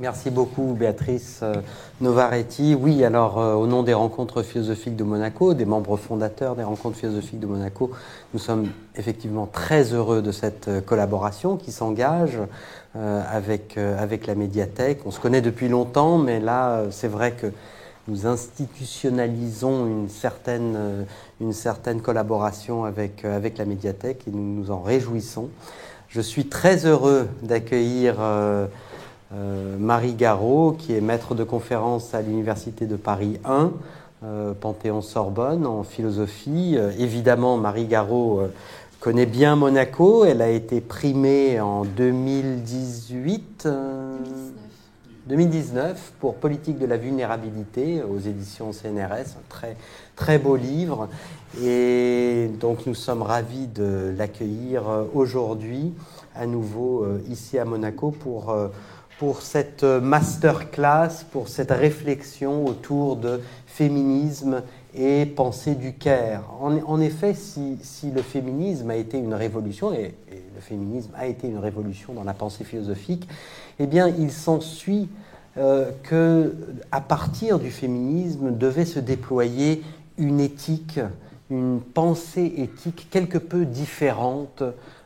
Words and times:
Merci 0.00 0.30
beaucoup 0.30 0.72
Béatrice 0.72 1.40
euh, 1.42 1.56
Novaretti. 2.00 2.74
Oui, 2.74 3.04
alors 3.04 3.38
euh, 3.38 3.52
au 3.52 3.66
nom 3.66 3.82
des 3.82 3.92
rencontres 3.92 4.42
philosophiques 4.42 4.96
de 4.96 5.04
Monaco, 5.04 5.52
des 5.52 5.66
membres 5.66 5.98
fondateurs 5.98 6.56
des 6.56 6.62
rencontres 6.62 6.96
philosophiques 6.96 7.38
de 7.38 7.44
Monaco, 7.44 7.90
nous 8.32 8.40
sommes 8.40 8.68
effectivement 8.96 9.46
très 9.46 9.92
heureux 9.92 10.22
de 10.22 10.32
cette 10.32 10.68
euh, 10.68 10.80
collaboration 10.80 11.58
qui 11.58 11.70
s'engage 11.70 12.38
avec, 12.94 13.78
avec 13.78 14.26
la 14.26 14.34
médiathèque. 14.34 15.02
On 15.04 15.12
se 15.12 15.20
connaît 15.20 15.42
depuis 15.42 15.68
longtemps, 15.68 16.18
mais 16.18 16.40
là, 16.40 16.86
c'est 16.90 17.06
vrai 17.06 17.30
que 17.30 17.46
nous 18.08 18.26
institutionnalisons 18.26 19.86
une 19.86 20.08
certaine, 20.08 21.06
une 21.40 21.52
certaine 21.52 22.00
collaboration 22.00 22.84
avec, 22.84 23.24
avec 23.24 23.58
la 23.58 23.64
médiathèque 23.64 24.22
et 24.26 24.32
nous 24.32 24.42
nous 24.42 24.72
en 24.72 24.80
réjouissons. 24.80 25.50
Je 26.08 26.20
suis 26.20 26.48
très 26.48 26.84
heureux 26.84 27.28
d'accueillir 27.44 28.16
Marie 29.32 30.14
Garot, 30.14 30.72
qui 30.72 30.92
est 30.92 31.00
maître 31.00 31.34
de 31.34 31.44
conférence 31.44 32.14
à 32.14 32.22
l'Université 32.22 32.86
de 32.86 32.96
Paris 32.96 33.38
1, 33.44 33.72
euh, 34.24 34.52
Panthéon-Sorbonne, 34.54 35.66
en 35.66 35.84
philosophie. 35.84 36.74
Euh, 36.76 36.90
évidemment, 36.98 37.56
Marie 37.56 37.86
Garot 37.86 38.42
connaît 38.98 39.26
bien 39.26 39.54
Monaco. 39.54 40.24
Elle 40.24 40.42
a 40.42 40.50
été 40.50 40.80
primée 40.80 41.60
en 41.60 41.84
2018. 41.84 43.68
2019 45.26 46.12
pour 46.18 46.34
Politique 46.34 46.78
de 46.78 46.86
la 46.86 46.96
vulnérabilité 46.96 48.02
aux 48.02 48.18
éditions 48.18 48.72
CNRS, 48.72 49.36
très, 49.48 49.76
très 50.16 50.38
beau 50.38 50.56
livre. 50.56 51.08
Et 51.62 52.50
donc 52.58 52.84
nous 52.86 52.96
sommes 52.96 53.22
ravis 53.22 53.68
de 53.68 54.12
l'accueillir 54.18 54.82
aujourd'hui 55.14 55.92
à 56.34 56.46
nouveau 56.46 57.06
ici 57.28 57.58
à 57.58 57.64
Monaco 57.64 58.10
pour 58.10 58.52
pour 59.20 59.42
cette 59.42 59.84
masterclass, 59.84 61.26
pour 61.30 61.48
cette 61.48 61.72
réflexion 61.72 62.64
autour 62.64 63.16
de 63.16 63.42
féminisme 63.66 64.62
et 64.94 65.26
pensée 65.26 65.74
du 65.74 65.92
Caire. 65.92 66.44
En, 66.58 67.00
effet, 67.02 67.34
si, 67.34 67.76
le 68.14 68.22
féminisme 68.22 68.88
a 68.88 68.96
été 68.96 69.18
une 69.18 69.34
révolution, 69.34 69.92
et, 69.92 70.14
le 70.54 70.60
féminisme 70.62 71.10
a 71.14 71.26
été 71.26 71.48
une 71.48 71.58
révolution 71.58 72.14
dans 72.14 72.24
la 72.24 72.32
pensée 72.32 72.64
philosophique, 72.64 73.28
eh 73.78 73.86
bien, 73.86 74.08
il 74.08 74.32
s'ensuit 74.32 75.10
euh, 75.58 75.90
que, 76.02 76.56
à 76.90 77.02
partir 77.02 77.58
du 77.58 77.70
féminisme, 77.70 78.56
devait 78.56 78.86
se 78.86 79.00
déployer 79.00 79.82
une 80.16 80.40
éthique, 80.40 80.98
une 81.50 81.82
pensée 81.82 82.54
éthique 82.56 83.08
quelque 83.10 83.36
peu 83.36 83.66
différente 83.66 84.62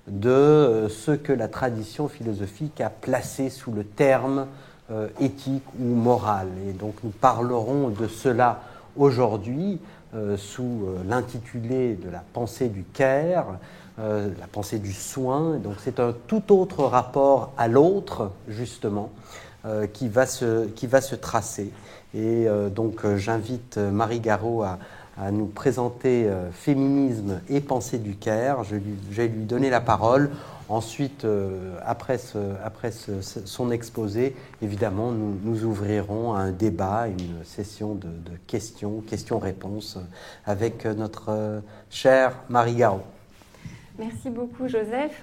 de 0.09 0.31
euh, 0.31 0.89
ce 0.89 1.13
que 1.13 1.33
la 1.33 1.49
tradition 1.49 2.09
philosophique 2.09 2.81
a 2.81 2.91
placé 2.91 3.51
sous 3.51 3.73
le 3.73 3.85
terme 3.85 4.47
euh, 4.91 5.09
éthique 5.21 5.65
ou 5.79 5.85
moral. 5.85 6.49
Et 6.69 6.73
donc 6.73 6.95
nous 7.03 7.11
parlerons 7.11 7.89
de 7.89 8.07
cela 8.07 8.61
aujourd'hui 8.97 9.81
euh, 10.15 10.37
sous 10.37 10.87
l'intitulé 11.09 11.95
de 11.95 12.11
la 12.11 12.23
pensée 12.33 12.69
du 12.69 12.85
Caire, 12.85 13.47
la 13.97 14.49
pensée 14.51 14.81
du 14.81 14.93
soin. 14.93 15.57
Donc 15.59 15.77
c'est 15.79 16.01
un 16.01 16.13
tout 16.27 16.53
autre 16.53 16.85
rapport 16.85 17.53
à 17.57 17.69
l'autre, 17.69 18.33
justement, 18.49 19.11
qui, 19.93 20.09
va 20.09 20.27
se, 20.27 20.67
qui 20.67 20.89
va 20.89 21.01
se 21.01 21.15
tracer. 21.15 21.71
Et 22.13 22.49
donc 22.75 23.07
j'invite 23.15 23.79
Marie 23.79 24.19
Garot 24.19 24.65
à, 24.65 24.81
à 25.17 25.31
nous 25.31 25.47
présenter 25.47 26.27
euh, 26.27 26.51
Féminisme 26.51 27.41
et 27.49 27.61
pensée 27.61 27.99
du 27.99 28.17
Caire. 28.17 28.65
Je, 28.65 28.77
vais 29.11 29.29
lui 29.29 29.45
donner 29.45 29.71
la 29.71 29.81
parole. 29.81 30.31
Ensuite, 30.69 31.25
euh, 31.25 31.77
après, 31.85 32.19
son 32.19 33.71
exposé, 33.71 34.35
évidemment, 34.63 35.13
nous, 35.13 35.65
ouvrirons 35.65 36.35
un 36.35 36.51
débat, 36.53 37.09
une 37.09 37.45
session 37.45 37.95
de, 37.95 38.09
questions, 38.47 39.03
questions-réponses 39.03 39.99
avec 40.47 40.87
notre 40.87 41.63
chère 41.91 42.37
Marie 42.49 42.77
Garot. 42.77 43.03
Merci 43.99 44.31
beaucoup, 44.31 44.67
Joseph. 44.67 45.23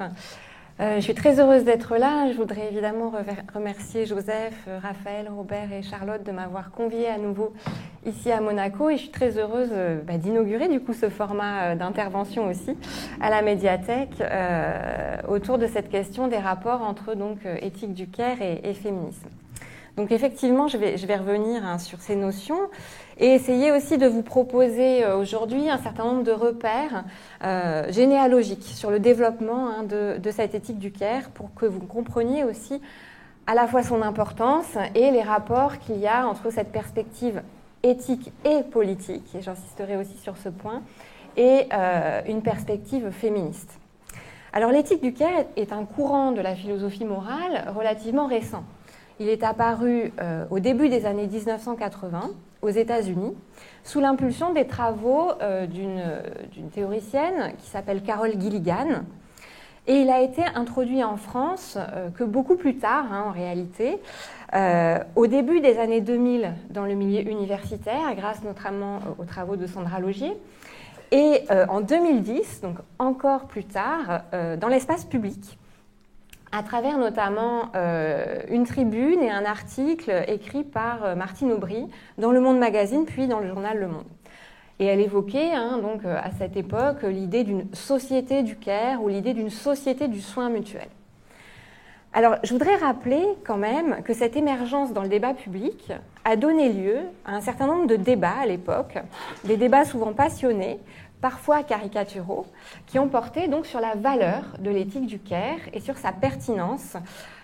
Euh, 0.79 0.95
je 0.95 1.01
suis 1.01 1.13
très 1.13 1.39
heureuse 1.39 1.63
d'être 1.63 1.97
là. 1.97 2.31
Je 2.31 2.37
voudrais 2.37 2.67
évidemment 2.71 3.11
remercier 3.53 4.05
Joseph, 4.05 4.67
Raphaël, 4.81 5.29
Robert 5.29 5.71
et 5.71 5.83
Charlotte 5.83 6.23
de 6.23 6.31
m'avoir 6.31 6.71
conviée 6.71 7.07
à 7.07 7.17
nouveau 7.17 7.53
ici 8.05 8.31
à 8.31 8.41
Monaco. 8.41 8.89
Et 8.89 8.97
je 8.97 9.01
suis 9.01 9.11
très 9.11 9.37
heureuse 9.37 9.69
euh, 9.73 10.01
bah, 10.01 10.17
d'inaugurer 10.17 10.69
du 10.69 10.79
coup 10.79 10.93
ce 10.93 11.09
format 11.09 11.63
euh, 11.63 11.75
d'intervention 11.75 12.47
aussi 12.47 12.75
à 13.19 13.29
la 13.29 13.41
médiathèque 13.41 14.23
autour 15.27 15.57
de 15.57 15.67
cette 15.67 15.89
question 15.89 16.27
des 16.27 16.37
rapports 16.37 16.81
entre 16.81 17.13
donc 17.15 17.39
éthique 17.61 17.93
du 17.93 18.07
Caire 18.07 18.37
et, 18.41 18.73
féminisme. 18.73 19.29
Donc 19.97 20.11
effectivement, 20.11 20.67
je 20.67 20.77
vais, 20.77 21.17
revenir 21.17 21.65
hein, 21.65 21.77
sur 21.77 21.99
ces 21.99 22.15
notions 22.15 22.59
et 23.17 23.27
essayer 23.27 23.71
aussi 23.71 23.97
de 23.97 24.07
vous 24.07 24.21
proposer 24.21 25.03
euh, 25.03 25.17
aujourd'hui 25.17 25.69
un 25.69 25.77
certain 25.77 26.05
nombre 26.05 26.23
de 26.23 26.31
repères 26.31 27.03
euh, 27.43 27.91
généalogiques 27.91 28.63
sur 28.63 28.89
le 28.89 28.99
développement 28.99 29.67
hein, 29.69 29.83
de, 29.83 30.31
cette 30.31 30.55
éthique 30.55 30.79
du 30.79 30.91
Caire 30.91 31.29
pour 31.31 31.53
que 31.53 31.65
vous 31.65 31.81
compreniez 31.81 32.45
aussi 32.45 32.81
à 33.47 33.53
la 33.53 33.67
fois 33.67 33.83
son 33.83 34.01
importance 34.01 34.77
et 34.95 35.11
les 35.11 35.23
rapports 35.23 35.77
qu'il 35.79 35.97
y 35.97 36.07
a 36.07 36.25
entre 36.25 36.51
cette 36.51 36.71
perspective 36.71 37.41
éthique 37.83 38.31
et 38.45 38.63
politique, 38.63 39.35
et 39.35 39.41
j'insisterai 39.41 39.97
aussi 39.97 40.15
sur 40.17 40.37
ce 40.37 40.49
point, 40.49 40.83
et 41.35 41.67
euh, 41.73 42.21
une 42.27 42.41
perspective 42.41 43.09
féministe. 43.09 43.79
Alors 44.53 44.71
l'éthique 44.71 45.01
du 45.01 45.13
Caire 45.13 45.45
est 45.55 45.73
un 45.73 45.85
courant 45.85 46.31
de 46.31 46.41
la 46.41 46.55
philosophie 46.55 47.05
morale 47.05 47.73
relativement 47.75 48.27
récent. 48.27 48.63
Il 49.21 49.29
est 49.29 49.43
apparu 49.43 50.11
au 50.49 50.59
début 50.59 50.89
des 50.89 51.05
années 51.05 51.27
1980 51.27 52.31
aux 52.63 52.69
États-Unis 52.69 53.35
sous 53.83 53.99
l'impulsion 53.99 54.51
des 54.51 54.65
travaux 54.65 55.31
euh, 55.41 55.67
d'une 55.67 56.69
théoricienne 56.71 57.53
qui 57.59 57.69
s'appelle 57.69 58.01
Carol 58.01 58.31
Gilligan. 58.39 59.03
Et 59.85 59.93
il 59.93 60.09
a 60.09 60.21
été 60.21 60.43
introduit 60.55 61.03
en 61.03 61.17
France 61.17 61.77
euh, 61.77 62.09
que 62.09 62.23
beaucoup 62.23 62.55
plus 62.55 62.77
tard, 62.77 63.05
hein, 63.11 63.25
en 63.27 63.31
réalité, 63.31 63.99
euh, 64.55 64.97
au 65.15 65.27
début 65.27 65.59
des 65.59 65.77
années 65.77 66.01
2000 66.01 66.53
dans 66.71 66.85
le 66.85 66.95
milieu 66.95 67.21
universitaire, 67.29 68.15
grâce 68.15 68.43
notamment 68.43 68.99
aux 69.19 69.25
travaux 69.25 69.55
de 69.55 69.67
Sandra 69.67 69.99
Logier, 69.99 70.33
et 71.13 71.41
en 71.67 71.81
2010, 71.81 72.61
donc 72.61 72.77
encore 72.97 73.41
plus 73.47 73.65
tard, 73.65 74.21
dans 74.31 74.69
l'espace 74.69 75.03
public 75.03 75.59
à 76.51 76.63
travers 76.63 76.97
notamment 76.97 77.69
euh, 77.75 78.41
une 78.49 78.65
tribune 78.65 79.21
et 79.21 79.29
un 79.29 79.45
article 79.45 80.23
écrit 80.27 80.63
par 80.63 81.03
euh, 81.03 81.15
Martine 81.15 81.51
Aubry 81.51 81.87
dans 82.17 82.31
Le 82.31 82.41
Monde 82.41 82.59
Magazine, 82.59 83.05
puis 83.05 83.27
dans 83.27 83.39
le 83.39 83.47
journal 83.47 83.79
Le 83.79 83.87
Monde. 83.87 84.05
Et 84.79 84.85
elle 84.85 84.99
évoquait 84.99 85.53
hein, 85.53 85.79
donc 85.81 86.03
euh, 86.05 86.17
à 86.21 86.31
cette 86.31 86.57
époque 86.57 87.03
l'idée 87.03 87.43
d'une 87.43 87.73
société 87.73 88.43
du 88.43 88.57
care 88.57 89.01
ou 89.01 89.07
l'idée 89.07 89.33
d'une 89.33 89.49
société 89.49 90.07
du 90.07 90.21
soin 90.21 90.49
mutuel. 90.49 90.87
Alors, 92.13 92.35
je 92.43 92.51
voudrais 92.51 92.75
rappeler 92.75 93.23
quand 93.45 93.55
même 93.55 94.03
que 94.03 94.13
cette 94.13 94.35
émergence 94.35 94.91
dans 94.91 95.01
le 95.01 95.07
débat 95.07 95.33
public 95.33 95.93
a 96.25 96.35
donné 96.35 96.73
lieu 96.73 96.97
à 97.25 97.35
un 97.35 97.39
certain 97.39 97.67
nombre 97.67 97.87
de 97.87 97.95
débats 97.95 98.35
à 98.41 98.45
l'époque, 98.45 98.97
des 99.45 99.55
débats 99.55 99.85
souvent 99.85 100.11
passionnés, 100.11 100.77
parfois 101.21 101.63
caricaturaux, 101.63 102.45
qui 102.87 102.99
ont 102.99 103.07
porté 103.07 103.47
donc 103.47 103.65
sur 103.65 103.79
la 103.79 103.95
valeur 103.95 104.43
de 104.59 104.69
l'éthique 104.69 105.05
du 105.05 105.19
care 105.19 105.59
et 105.73 105.79
sur 105.79 105.97
sa 105.97 106.11
pertinence 106.11 106.97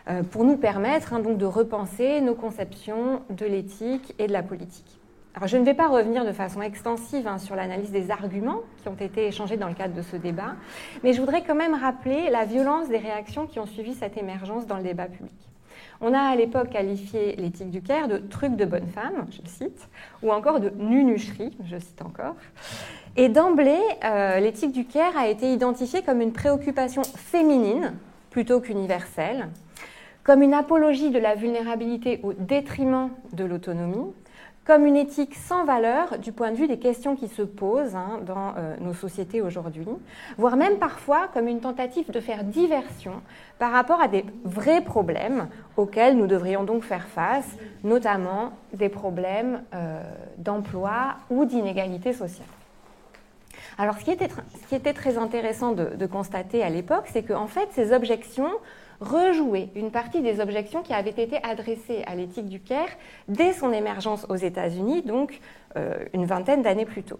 euh, 0.09 0.23
pour 0.23 0.43
nous 0.43 0.57
permettre 0.57 1.13
hein, 1.13 1.19
donc 1.19 1.37
de 1.37 1.45
repenser 1.45 2.21
nos 2.21 2.35
conceptions 2.35 3.21
de 3.29 3.45
l'éthique 3.45 4.13
et 4.19 4.27
de 4.27 4.33
la 4.33 4.43
politique. 4.43 4.99
Alors, 5.35 5.47
je 5.47 5.57
ne 5.57 5.63
vais 5.63 5.75
pas 5.75 5.87
revenir 5.87 6.25
de 6.25 6.31
façon 6.31 6.63
extensive 6.63 7.27
hein, 7.27 7.37
sur 7.37 7.55
l'analyse 7.55 7.91
des 7.91 8.09
arguments 8.09 8.61
qui 8.81 8.87
ont 8.87 8.95
été 8.95 9.27
échangés 9.27 9.55
dans 9.55 9.67
le 9.67 9.75
cadre 9.75 9.93
de 9.93 10.01
ce 10.01 10.15
débat, 10.15 10.55
mais 11.03 11.13
je 11.13 11.19
voudrais 11.19 11.43
quand 11.43 11.53
même 11.53 11.75
rappeler 11.75 12.31
la 12.31 12.45
violence 12.45 12.89
des 12.89 12.97
réactions 12.97 13.45
qui 13.45 13.59
ont 13.59 13.67
suivi 13.67 13.93
cette 13.93 14.17
émergence 14.17 14.65
dans 14.65 14.77
le 14.77 14.83
débat 14.83 15.05
public. 15.05 15.35
On 16.01 16.13
a 16.13 16.19
à 16.19 16.35
l'époque 16.35 16.69
qualifié 16.69 17.35
l'éthique 17.35 17.69
du 17.69 17.81
Caire 17.81 18.07
de 18.07 18.17
truc 18.17 18.55
de 18.55 18.65
bonne 18.65 18.87
femme, 18.87 19.27
je 19.29 19.47
cite, 19.47 19.89
ou 20.23 20.31
encore 20.31 20.59
de 20.59 20.69
nunucherie, 20.69 21.55
je 21.65 21.77
cite 21.77 22.01
encore. 22.01 22.35
Et 23.19 23.29
d'emblée, 23.29 23.81
euh, 24.03 24.39
l'éthique 24.39 24.71
du 24.71 24.85
Caire 24.85 25.17
a 25.17 25.27
été 25.27 25.51
identifiée 25.51 26.03
comme 26.03 26.21
une 26.21 26.33
préoccupation 26.33 27.01
féminine 27.01 27.93
plutôt 28.29 28.59
qu'universelle, 28.61 29.49
comme 30.23 30.43
une 30.43 30.53
apologie 30.53 31.09
de 31.09 31.17
la 31.17 31.33
vulnérabilité 31.33 32.19
au 32.21 32.33
détriment 32.33 33.09
de 33.33 33.43
l'autonomie, 33.43 34.13
comme 34.65 34.85
une 34.85 34.95
éthique 34.95 35.33
sans 35.33 35.65
valeur 35.65 36.19
du 36.19 36.31
point 36.31 36.51
de 36.51 36.57
vue 36.57 36.67
des 36.67 36.77
questions 36.77 37.15
qui 37.15 37.27
se 37.27 37.41
posent 37.41 37.95
hein, 37.95 38.19
dans 38.23 38.53
euh, 38.55 38.75
nos 38.81 38.93
sociétés 38.93 39.41
aujourd'hui, 39.41 39.87
voire 40.37 40.55
même 40.55 40.77
parfois 40.77 41.27
comme 41.33 41.47
une 41.47 41.61
tentative 41.61 42.11
de 42.11 42.19
faire 42.19 42.43
diversion 42.43 43.13
par 43.57 43.71
rapport 43.71 43.99
à 43.99 44.07
des 44.07 44.25
vrais 44.43 44.81
problèmes 44.81 45.47
auxquels 45.75 46.15
nous 46.15 46.27
devrions 46.27 46.65
donc 46.65 46.83
faire 46.83 47.07
face, 47.07 47.49
notamment 47.83 48.51
des 48.73 48.89
problèmes 48.89 49.63
euh, 49.73 50.03
d'emploi 50.37 51.15
ou 51.31 51.45
d'inégalité 51.45 52.13
sociale. 52.13 52.45
Alors, 53.79 53.97
ce 53.99 54.03
qui 54.03 54.11
était, 54.75 54.93
très 54.93 55.17
intéressant 55.19 55.71
de, 55.71 56.05
constater 56.07 56.63
à 56.63 56.69
l'époque, 56.69 57.05
c'est 57.13 57.21
qu'en 57.21 57.45
fait, 57.45 57.69
ces 57.73 57.93
objections 57.93 58.49
rejouaient 59.01 59.69
une 59.75 59.91
partie 59.91 60.21
des 60.21 60.39
objections 60.39 60.81
qui 60.81 60.93
avaient 60.93 61.11
été 61.11 61.37
adressées 61.43 62.01
à 62.07 62.15
l'éthique 62.15 62.49
du 62.49 62.59
Caire 62.59 62.89
dès 63.27 63.53
son 63.53 63.71
émergence 63.71 64.25
aux 64.29 64.35
États-Unis, 64.35 65.03
donc 65.03 65.39
euh, 65.75 65.93
une 66.13 66.25
vingtaine 66.25 66.63
d'années 66.63 66.85
plus 66.85 67.03
tôt. 67.03 67.19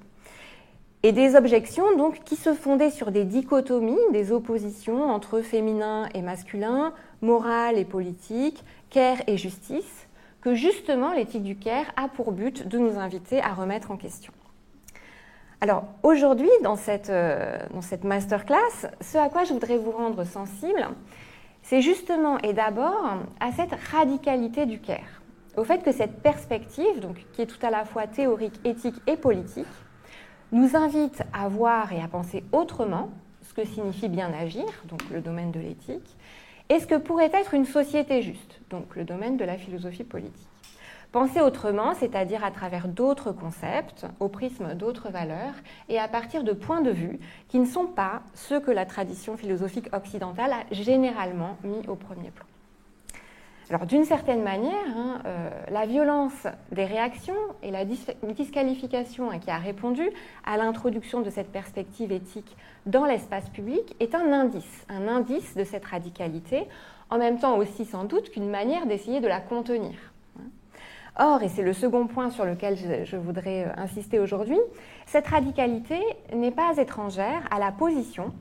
Et 1.03 1.11
des 1.11 1.35
objections 1.35 1.95
donc 1.95 2.23
qui 2.23 2.35
se 2.35 2.55
fondaient 2.55 2.89
sur 2.89 3.11
des 3.11 3.23
dichotomies, 3.23 3.99
des 4.11 4.31
oppositions 4.31 5.11
entre 5.11 5.41
féminin 5.41 6.09
et 6.15 6.23
masculin, 6.23 6.91
morale 7.21 7.77
et 7.77 7.85
politique, 7.85 8.63
care 8.89 9.17
et 9.27 9.37
justice, 9.37 10.07
que 10.41 10.55
justement 10.55 11.13
l'éthique 11.13 11.43
du 11.43 11.55
care 11.55 11.85
a 11.97 12.07
pour 12.07 12.31
but 12.31 12.67
de 12.67 12.79
nous 12.79 12.97
inviter 12.97 13.41
à 13.41 13.53
remettre 13.53 13.91
en 13.91 13.97
question. 13.97 14.33
Alors 15.59 15.85
aujourd'hui, 16.03 16.49
dans 16.61 16.75
cette, 16.75 17.09
euh, 17.09 17.57
dans 17.73 18.07
masterclass, 18.07 18.91
ce 19.01 19.17
à 19.17 19.27
quoi 19.29 19.43
je 19.43 19.53
voudrais 19.53 19.77
vous 19.77 19.91
rendre 19.91 20.23
sensible, 20.23 20.87
c'est 21.63 21.81
justement 21.81 22.37
et 22.39 22.53
d'abord 22.53 23.17
à 23.39 23.51
cette 23.51 23.73
radicalité 23.91 24.67
du 24.67 24.79
care, 24.79 25.21
au 25.55 25.63
fait 25.63 25.83
que 25.83 25.91
cette 25.91 26.21
perspective, 26.21 27.07
qui 27.33 27.41
est 27.41 27.47
tout 27.47 27.65
à 27.65 27.71
la 27.71 27.85
fois 27.85 28.05
théorique, 28.05 28.59
éthique 28.65 29.01
et 29.07 29.17
politique, 29.17 29.65
nous 30.51 30.75
invite 30.75 31.23
à 31.33 31.49
voir 31.49 31.91
et 31.91 32.01
à 32.01 32.07
penser 32.07 32.43
autrement 32.51 33.09
ce 33.41 33.55
que 33.55 33.65
signifie 33.65 34.09
bien 34.09 34.31
agir, 34.33 34.65
donc 34.87 35.01
le 35.11 35.21
domaine 35.21 35.51
de 35.51 35.59
l'éthique, 35.59 36.15
et 36.69 36.79
ce 36.79 36.85
que 36.85 36.95
pourrait 36.95 37.31
être 37.33 37.55
une 37.55 37.65
société 37.65 38.21
juste, 38.21 38.59
donc 38.69 38.95
le 38.95 39.05
domaine 39.05 39.37
de 39.37 39.45
la 39.45 39.57
philosophie 39.57 40.03
politique. 40.03 40.56
Penser 41.17 41.41
autrement, 41.41 41.95
c'est-à-dire 41.95 42.45
à 42.45 42.51
travers 42.51 42.87
d'autres 42.87 43.31
concepts, 43.31 44.05
au 44.19 44.27
prisme 44.27 44.75
d'autres 44.75 45.09
valeurs, 45.09 45.55
et 45.89 45.97
à 45.97 46.07
partir 46.07 46.43
de 46.43 46.51
points 46.51 46.81
de 46.81 46.91
vue 46.91 47.19
qui 47.47 47.57
ne 47.57 47.65
sont 47.65 47.87
pas 47.87 48.21
ceux 48.35 48.59
que 48.59 48.69
la 48.69 48.85
tradition 48.85 49.35
philosophique 49.35 49.89
occidentale 49.93 50.53
a 50.53 50.71
généralement 50.71 51.57
mis 51.63 51.87
au 51.87 51.95
premier 51.95 52.29
plan. 52.29 52.45
Alors 53.71 53.87
d'une 53.87 54.03
certaine 54.03 54.43
manière, 54.43 54.95
hein, 54.95 55.21
euh, 55.25 55.49
la 55.71 55.87
violence 55.87 56.45
des 56.71 56.85
réactions 56.85 57.33
et 57.63 57.71
la 57.71 57.83
disqualification 57.83 59.31
hein, 59.31 59.39
qui 59.39 59.49
a 59.49 59.57
répondu 59.57 60.07
à 60.45 60.55
l'introduction 60.55 61.21
de 61.21 61.31
cette 61.31 61.51
perspective 61.51 62.11
éthique 62.11 62.55
dans 62.85 63.05
l'espace 63.05 63.49
public 63.49 63.95
est 63.99 64.13
un 64.13 64.31
indice, 64.31 64.85
un 64.87 65.07
indice 65.07 65.55
de 65.55 65.63
cette 65.63 65.85
radicalité, 65.85 66.67
en 67.09 67.17
même 67.17 67.39
temps 67.39 67.57
aussi 67.57 67.85
sans 67.85 68.03
doute 68.03 68.29
qu'une 68.29 68.51
manière 68.51 68.85
d'essayer 68.85 69.19
de 69.19 69.27
la 69.27 69.39
contenir. 69.39 69.95
Or, 71.19 71.41
et 71.41 71.49
c'est 71.49 71.63
le 71.63 71.73
second 71.73 72.05
point 72.05 72.29
sur 72.29 72.45
lequel 72.45 72.77
je 73.05 73.17
voudrais 73.17 73.65
euh, 73.65 73.71
insister 73.77 74.19
aujourd'hui, 74.19 74.59
cette 75.07 75.27
radicalité 75.27 75.99
n'est 76.33 76.51
pas 76.51 76.77
étrangère 76.77 77.41
à 77.49 77.57
la 77.57 77.71
position 77.71 78.33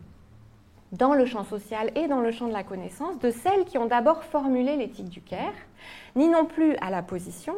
dans 0.92 1.14
le 1.14 1.24
champ 1.24 1.44
social 1.44 1.90
et 1.94 2.06
dans 2.06 2.20
le 2.20 2.30
champ 2.32 2.48
de 2.48 2.52
la 2.52 2.62
connaissance 2.62 3.18
de 3.18 3.30
celles 3.30 3.64
qui 3.64 3.78
ont 3.78 3.86
d'abord 3.86 4.22
formulé 4.24 4.76
l'éthique 4.76 5.08
du 5.08 5.22
Caire, 5.22 5.54
ni 6.16 6.28
non 6.28 6.44
plus 6.44 6.76
à 6.76 6.90
la 6.90 7.02
position 7.02 7.54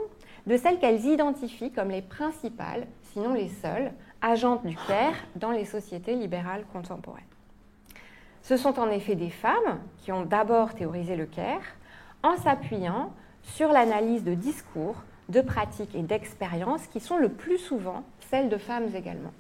de 0.47 0.57
celles 0.57 0.79
qu'elles 0.79 1.05
identifient 1.05 1.73
comme 1.73 1.91
les 1.91 2.03
principales, 2.03 2.87
sinon 3.13 3.35
les 3.35 3.49
seules, 3.49 3.93
agentes 4.23 4.65
du 4.65 4.77
Caire 4.87 5.15
dans 5.35 5.51
les 5.51 5.65
sociétés 5.65 6.15
libérales 6.15 6.65
contemporaines. 6.73 7.25
Ce 8.43 8.57
sont 8.57 8.79
en 8.79 8.89
effet 8.91 9.17
des 9.17 9.31
femmes 9.31 9.81
qui 9.99 10.13
ont 10.13 10.25
d'abord 10.25 10.75
théorisé 10.75 11.17
le 11.17 11.27
Caire 11.27 11.61
en 12.23 12.37
s'appuyant 12.37 13.13
sur 13.43 13.73
l'analyse 13.73 14.25
de 14.25 14.35
discours, 14.35 14.97
de 15.29 15.41
pratiques 15.41 15.95
et 15.95 16.03
d'expériences 16.03 16.87
qui 16.87 17.01
sont 17.01 17.19
le 17.19 17.29
plus 17.29 17.59
souvent 17.59 18.03
celles 18.31 18.49
de 18.49 18.57
femmes 18.57 18.95
également. 18.95 19.33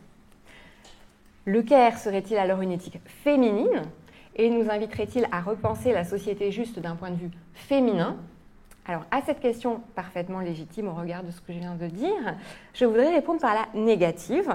Le 1.44 1.62
Caire 1.62 1.98
serait-il 1.98 2.36
alors 2.36 2.60
une 2.60 2.72
éthique 2.72 3.00
féminine 3.06 3.82
et 4.36 4.50
nous 4.50 4.70
inviterait-il 4.70 5.26
à 5.32 5.40
repenser 5.40 5.92
la 5.92 6.04
société 6.04 6.52
juste 6.52 6.78
d'un 6.78 6.94
point 6.94 7.10
de 7.10 7.16
vue 7.16 7.30
féminin? 7.54 8.16
Alors 8.86 9.04
à 9.10 9.22
cette 9.22 9.40
question 9.40 9.80
parfaitement 9.94 10.40
légitime 10.40 10.88
au 10.88 10.94
regard 10.94 11.22
de 11.22 11.30
ce 11.30 11.40
que 11.40 11.52
je 11.52 11.58
viens 11.58 11.74
de 11.74 11.86
dire, 11.86 12.36
je 12.74 12.84
voudrais 12.84 13.14
répondre 13.14 13.40
par 13.40 13.54
la 13.54 13.66
négative 13.78 14.54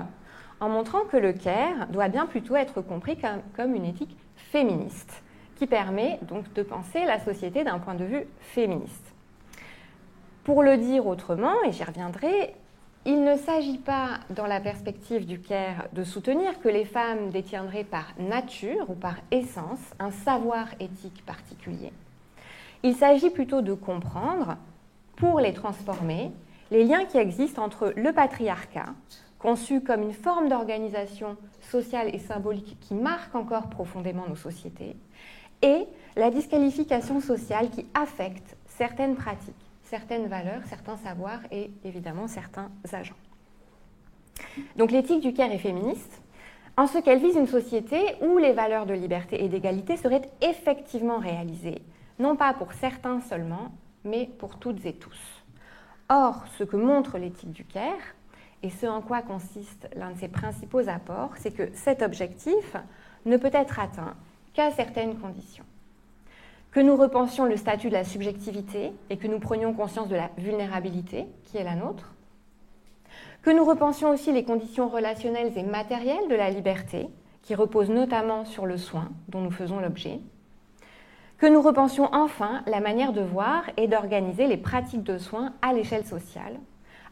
en 0.59 0.69
montrant 0.69 1.01
que 1.05 1.17
le 1.17 1.33
Caire 1.33 1.87
doit 1.89 2.07
bien 2.07 2.25
plutôt 2.25 2.55
être 2.55 2.81
compris 2.81 3.17
comme 3.55 3.75
une 3.75 3.85
éthique 3.85 4.15
féministe 4.35 5.23
qui 5.55 5.67
permet 5.67 6.19
donc 6.23 6.51
de 6.53 6.63
penser 6.63 7.05
la 7.05 7.19
société 7.19 7.63
d'un 7.63 7.79
point 7.79 7.95
de 7.95 8.05
vue 8.05 8.25
féministe. 8.39 9.02
Pour 10.43 10.61
le 10.61 10.75
dire 10.75 11.07
autrement, 11.07 11.63
et 11.65 11.71
j'y 11.71 11.85
reviendrai, 11.85 12.53
il 13.05 13.23
ne 13.23 13.37
s'agit 13.37 13.77
pas, 13.77 14.19
dans 14.29 14.45
la 14.45 14.59
perspective 14.59 15.25
du 15.25 15.39
Caire, 15.39 15.87
de 15.93 16.03
soutenir 16.03 16.59
que 16.59 16.67
les 16.67 16.83
femmes 16.83 17.29
détiendraient 17.29 17.85
par 17.85 18.13
nature 18.19 18.89
ou 18.89 18.93
par 18.93 19.15
essence 19.31 19.79
un 19.99 20.11
savoir 20.11 20.67
éthique 20.81 21.25
particulier. 21.25 21.93
Il 22.83 22.93
s'agit 22.93 23.29
plutôt 23.29 23.61
de 23.61 23.73
comprendre, 23.73 24.57
pour 25.15 25.39
les 25.39 25.53
transformer, 25.53 26.31
les 26.71 26.83
liens 26.83 27.05
qui 27.05 27.17
existent 27.17 27.63
entre 27.63 27.93
le 27.95 28.11
patriarcat, 28.11 28.87
conçu 29.39 29.79
comme 29.79 30.01
une 30.01 30.13
forme 30.13 30.49
d'organisation 30.49 31.37
sociale 31.61 32.13
et 32.13 32.19
symbolique 32.19 32.77
qui 32.81 32.95
marque 32.95 33.33
encore 33.33 33.69
profondément 33.69 34.27
nos 34.27 34.35
sociétés, 34.35 34.97
et 35.61 35.85
la 36.17 36.29
disqualification 36.31 37.21
sociale 37.21 37.69
qui 37.69 37.85
affecte 37.93 38.57
certaines 38.65 39.15
pratiques 39.15 39.55
certaines 39.93 40.25
valeurs, 40.25 40.63
certains 40.65 40.97
savoirs 40.97 41.41
et 41.51 41.69
évidemment 41.83 42.27
certains 42.27 42.71
agents. 42.93 43.13
Donc 44.75 44.89
l'éthique 44.89 45.21
du 45.21 45.33
Caire 45.33 45.51
est 45.51 45.59
féministe 45.59 46.19
en 46.77 46.87
ce 46.87 46.97
qu'elle 46.97 47.19
vise 47.19 47.35
une 47.35 47.45
société 47.45 47.99
où 48.21 48.39
les 48.39 48.53
valeurs 48.53 48.87
de 48.87 48.95
liberté 48.95 49.43
et 49.43 49.49
d'égalité 49.49 49.95
seraient 49.95 50.27
effectivement 50.41 51.19
réalisées, 51.19 51.83
non 52.17 52.35
pas 52.35 52.55
pour 52.55 52.73
certains 52.73 53.21
seulement, 53.21 53.71
mais 54.03 54.27
pour 54.39 54.57
toutes 54.57 54.83
et 54.87 54.93
tous. 54.93 55.43
Or, 56.09 56.43
ce 56.57 56.63
que 56.63 56.75
montre 56.75 57.19
l'éthique 57.19 57.51
du 57.51 57.63
Caire, 57.63 58.15
et 58.63 58.71
ce 58.71 58.87
en 58.87 59.01
quoi 59.03 59.21
consiste 59.21 59.87
l'un 59.95 60.09
de 60.09 60.17
ses 60.17 60.27
principaux 60.27 60.89
apports, 60.89 61.37
c'est 61.37 61.53
que 61.53 61.69
cet 61.75 62.01
objectif 62.01 62.75
ne 63.27 63.37
peut 63.37 63.51
être 63.53 63.79
atteint 63.79 64.15
qu'à 64.55 64.71
certaines 64.71 65.19
conditions 65.19 65.65
que 66.73 66.79
nous 66.79 66.95
repensions 66.95 67.45
le 67.45 67.55
statut 67.55 67.89
de 67.89 67.93
la 67.93 68.03
subjectivité 68.03 68.93
et 69.11 69.17
que 69.17 69.27
nous 69.27 69.39
prenions 69.39 69.73
conscience 69.73 70.09
de 70.09 70.15
la 70.15 70.31
vulnérabilité 70.39 71.27
qui 71.45 71.57
est 71.57 71.63
la 71.63 71.75
nôtre, 71.75 72.15
que 73.43 73.51
nous 73.51 73.63
repensions 73.63 74.09
aussi 74.09 74.31
les 74.31 74.43
conditions 74.43 74.89
relationnelles 74.89 75.55
et 75.55 75.63
matérielles 75.63 76.27
de 76.29 76.35
la 76.35 76.49
liberté, 76.49 77.07
qui 77.43 77.53
reposent 77.53 77.91
notamment 77.91 78.45
sur 78.45 78.65
le 78.65 78.77
soin 78.77 79.09
dont 79.27 79.41
nous 79.41 79.51
faisons 79.51 79.79
l'objet, 79.79 80.19
que 81.37 81.45
nous 81.45 81.61
repensions 81.61 82.09
enfin 82.11 82.63
la 82.65 82.79
manière 82.79 83.13
de 83.13 83.21
voir 83.21 83.65
et 83.77 83.87
d'organiser 83.87 84.47
les 84.47 84.57
pratiques 84.57 85.03
de 85.03 85.19
soins 85.19 85.53
à 85.61 85.73
l'échelle 85.73 86.05
sociale, 86.05 86.57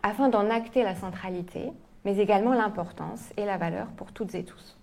afin 0.01 0.29
d'en 0.29 0.49
acter 0.49 0.81
la 0.81 0.95
centralité, 0.95 1.71
mais 2.03 2.17
également 2.17 2.53
l'importance 2.53 3.31
et 3.37 3.45
la 3.45 3.57
valeur 3.57 3.87
pour 3.97 4.11
toutes 4.11 4.33
et 4.33 4.43
tous. 4.43 4.80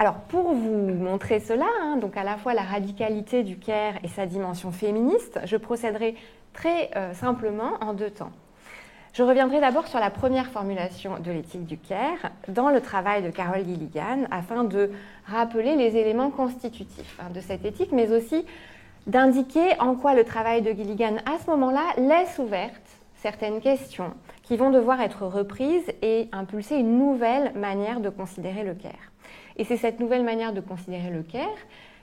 Alors 0.00 0.14
pour 0.14 0.52
vous 0.52 0.94
montrer 0.94 1.40
cela, 1.40 1.66
hein, 1.82 1.96
donc 1.96 2.16
à 2.16 2.22
la 2.22 2.36
fois 2.36 2.54
la 2.54 2.62
radicalité 2.62 3.42
du 3.42 3.58
Caire 3.58 3.98
et 4.04 4.08
sa 4.08 4.26
dimension 4.26 4.70
féministe, 4.70 5.40
je 5.44 5.56
procéderai 5.56 6.14
très 6.52 6.90
euh, 6.94 7.12
simplement 7.14 7.72
en 7.80 7.94
deux 7.94 8.10
temps. 8.10 8.30
Je 9.12 9.24
reviendrai 9.24 9.60
d'abord 9.60 9.88
sur 9.88 9.98
la 9.98 10.10
première 10.10 10.46
formulation 10.50 11.18
de 11.18 11.32
l'éthique 11.32 11.66
du 11.66 11.78
Caire 11.78 12.30
dans 12.46 12.68
le 12.68 12.80
travail 12.80 13.24
de 13.24 13.30
Carol 13.30 13.64
Gilligan 13.64 14.28
afin 14.30 14.62
de 14.62 14.92
rappeler 15.26 15.74
les 15.74 15.96
éléments 15.96 16.30
constitutifs 16.30 17.18
hein, 17.18 17.30
de 17.34 17.40
cette 17.40 17.64
éthique, 17.64 17.90
mais 17.90 18.12
aussi 18.12 18.46
d'indiquer 19.08 19.80
en 19.80 19.96
quoi 19.96 20.14
le 20.14 20.22
travail 20.22 20.62
de 20.62 20.70
Gilligan 20.70 21.16
à 21.26 21.40
ce 21.44 21.50
moment-là 21.50 21.82
laisse 21.96 22.38
ouvertes 22.38 23.00
certaines 23.16 23.60
questions 23.60 24.14
qui 24.44 24.56
vont 24.56 24.70
devoir 24.70 25.00
être 25.00 25.26
reprises 25.26 25.90
et 26.02 26.28
impulser 26.30 26.76
une 26.76 26.98
nouvelle 26.98 27.52
manière 27.56 27.98
de 27.98 28.10
considérer 28.10 28.62
le 28.62 28.74
Caire. 28.74 29.10
Et 29.58 29.64
c'est 29.64 29.76
cette 29.76 30.00
nouvelle 30.00 30.24
manière 30.24 30.52
de 30.52 30.60
considérer 30.60 31.10
le 31.10 31.22
Caire 31.22 31.48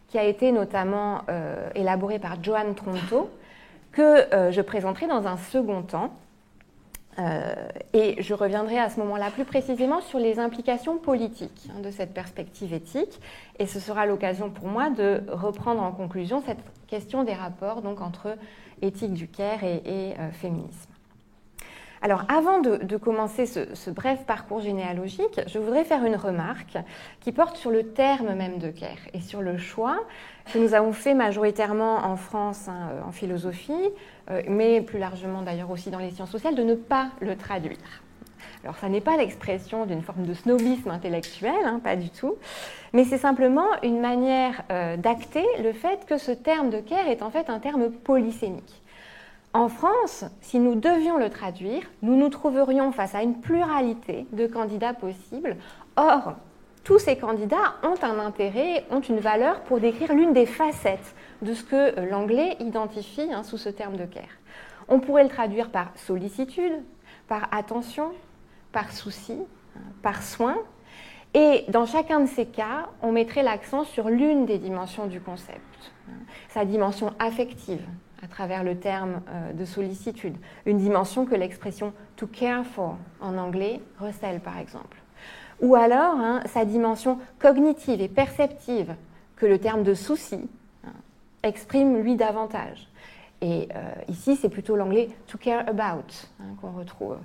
qui 0.07 0.17
a 0.17 0.24
été 0.24 0.51
notamment 0.51 1.21
euh, 1.29 1.69
élaborée 1.75 2.19
par 2.19 2.41
Joanne 2.43 2.75
Tronto, 2.75 3.29
que 3.91 4.33
euh, 4.33 4.51
je 4.51 4.62
présenterai 4.62 5.07
dans 5.07 5.27
un 5.27 5.38
second 5.38 5.81
temps. 5.81 6.13
Euh, 7.17 7.53
et 7.93 8.21
je 8.21 8.33
reviendrai 8.33 8.77
à 8.77 8.89
ce 8.89 9.00
moment-là 9.00 9.31
plus 9.31 9.45
précisément 9.45 10.01
sur 10.01 10.19
les 10.19 10.38
implications 10.38 10.97
politiques 10.97 11.69
hein, 11.69 11.79
de 11.81 11.89
cette 11.89 12.13
perspective 12.13 12.74
éthique. 12.74 13.21
Et 13.57 13.67
ce 13.67 13.79
sera 13.79 14.05
l'occasion 14.05 14.50
pour 14.50 14.67
moi 14.67 14.89
de 14.89 15.21
reprendre 15.29 15.81
en 15.81 15.91
conclusion 15.91 16.43
cette 16.45 16.59
question 16.88 17.24
des 17.24 17.33
rapports 17.33 17.81
entre 17.85 18.38
éthique 18.81 19.13
du 19.13 19.29
Caire 19.29 19.63
et 19.63 20.13
féminisme. 20.33 20.94
Alors 22.05 22.21
avant 22.27 22.59
de, 22.59 22.97
commencer 22.97 23.47
ce, 23.47 23.89
bref 23.89 24.25
parcours 24.27 24.62
généalogique, 24.62 25.41
je 25.47 25.57
voudrais 25.57 25.83
faire 25.83 26.05
une 26.05 26.15
remarque 26.15 26.77
qui 27.19 27.31
porte 27.31 27.57
sur 27.57 27.71
le 27.71 27.81
terme 27.81 28.35
même 28.35 28.59
de 28.59 28.69
Caire 28.69 29.00
et 29.15 29.21
sur 29.21 29.41
le 29.41 29.57
choix 29.57 29.97
que 30.53 30.59
nous 30.59 30.75
avons 30.75 30.93
fait 30.93 31.15
majoritairement 31.15 32.05
en 32.05 32.15
France 32.15 32.67
hein, 32.67 32.91
en 33.07 33.12
philosophie, 33.12 33.89
euh, 34.29 34.43
mais 34.47 34.81
plus 34.81 35.00
largement 35.00 35.41
d'ailleurs 35.41 35.71
aussi 35.71 35.89
dans 35.89 35.97
les 35.97 36.12
sciences 36.12 36.29
sociales, 36.29 36.53
de 36.53 36.62
ne 36.62 36.75
pas 36.75 37.07
le 37.21 37.35
traduire. 37.35 38.03
Alors 38.63 38.77
ça 38.77 38.88
n'est 38.88 39.01
pas 39.01 39.17
l'expression 39.17 39.88
d'une 39.88 40.03
forme 40.03 40.27
de 40.27 40.35
snobisme 40.35 40.91
intellectuel, 40.91 41.55
hein, 41.65 41.81
pas 41.83 41.95
du 41.95 42.12
tout, 42.12 42.35
mais 42.93 43.03
c'est 43.05 43.17
simplement 43.17 43.65
une 43.81 44.00
manière 44.00 44.62
euh, 44.71 44.95
d'acter 44.95 45.45
le 45.63 45.74
fait 45.74 46.05
que 46.05 46.19
ce 46.19 46.31
terme 46.31 46.69
de 46.69 46.81
care 46.81 47.07
est 47.07 47.24
en 47.24 47.31
fait 47.31 47.50
un 47.50 47.57
terme 47.57 47.89
polysémique. 47.89 48.83
En 49.55 49.69
France, 49.69 50.25
si 50.41 50.59
nous 50.59 50.75
devions 50.75 51.17
le 51.17 51.29
traduire, 51.29 51.83
nous 52.01 52.17
nous 52.17 52.27
trouverions 52.27 52.91
face 52.91 53.15
à 53.15 53.24
une 53.24 53.39
pluralité 53.39 54.27
de 54.33 54.47
candidats 54.47 54.93
possibles. 54.93 55.55
Or, 55.95 56.33
tous 56.83 57.00
ces 57.00 57.15
candidats 57.15 57.75
ont 57.81 57.95
un 58.03 58.19
intérêt, 58.19 58.83
ont 58.91 59.00
une 59.00 59.19
valeur 59.21 59.62
pour 59.62 59.79
décrire 59.79 60.13
l'une 60.13 60.33
des 60.33 60.45
facettes 60.45 61.15
de 61.41 61.53
ce 61.53 61.63
que 61.63 62.01
l'anglais 62.01 62.57
identifie 62.59 63.31
hein, 63.31 63.43
sous 63.43 63.57
ce 63.57 63.69
terme 63.69 63.95
de 63.95 64.03
care. 64.03 64.24
On 64.89 65.00
pourrait 65.00 65.24
le 65.24 65.29
traduire 65.29 65.69
par 65.69 65.88
sollicitude, 65.95 66.83
par 67.29 67.47
attention, 67.53 68.12
par 68.74 68.91
souci, 68.91 69.38
hein, 69.77 69.79
par 70.01 70.21
soin. 70.21 70.57
Et 71.33 71.63
dans 71.69 71.85
chacun 71.85 72.19
de 72.19 72.27
ces 72.27 72.45
cas, 72.45 72.89
on 73.01 73.13
mettrait 73.13 73.41
l'accent 73.41 73.85
sur 73.85 74.09
l'une 74.09 74.45
des 74.45 74.57
dimensions 74.57 75.05
du 75.05 75.21
concept, 75.21 75.93
hein, 76.09 76.25
sa 76.50 76.65
dimension 76.65 77.13
affective, 77.19 77.88
à 78.25 78.27
travers 78.27 78.63
le 78.63 78.75
terme 78.77 79.22
euh, 79.29 79.53
de 79.53 79.65
sollicitude, 79.65 80.36
une 80.65 80.79
dimension 80.79 81.25
que 81.25 81.36
l'expression 81.36 81.94
to 82.15 82.25
care 82.25 82.65
for 82.65 82.98
en 83.22 83.38
anglais 83.38 83.79
recèle 84.00 84.39
par 84.39 84.58
exemple. 84.58 84.98
Ou 85.62 85.75
alors 85.75 86.15
hein, 86.15 86.41
sa 86.48 86.65
dimension 86.65 87.20
cognitive 87.39 88.01
et 88.01 88.08
perceptive 88.08 88.96
que 89.36 89.46
le 89.46 89.60
terme 89.60 89.84
de 89.84 89.94
souci 89.94 90.50
hein, 90.86 90.94
exprime 91.44 91.98
lui 91.98 92.15
davantage. 92.15 92.88
Et 93.41 93.67
euh, 93.75 93.94
ici, 94.08 94.36
c'est 94.36 94.50
plutôt 94.50 94.75
l'anglais 94.75 95.10
to 95.27 95.38
care 95.38 95.67
about 95.67 96.10
hein, 96.39 96.55
qu'on 96.60 96.72
retrouve. 96.72 97.17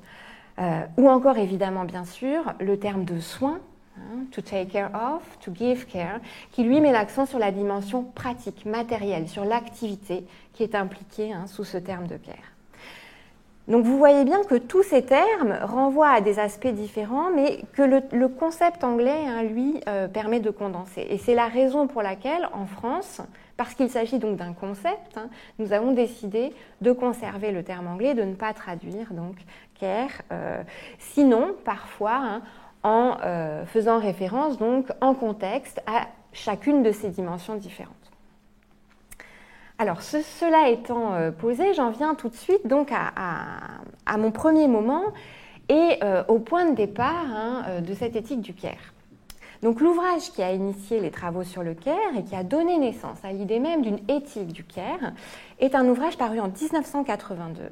Euh, 0.59 0.83
ou 0.99 1.09
encore, 1.09 1.39
évidemment, 1.39 1.85
bien 1.85 2.05
sûr, 2.05 2.53
le 2.61 2.79
terme 2.79 3.05
de 3.05 3.21
soin 3.21 3.61
Hein, 4.01 4.27
to 4.33 4.41
take 4.41 4.67
care 4.67 4.91
of, 4.95 5.23
to 5.41 5.53
give 5.55 5.87
care, 5.87 6.21
qui 6.53 6.65
lui 6.65 6.81
met 6.81 6.93
l'accent 6.93 7.27
sur 7.27 7.39
la 7.39 7.51
dimension 7.53 8.03
pratique, 8.03 8.65
matérielle, 8.65 9.29
sur 9.29 9.45
l'activité 9.45 10.25
qui 10.55 10.63
est 10.63 10.75
impliquée 10.75 11.33
hein, 11.33 11.47
sous 11.47 11.65
ce 11.65 11.77
terme 11.77 12.07
de 12.07 12.17
care. 12.17 12.35
Donc 13.69 13.85
vous 13.85 13.99
voyez 13.99 14.25
bien 14.25 14.43
que 14.43 14.57
tous 14.57 14.83
ces 14.83 15.05
termes 15.05 15.57
renvoient 15.63 16.11
à 16.11 16.21
des 16.21 16.39
aspects 16.39 16.67
différents, 16.67 17.31
mais 17.31 17.61
que 17.75 17.83
le, 17.83 18.29
concept 18.29 18.83
anglais, 18.83 19.27
hein, 19.27 19.43
lui, 19.43 19.81
euh, 19.87 20.09
permet 20.09 20.41
de 20.41 20.51
condenser. 20.51 21.07
Et 21.09 21.19
c'est 21.19 21.35
la 21.35 21.47
raison 21.47 21.87
pour 21.87 22.03
laquelle, 22.03 22.49
en 22.53 22.67
France, 22.67 23.21
parce 23.57 23.75
qu'il 23.75 23.91
s'agit 23.91 24.19
donc 24.19 24.37
d'un 24.37 24.55
concept, 24.55 25.21
nous 25.59 25.73
avons 25.73 25.93
décidé 25.93 26.53
de 26.81 26.91
conserver 26.93 27.53
le 27.53 27.63
terme 27.63 27.87
anglais, 27.87 28.15
de 28.15 28.23
ne 28.23 28.35
pas 28.35 28.55
traduire 28.55 29.13
donc 29.13 29.37
care. 29.79 30.23
Euh, 30.33 30.63
sinon, 30.99 31.55
parfois, 31.65 32.41
en 32.83 33.17
euh, 33.25 33.65
faisant 33.67 33.99
référence 33.99 34.59
donc 34.59 34.87
en 35.01 35.15
contexte 35.15 35.83
à 35.87 36.07
chacune 36.33 36.83
de 36.83 36.93
ces 36.93 37.11
dimensions 37.11 37.57
différentes. 37.57 37.95
Alors, 39.79 40.03
cela 40.03 40.69
étant 40.69 41.15
euh, 41.15 41.31
posé, 41.31 41.73
j'en 41.75 41.91
viens 41.91 42.15
tout 42.15 42.29
de 42.29 42.35
suite 42.35 42.67
donc 42.67 42.91
à, 42.93 44.17
mon 44.19 44.31
premier 44.31 44.69
moment 44.69 45.05
et 45.69 45.99
euh, 46.03 46.23
au 46.29 46.39
point 46.39 46.67
de 46.67 46.75
départ 46.75 47.27
hein, 47.35 47.81
de 47.81 47.95
cette 47.95 48.17
éthique 48.17 48.43
du 48.43 48.55
care. 48.55 48.93
Donc, 49.63 49.81
l'ouvrage 49.81 50.31
qui 50.33 50.43
a 50.43 50.53
initié 50.53 51.01
les 51.01 51.11
travaux 51.11 51.45
sur 51.45 51.63
le 51.63 51.75
care 51.75 52.17
et 52.17 52.25
qui 52.25 52.35
a 52.35 52.43
donné 52.43 52.79
naissance 52.79 53.19
à 53.23 53.33
l'idée 53.33 53.59
même 53.59 53.83
d'une 53.83 53.99
éthique 54.09 54.53
du 54.53 54.65
care 54.65 55.13
est 55.59 55.75
un 55.75 55.87
ouvrage 55.87 56.17
paru 56.17 56.41
en 56.41 56.49
1982 56.49 57.65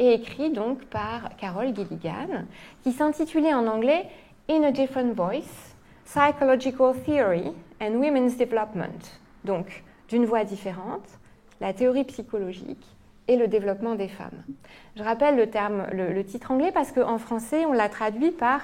et 0.00 0.12
écrit 0.12 0.50
donc 0.50 0.84
par 0.86 1.36
Carol 1.36 1.72
Gilligan, 1.74 2.44
qui 2.82 2.90
s'intitulait 2.90 3.54
en 3.54 3.68
anglais 3.68 4.06
in 4.48 4.62
a 4.64 4.72
different 4.72 5.14
voice, 5.14 5.74
psychological 6.04 6.94
theory 6.94 7.52
and 7.80 7.98
women's 7.98 8.36
development. 8.36 9.20
Donc, 9.44 9.82
d'une 10.08 10.24
voix 10.24 10.44
différente, 10.44 11.18
la 11.60 11.72
théorie 11.72 12.04
psychologique 12.04 12.84
et 13.28 13.36
le 13.36 13.48
développement 13.48 13.96
des 13.96 14.08
femmes. 14.08 14.44
Je 14.94 15.02
rappelle 15.02 15.36
le, 15.36 15.48
terme, 15.50 15.86
le, 15.92 16.22
titre 16.24 16.52
anglais 16.52 16.70
parce 16.72 16.92
qu'en 16.92 17.18
français, 17.18 17.66
on 17.66 17.72
l'a 17.72 17.88
traduit 17.88 18.30
par 18.30 18.60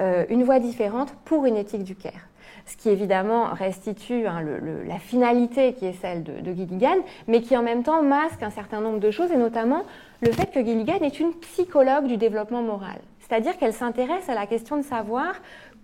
euh, 0.00 0.26
une 0.28 0.44
voix 0.44 0.58
différente 0.58 1.14
pour 1.24 1.46
une 1.46 1.56
éthique 1.56 1.84
du 1.84 1.96
care. 1.96 2.28
Ce 2.66 2.76
qui 2.76 2.90
évidemment 2.90 3.46
restitue 3.54 4.26
hein, 4.26 4.44
la 4.86 4.98
finalité 4.98 5.72
qui 5.72 5.86
est 5.86 5.94
celle 5.94 6.22
de, 6.22 6.40
de, 6.40 6.52
Gilligan, 6.52 6.96
mais 7.26 7.40
qui 7.40 7.56
en 7.56 7.62
même 7.62 7.82
temps 7.82 8.02
masque 8.02 8.42
un 8.42 8.50
certain 8.50 8.80
nombre 8.80 9.00
de 9.00 9.10
choses, 9.10 9.32
et 9.32 9.36
notamment 9.36 9.82
le 10.20 10.30
fait 10.30 10.52
que 10.52 10.62
Gilligan 10.62 10.98
est 11.00 11.18
une 11.18 11.32
psychologue 11.34 12.06
du 12.06 12.18
développement 12.18 12.62
moral 12.62 13.00
c'est-à-dire 13.32 13.56
qu'elle 13.56 13.72
s'intéresse 13.72 14.28
à 14.28 14.34
la 14.34 14.46
question 14.46 14.76
de 14.76 14.82
savoir 14.82 15.36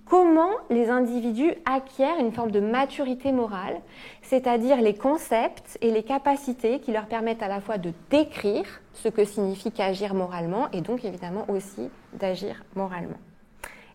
comment 0.04 0.50
les 0.68 0.90
individus 0.90 1.54
acquièrent 1.64 2.18
une 2.18 2.30
forme 2.30 2.50
de 2.50 2.60
maturité 2.60 3.32
morale, 3.32 3.80
c'est-à-dire 4.20 4.82
les 4.82 4.92
concepts 4.92 5.78
et 5.80 5.90
les 5.90 6.02
capacités 6.02 6.78
qui 6.78 6.92
leur 6.92 7.06
permettent 7.06 7.42
à 7.42 7.48
la 7.48 7.62
fois 7.62 7.78
de 7.78 7.94
décrire 8.10 8.66
ce 8.92 9.08
que 9.08 9.24
signifie 9.24 9.72
qu'agir 9.72 10.12
moralement 10.12 10.70
et 10.72 10.82
donc 10.82 11.06
évidemment 11.06 11.46
aussi 11.48 11.88
d'agir 12.12 12.64
moralement. 12.76 13.16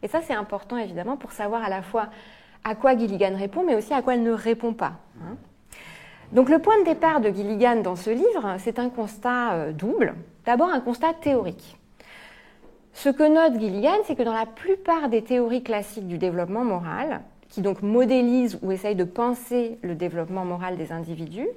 Et 0.02 0.08
ça 0.08 0.22
c'est 0.24 0.34
important 0.34 0.78
évidemment 0.78 1.16
pour 1.16 1.32
savoir 1.32 1.64
à 1.64 1.70
la 1.70 1.84
fois 1.84 2.08
à 2.64 2.74
quoi 2.74 2.98
Gilligan 2.98 3.38
répond 3.38 3.64
mais 3.64 3.76
aussi 3.76 3.94
à 3.94 4.02
quoi 4.02 4.16
elle 4.16 4.24
ne 4.24 4.32
répond 4.32 4.74
pas. 4.74 4.94
Hein. 5.22 5.38
Donc 6.32 6.50
le 6.50 6.58
point 6.58 6.80
de 6.80 6.86
départ 6.86 7.22
de 7.22 7.30
Gilligan 7.30 7.82
dans 7.84 7.96
ce 7.96 8.10
livre, 8.10 8.56
c'est 8.58 8.80
un 8.80 8.90
constat 8.90 9.54
euh, 9.54 9.72
double. 9.74 10.16
D'abord 10.44 10.70
un 10.70 10.80
constat 10.80 11.14
théorique. 11.14 11.78
Ce 12.94 13.10
que 13.10 13.24
note 13.24 13.60
Gilligan, 13.60 13.98
c'est 14.06 14.16
que 14.16 14.24
dans 14.24 14.34
la 14.34 14.46
plupart 14.46 15.10
des 15.10 15.24
théories 15.24 15.64
classiques 15.64 16.08
du 16.08 16.18
développement 16.18 16.64
moral, 16.64 17.22
qui 17.50 17.62
donc 17.62 17.82
modélisent 17.82 18.60
ou 18.62 18.72
essayent 18.72 18.96
de 18.96 19.04
penser 19.04 19.78
le 19.82 19.96
développement 19.96 20.46
moral 20.46 20.78
des 20.78 20.92
individus, 20.92 21.50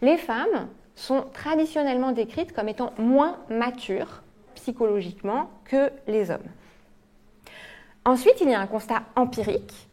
les 0.00 0.16
femmes 0.16 0.68
sont 0.94 1.24
traditionnellement 1.32 2.12
décrites 2.12 2.52
comme 2.52 2.68
étant 2.68 2.92
moins 2.98 3.36
matures 3.48 4.22
psychologiquement 4.54 5.50
que 5.64 5.90
les 6.06 6.30
hommes. 6.30 6.38
Ensuite, 8.04 8.40
il 8.40 8.50
y 8.50 8.54
a 8.54 8.60
un 8.60 8.66
constat 8.66 9.02
empirique. 9.16 9.89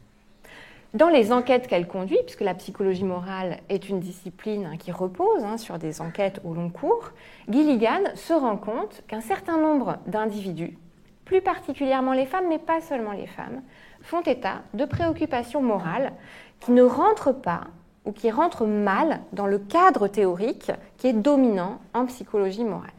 Dans 0.94 1.10
les 1.10 1.34
enquêtes 1.34 1.68
qu'elle 1.68 1.86
conduit, 1.86 2.18
puisque 2.24 2.42
la 2.42 2.54
psychologie 2.54 3.04
morale 3.04 3.58
est 3.68 3.90
une 3.90 4.00
discipline 4.00 4.78
qui 4.80 4.94
repose 4.94 5.44
hein, 5.44 5.58
sur 5.58 5.78
des 5.78 6.00
enquêtes 6.00 6.40
au 6.46 6.54
long 6.54 6.70
cours, 6.70 7.12
Gilligan 7.50 8.04
se 8.16 8.32
rend 8.32 8.56
compte 8.56 9.04
qu'un 9.08 9.20
certain 9.20 9.58
nombre 9.58 9.98
d'individus, 10.08 10.78
plus 11.26 11.42
particulièrement 11.42 12.14
les 12.14 12.26
femmes, 12.26 12.48
mais 12.48 12.58
pas 12.58 12.80
seulement 12.80 13.12
les 13.12 13.28
femmes, 13.28 13.62
font 14.02 14.22
état 14.22 14.62
de 14.74 14.86
préoccupations 14.86 15.62
morales 15.62 16.14
qui 16.62 16.72
ne 16.72 16.84
rentrent 16.84 17.34
pas 17.34 17.66
ou 18.06 18.14
qui 18.14 18.32
rentrent 18.32 18.66
mal 18.66 19.20
dans 19.34 19.48
le 19.48 19.60
cadre 19.60 20.08
théorique 20.08 20.72
qui 20.98 21.08
est 21.08 21.14
dominant 21.14 21.80
en 21.94 22.06
psychologie 22.06 22.64
morale. 22.64 22.92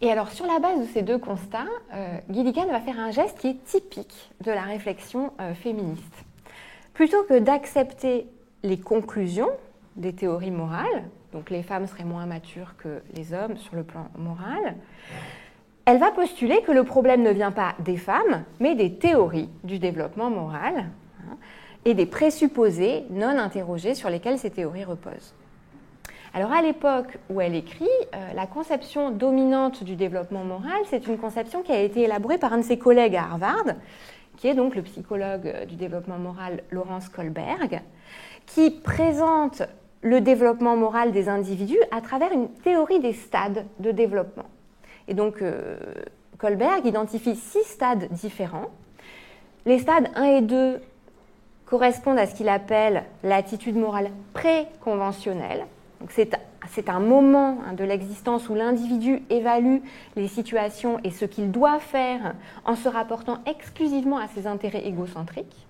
Et 0.00 0.12
alors, 0.12 0.30
sur 0.30 0.46
la 0.46 0.60
base 0.60 0.80
de 0.80 0.86
ces 0.86 1.02
deux 1.02 1.18
constats, 1.18 1.66
euh, 1.92 2.18
Gilligan 2.30 2.66
va 2.66 2.80
faire 2.80 3.00
un 3.00 3.10
geste 3.10 3.38
qui 3.38 3.48
est 3.48 3.64
typique 3.64 4.30
de 4.44 4.52
la 4.52 4.62
réflexion 4.62 5.32
euh, 5.40 5.54
féministe. 5.54 6.24
Plutôt 6.94 7.24
que 7.24 7.38
d'accepter 7.40 8.28
les 8.62 8.78
conclusions 8.78 9.50
des 9.96 10.12
théories 10.12 10.52
morales, 10.52 11.04
donc 11.32 11.50
les 11.50 11.64
femmes 11.64 11.88
seraient 11.88 12.04
moins 12.04 12.26
matures 12.26 12.76
que 12.78 13.02
les 13.14 13.34
hommes 13.34 13.56
sur 13.56 13.74
le 13.74 13.82
plan 13.82 14.08
moral, 14.16 14.76
elle 15.84 15.98
va 15.98 16.12
postuler 16.12 16.62
que 16.62 16.72
le 16.72 16.84
problème 16.84 17.22
ne 17.22 17.30
vient 17.30 17.52
pas 17.52 17.74
des 17.80 17.96
femmes, 17.96 18.44
mais 18.60 18.76
des 18.76 18.94
théories 18.94 19.48
du 19.64 19.80
développement 19.80 20.30
moral 20.30 20.86
hein, 21.28 21.36
et 21.84 21.94
des 21.94 22.06
présupposés 22.06 23.04
non 23.10 23.36
interrogés 23.36 23.94
sur 23.94 24.10
lesquels 24.10 24.38
ces 24.38 24.50
théories 24.50 24.84
reposent. 24.84 25.34
Alors 26.34 26.52
à 26.52 26.62
l'époque 26.62 27.18
où 27.30 27.40
elle 27.40 27.54
écrit, 27.54 27.88
euh, 28.14 28.32
la 28.34 28.46
conception 28.46 29.10
dominante 29.10 29.82
du 29.82 29.96
développement 29.96 30.44
moral, 30.44 30.80
c'est 30.90 31.06
une 31.06 31.18
conception 31.18 31.62
qui 31.62 31.72
a 31.72 31.80
été 31.80 32.02
élaborée 32.02 32.38
par 32.38 32.52
un 32.52 32.58
de 32.58 32.62
ses 32.62 32.78
collègues 32.78 33.16
à 33.16 33.22
Harvard, 33.22 33.64
qui 34.36 34.48
est 34.48 34.54
donc 34.54 34.76
le 34.76 34.82
psychologue 34.82 35.64
du 35.66 35.76
développement 35.76 36.18
moral 36.18 36.62
Laurence 36.70 37.08
Kohlberg, 37.08 37.80
qui 38.46 38.70
présente 38.70 39.62
le 40.02 40.20
développement 40.20 40.76
moral 40.76 41.12
des 41.12 41.28
individus 41.28 41.80
à 41.90 42.00
travers 42.00 42.32
une 42.32 42.48
théorie 42.48 43.00
des 43.00 43.14
stades 43.14 43.66
de 43.80 43.90
développement. 43.90 44.46
Et 45.08 45.14
donc, 45.14 45.42
euh, 45.42 45.76
Kohlberg 46.38 46.86
identifie 46.86 47.34
six 47.34 47.64
stades 47.64 48.08
différents. 48.12 48.68
Les 49.66 49.78
stades 49.78 50.08
1 50.14 50.24
et 50.24 50.40
2 50.42 50.80
correspondent 51.66 52.18
à 52.18 52.26
ce 52.26 52.34
qu'il 52.34 52.48
appelle 52.48 53.04
l'attitude 53.24 53.76
morale 53.76 54.10
préconventionnelle. 54.34 55.66
C'est 56.10 56.88
un 56.88 57.00
moment 57.00 57.58
hein, 57.66 57.72
de 57.72 57.84
l'existence 57.84 58.48
où 58.48 58.54
l'individu 58.54 59.22
évalue 59.30 59.78
les 60.16 60.28
situations 60.28 61.00
et 61.02 61.10
ce 61.10 61.24
qu'il 61.24 61.50
doit 61.50 61.80
faire 61.80 62.34
en 62.64 62.76
se 62.76 62.88
rapportant 62.88 63.38
exclusivement 63.46 64.18
à 64.18 64.28
ses 64.28 64.46
intérêts 64.46 64.86
égocentriques. 64.86 65.66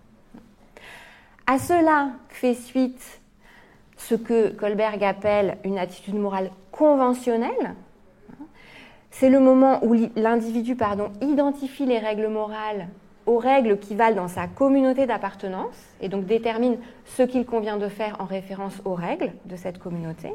À 1.47 1.59
cela 1.59 2.11
fait 2.29 2.55
suite 2.55 3.21
ce 3.97 4.15
que 4.15 4.51
Kohlberg 4.51 5.03
appelle 5.03 5.59
une 5.65 5.79
attitude 5.79 6.15
morale 6.15 6.51
conventionnelle, 6.71 7.75
c'est 9.11 9.31
le 9.31 9.41
moment 9.41 9.85
où 9.85 9.95
l'individu 10.15 10.77
identifie 11.21 11.87
les 11.87 11.99
règles 11.99 12.29
morales 12.29 12.89
aux 13.29 13.39
règles 13.39 13.79
qui 13.79 13.95
valent 13.95 14.17
dans 14.17 14.29
sa 14.29 14.47
communauté 14.47 15.07
d'appartenance 15.07 15.77
et 16.01 16.09
donc 16.09 16.25
détermine 16.25 16.79
ce 17.05 17.23
qu'il 17.23 17.45
convient 17.45 17.77
de 17.77 17.89
faire 17.89 18.17
en 18.21 18.25
référence 18.25 18.81
aux 18.85 18.95
règles 18.95 19.33
de 19.45 19.55
cette 19.55 19.79
communauté. 19.79 20.31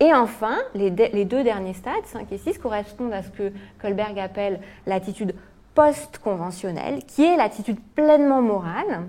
Et 0.00 0.14
enfin, 0.14 0.56
les, 0.74 0.90
deux 0.90 1.42
derniers 1.42 1.74
stades, 1.74 2.04
5 2.04 2.32
et 2.32 2.38
6, 2.38 2.58
correspondent 2.58 3.12
à 3.12 3.22
ce 3.22 3.30
que 3.30 3.52
Kohlberg 3.80 4.18
appelle 4.18 4.60
l'attitude 4.86 5.34
post-conventionnelle, 5.74 7.04
qui 7.04 7.24
est 7.24 7.36
l'attitude 7.36 7.78
pleinement 7.94 8.40
morale. 8.40 9.02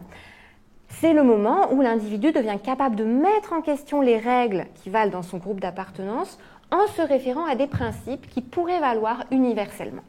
C'est 0.90 1.14
le 1.14 1.24
moment 1.24 1.72
où 1.72 1.82
l'individu 1.82 2.32
devient 2.32 2.58
capable 2.62 2.96
de 2.96 3.06
mettre 3.06 3.54
en 3.54 3.62
question 3.62 4.02
les 4.02 4.18
règles 4.18 4.66
qui 4.76 4.90
valent 4.90 5.12
dans 5.12 5.22
son 5.22 5.38
groupe 5.38 5.62
d'appartenance 5.62 6.38
en 6.72 6.88
se 6.88 7.02
référant 7.02 7.46
à 7.46 7.56
des 7.56 7.68
principes 7.68 8.28
qui 8.28 8.42
pourraient 8.42 8.80
valoir 8.80 9.24
universellement. 9.32 10.04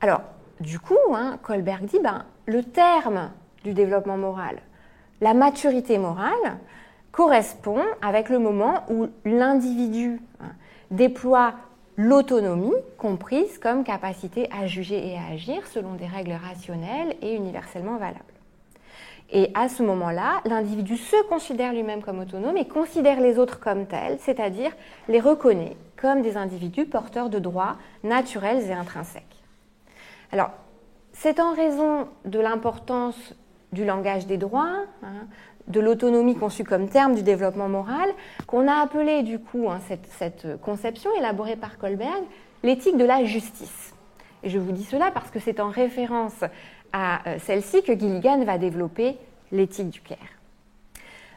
Alors, 0.00 0.22
du 0.62 0.78
coup, 0.78 0.96
hein, 1.12 1.38
Kohlberg 1.42 1.84
dit, 1.84 1.98
ben, 1.98 2.24
le 2.46 2.62
terme 2.62 3.30
du 3.64 3.74
développement 3.74 4.16
moral, 4.16 4.56
la 5.20 5.34
maturité 5.34 5.98
morale, 5.98 6.58
correspond 7.10 7.82
avec 8.00 8.30
le 8.30 8.38
moment 8.38 8.84
où 8.88 9.08
l'individu 9.24 10.20
hein, 10.40 10.52
déploie 10.90 11.54
l'autonomie 11.96 12.72
comprise 12.96 13.58
comme 13.58 13.84
capacité 13.84 14.48
à 14.50 14.66
juger 14.66 15.08
et 15.08 15.18
à 15.18 15.34
agir 15.34 15.66
selon 15.66 15.94
des 15.94 16.06
règles 16.06 16.32
rationnelles 16.32 17.14
et 17.20 17.34
universellement 17.34 17.98
valables. 17.98 18.24
Et 19.30 19.50
à 19.54 19.68
ce 19.68 19.82
moment-là, 19.82 20.40
l'individu 20.44 20.96
se 20.96 21.22
considère 21.28 21.72
lui-même 21.72 22.02
comme 22.02 22.20
autonome 22.20 22.56
et 22.56 22.66
considère 22.66 23.20
les 23.20 23.38
autres 23.38 23.60
comme 23.60 23.86
tels, 23.86 24.18
c'est-à-dire 24.20 24.72
les 25.08 25.20
reconnaît 25.20 25.76
comme 25.96 26.22
des 26.22 26.36
individus 26.36 26.86
porteurs 26.86 27.30
de 27.30 27.38
droits 27.38 27.76
naturels 28.04 28.62
et 28.68 28.72
intrinsèques. 28.72 29.41
Alors, 30.32 30.50
c'est 31.12 31.40
en 31.40 31.54
raison 31.54 32.08
de 32.24 32.40
l'importance 32.40 33.34
du 33.72 33.84
langage 33.84 34.26
des 34.26 34.38
droits, 34.38 34.84
hein, 35.02 35.26
de 35.68 35.78
l'autonomie 35.78 36.34
conçue 36.34 36.64
comme 36.64 36.88
terme 36.88 37.14
du 37.14 37.22
développement 37.22 37.68
moral, 37.68 38.10
qu'on 38.46 38.66
a 38.66 38.80
appelé 38.82 39.22
du 39.22 39.38
coup 39.38 39.68
hein, 39.70 39.80
cette, 40.18 40.60
conception 40.60 41.10
élaborée 41.18 41.56
par 41.56 41.78
Kohlberg 41.78 42.24
l'éthique 42.62 42.96
de 42.96 43.04
la 43.04 43.24
justice. 43.24 43.94
Et 44.42 44.48
je 44.48 44.58
vous 44.58 44.72
dis 44.72 44.84
cela 44.84 45.10
parce 45.10 45.30
que 45.30 45.38
c'est 45.38 45.60
en 45.60 45.68
référence 45.68 46.44
à 46.92 47.28
euh, 47.28 47.38
celle-ci 47.38 47.82
que 47.82 47.92
Gilligan 47.92 48.44
va 48.44 48.58
développer 48.58 49.16
l'éthique 49.52 49.90
du 49.90 50.00
Caire. 50.00 50.18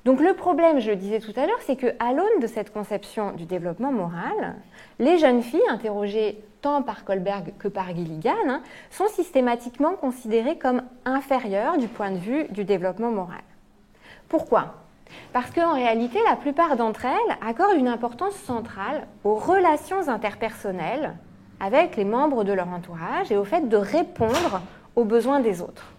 Donc 0.06 0.22
le 0.22 0.34
problème, 0.36 0.80
je 0.80 0.92
le 0.92 0.96
disais 0.96 1.20
tout 1.20 1.34
à 1.36 1.48
l'heure, 1.48 1.60
c'est 1.62 1.76
qu'à 1.76 2.14
l'aune 2.14 2.40
de 2.40 2.46
cette 2.46 2.72
conception 2.72 3.32
du 3.32 3.46
développement 3.46 3.92
moral, 3.92 4.56
les 5.00 5.18
jeunes 5.18 5.42
filles 5.42 5.68
interrogées 5.68 6.44
tant 6.62 6.84
par 6.84 7.06
Kohlberg 7.06 7.54
que 7.58 7.68
par 7.68 7.88
Gilligan 7.88 8.36
hein, 8.48 8.62
sont 8.92 9.08
systématiquement 9.08 9.96
considérées 9.96 10.60
comme 10.60 10.84
inférieures 11.06 11.78
du 11.80 11.88
point 11.88 12.12
de 12.12 12.18
vue 12.18 12.46
du 12.50 12.66
développement 12.66 13.10
moral. 13.10 13.42
Pourquoi? 14.30 14.76
Parce 15.34 15.50
qu'en 15.50 15.74
réalité, 15.74 16.20
la 16.30 16.36
plupart 16.36 16.76
d'entre 16.78 17.06
elles 17.06 17.38
accordent 17.42 17.78
une 17.78 17.88
importance 17.88 18.36
centrale 18.36 19.08
aux 19.24 19.36
relations 19.36 20.08
interpersonnelles 20.08 21.16
avec 21.60 21.96
les 21.96 22.06
membres 22.06 22.44
de 22.44 22.54
leur 22.54 22.68
entourage 22.68 23.32
et 23.32 23.38
au 23.38 23.44
fait 23.44 23.70
de 23.70 23.78
répondre 23.78 24.62
aux 24.96 25.04
besoins 25.04 25.40
des 25.40 25.62
autres. 25.62 25.94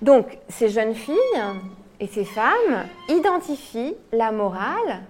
Donc, 0.00 0.38
ces 0.48 0.68
jeunes 0.68 0.94
filles 0.94 1.16
et 2.02 2.08
ces 2.08 2.24
femmes 2.24 2.84
identifient 3.08 3.94
la 4.10 4.32
morale 4.32 5.02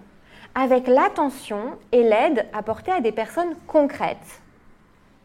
avec 0.54 0.86
l'attention 0.86 1.78
et 1.90 2.02
l'aide 2.02 2.46
apportée 2.52 2.92
à 2.92 3.00
des 3.00 3.12
personnes 3.12 3.54
concrètes, 3.66 4.42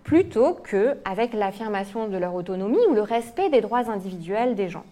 plutôt 0.05 0.53
qu'avec 0.53 1.33
l'affirmation 1.33 2.07
de 2.07 2.17
leur 2.17 2.35
autonomie 2.35 2.79
ou 2.89 2.93
le 2.93 3.01
respect 3.01 3.49
des 3.49 3.59
droits 3.59 3.91
individuels 3.91 4.55
des 4.55 4.69
gens. 4.69 4.85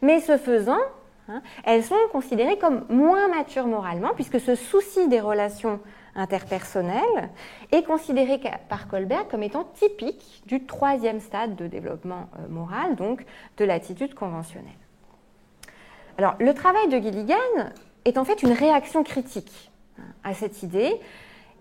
Mais 0.00 0.20
ce 0.20 0.36
faisant, 0.36 0.78
hein, 1.28 1.42
elles 1.64 1.82
sont 1.82 1.96
considérées 2.12 2.56
comme 2.56 2.84
moins 2.88 3.26
matures 3.26 3.66
moralement, 3.66 4.10
puisque 4.14 4.38
ce 4.38 4.54
souci 4.54 5.08
des 5.08 5.20
relations 5.20 5.80
interpersonnel 6.14 7.30
est 7.72 7.82
considéré 7.82 8.40
par 8.68 8.86
Colbert 8.86 9.26
comme 9.26 9.42
étant 9.42 9.64
typique 9.74 10.44
du 10.46 10.64
troisième 10.66 11.18
stade 11.18 11.56
de 11.56 11.66
développement 11.66 12.28
euh, 12.38 12.46
moral, 12.48 12.94
donc 12.94 13.24
de 13.56 13.64
l'attitude 13.64 14.14
conventionnelle. 14.14 14.79
Le 16.38 16.52
travail 16.52 16.88
de 16.88 16.98
Gilligan 16.98 17.34
est 18.04 18.18
en 18.18 18.24
fait 18.24 18.42
une 18.42 18.52
réaction 18.52 19.02
critique 19.02 19.70
hein, 19.98 20.02
à 20.24 20.34
cette 20.34 20.62
idée 20.62 21.00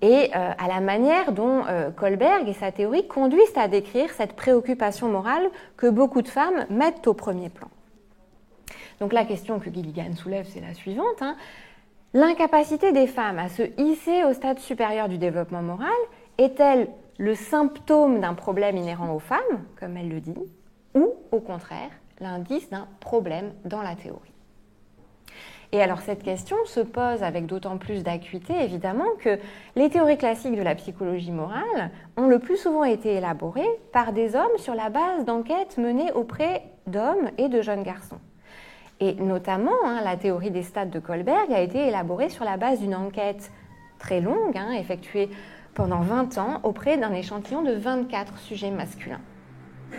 et 0.02 0.32
euh, 0.36 0.52
à 0.58 0.68
la 0.68 0.80
manière 0.80 1.32
dont 1.32 1.66
euh, 1.68 1.92
Kohlberg 1.92 2.48
et 2.48 2.54
sa 2.54 2.72
théorie 2.72 3.08
conduisent 3.08 3.58
à 3.58 3.68
décrire 3.68 4.10
cette 4.12 4.34
préoccupation 4.34 5.10
morale 5.10 5.50
que 5.78 5.88
beaucoup 5.88 6.22
de 6.22 6.28
femmes 6.28 6.66
mettent 6.70 7.08
au 7.08 7.14
premier 7.14 7.50
plan. 7.50 7.68
Donc 9.00 9.14
la 9.14 9.26
question 9.26 9.60
que 9.60 9.72
Gilligan 9.72 10.14
soulève, 10.16 10.46
c'est 10.50 10.62
la 10.62 10.74
suivante. 10.74 11.22
Hein. 11.22 11.36
L'incapacité 12.14 12.92
des 12.92 13.08
femmes 13.08 13.40
à 13.40 13.50
se 13.50 13.64
hisser 13.80 14.24
au 14.24 14.34
stade 14.34 14.60
supérieur 14.60 15.10
du 15.10 15.18
développement 15.18 15.62
moral 15.62 15.90
est-elle 16.38 16.88
le 17.18 17.36
symptôme 17.36 18.20
d'un 18.20 18.34
problème 18.34 18.78
inhérent 18.78 19.14
aux 19.14 19.20
femmes, 19.20 19.64
comme 19.80 19.96
elle 19.98 20.10
le 20.10 20.20
dit, 20.22 20.40
ou 20.96 21.14
au 21.32 21.40
contraire 21.40 21.92
l'indice 22.20 22.70
d'un 22.70 22.88
problème 23.00 23.54
dans 23.66 23.82
la 23.82 23.96
théorie? 23.96 24.29
Et 25.72 25.82
alors 25.82 26.00
cette 26.00 26.24
question 26.24 26.58
se 26.66 26.80
pose 26.80 27.22
avec 27.22 27.46
d'autant 27.46 27.78
plus 27.78 28.04
d'acuité 28.04 28.54
évidemment 28.62 29.06
que 29.20 29.38
les 29.76 29.90
théories 29.90 30.18
classiques 30.18 30.56
de 30.56 30.64
la 30.64 30.76
psychologie 30.76 31.32
morale 31.32 31.92
ont 32.18 32.28
le 32.28 32.40
plus 32.40 32.58
souvent 32.58 32.84
été 32.84 33.16
élaborées 33.16 33.70
par 33.94 34.12
des 34.14 34.36
hommes 34.36 34.58
sur 34.58 34.74
la 34.74 34.90
base 34.90 35.26
d'enquêtes 35.26 35.78
menées 35.78 36.12
auprès 36.14 36.64
d'hommes 36.88 37.30
et 37.38 37.50
de 37.50 37.62
jeunes 37.62 37.84
garçons. 37.84 38.20
Et 39.00 39.14
notamment, 39.14 39.78
hein, 39.86 40.02
la 40.04 40.18
théorie 40.18 40.52
des 40.52 40.64
stades 40.64 40.90
de 40.90 41.00
Kohlberg 41.00 41.52
a 41.54 41.62
été 41.62 41.88
élaborée 41.88 42.30
sur 42.30 42.44
la 42.44 42.58
base 42.58 42.80
d'une 42.82 42.96
enquête 42.96 43.52
très 43.98 44.20
longue, 44.20 44.58
hein, 44.58 44.72
effectuée 44.72 45.30
pendant 45.74 46.02
20 46.02 46.38
ans 46.38 46.60
auprès 46.64 46.98
d'un 46.98 47.14
échantillon 47.14 47.62
de 47.62 47.74
24 47.74 48.38
sujets 48.40 48.72
masculins. 48.72 49.22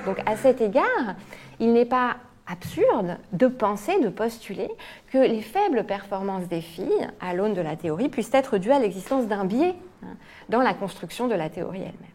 Donc 0.05 0.19
à 0.27 0.37
cet 0.37 0.61
égard, 0.61 1.15
il 1.61 1.73
n'est 1.73 1.87
pas 1.87 2.17
absurde 2.51 3.19
de 3.33 3.47
penser, 3.47 4.01
de 4.01 4.09
postuler 4.09 4.69
que 5.13 5.19
les 5.19 5.41
faibles 5.41 5.85
performances 5.85 6.49
des 6.49 6.61
filles, 6.61 7.09
à 7.21 7.35
l'aune 7.35 7.55
de 7.55 7.61
la 7.61 7.77
théorie, 7.77 8.09
puissent 8.09 8.35
être 8.35 8.59
dues 8.59 8.73
à 8.73 8.79
l'existence 8.79 9.27
d'un 9.27 9.45
biais 9.45 9.75
hein, 10.03 10.17
dans 10.49 10.61
la 10.61 10.75
construction 10.75 11.29
de 11.29 11.35
la 11.35 11.49
théorie 11.49 11.81
elle-même. 11.81 12.11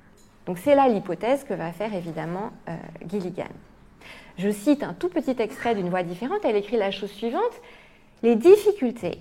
Donc 0.45 0.57
c'est 0.57 0.75
là 0.75 0.87
l'hypothèse 0.87 1.43
que 1.43 1.53
va 1.53 1.71
faire 1.71 1.93
évidemment 1.93 2.51
euh, 2.69 2.75
Gilligan. 3.07 3.45
Je 4.37 4.49
cite 4.49 4.83
un 4.83 4.93
tout 4.93 5.09
petit 5.09 5.35
extrait 5.39 5.75
d'une 5.75 5.89
voix 5.89 6.03
différente. 6.03 6.39
Elle 6.43 6.57
écrit 6.57 6.77
la 6.77 6.91
chose 6.91 7.11
suivante 7.11 7.43
Les 8.21 8.35
difficultés 8.35 9.19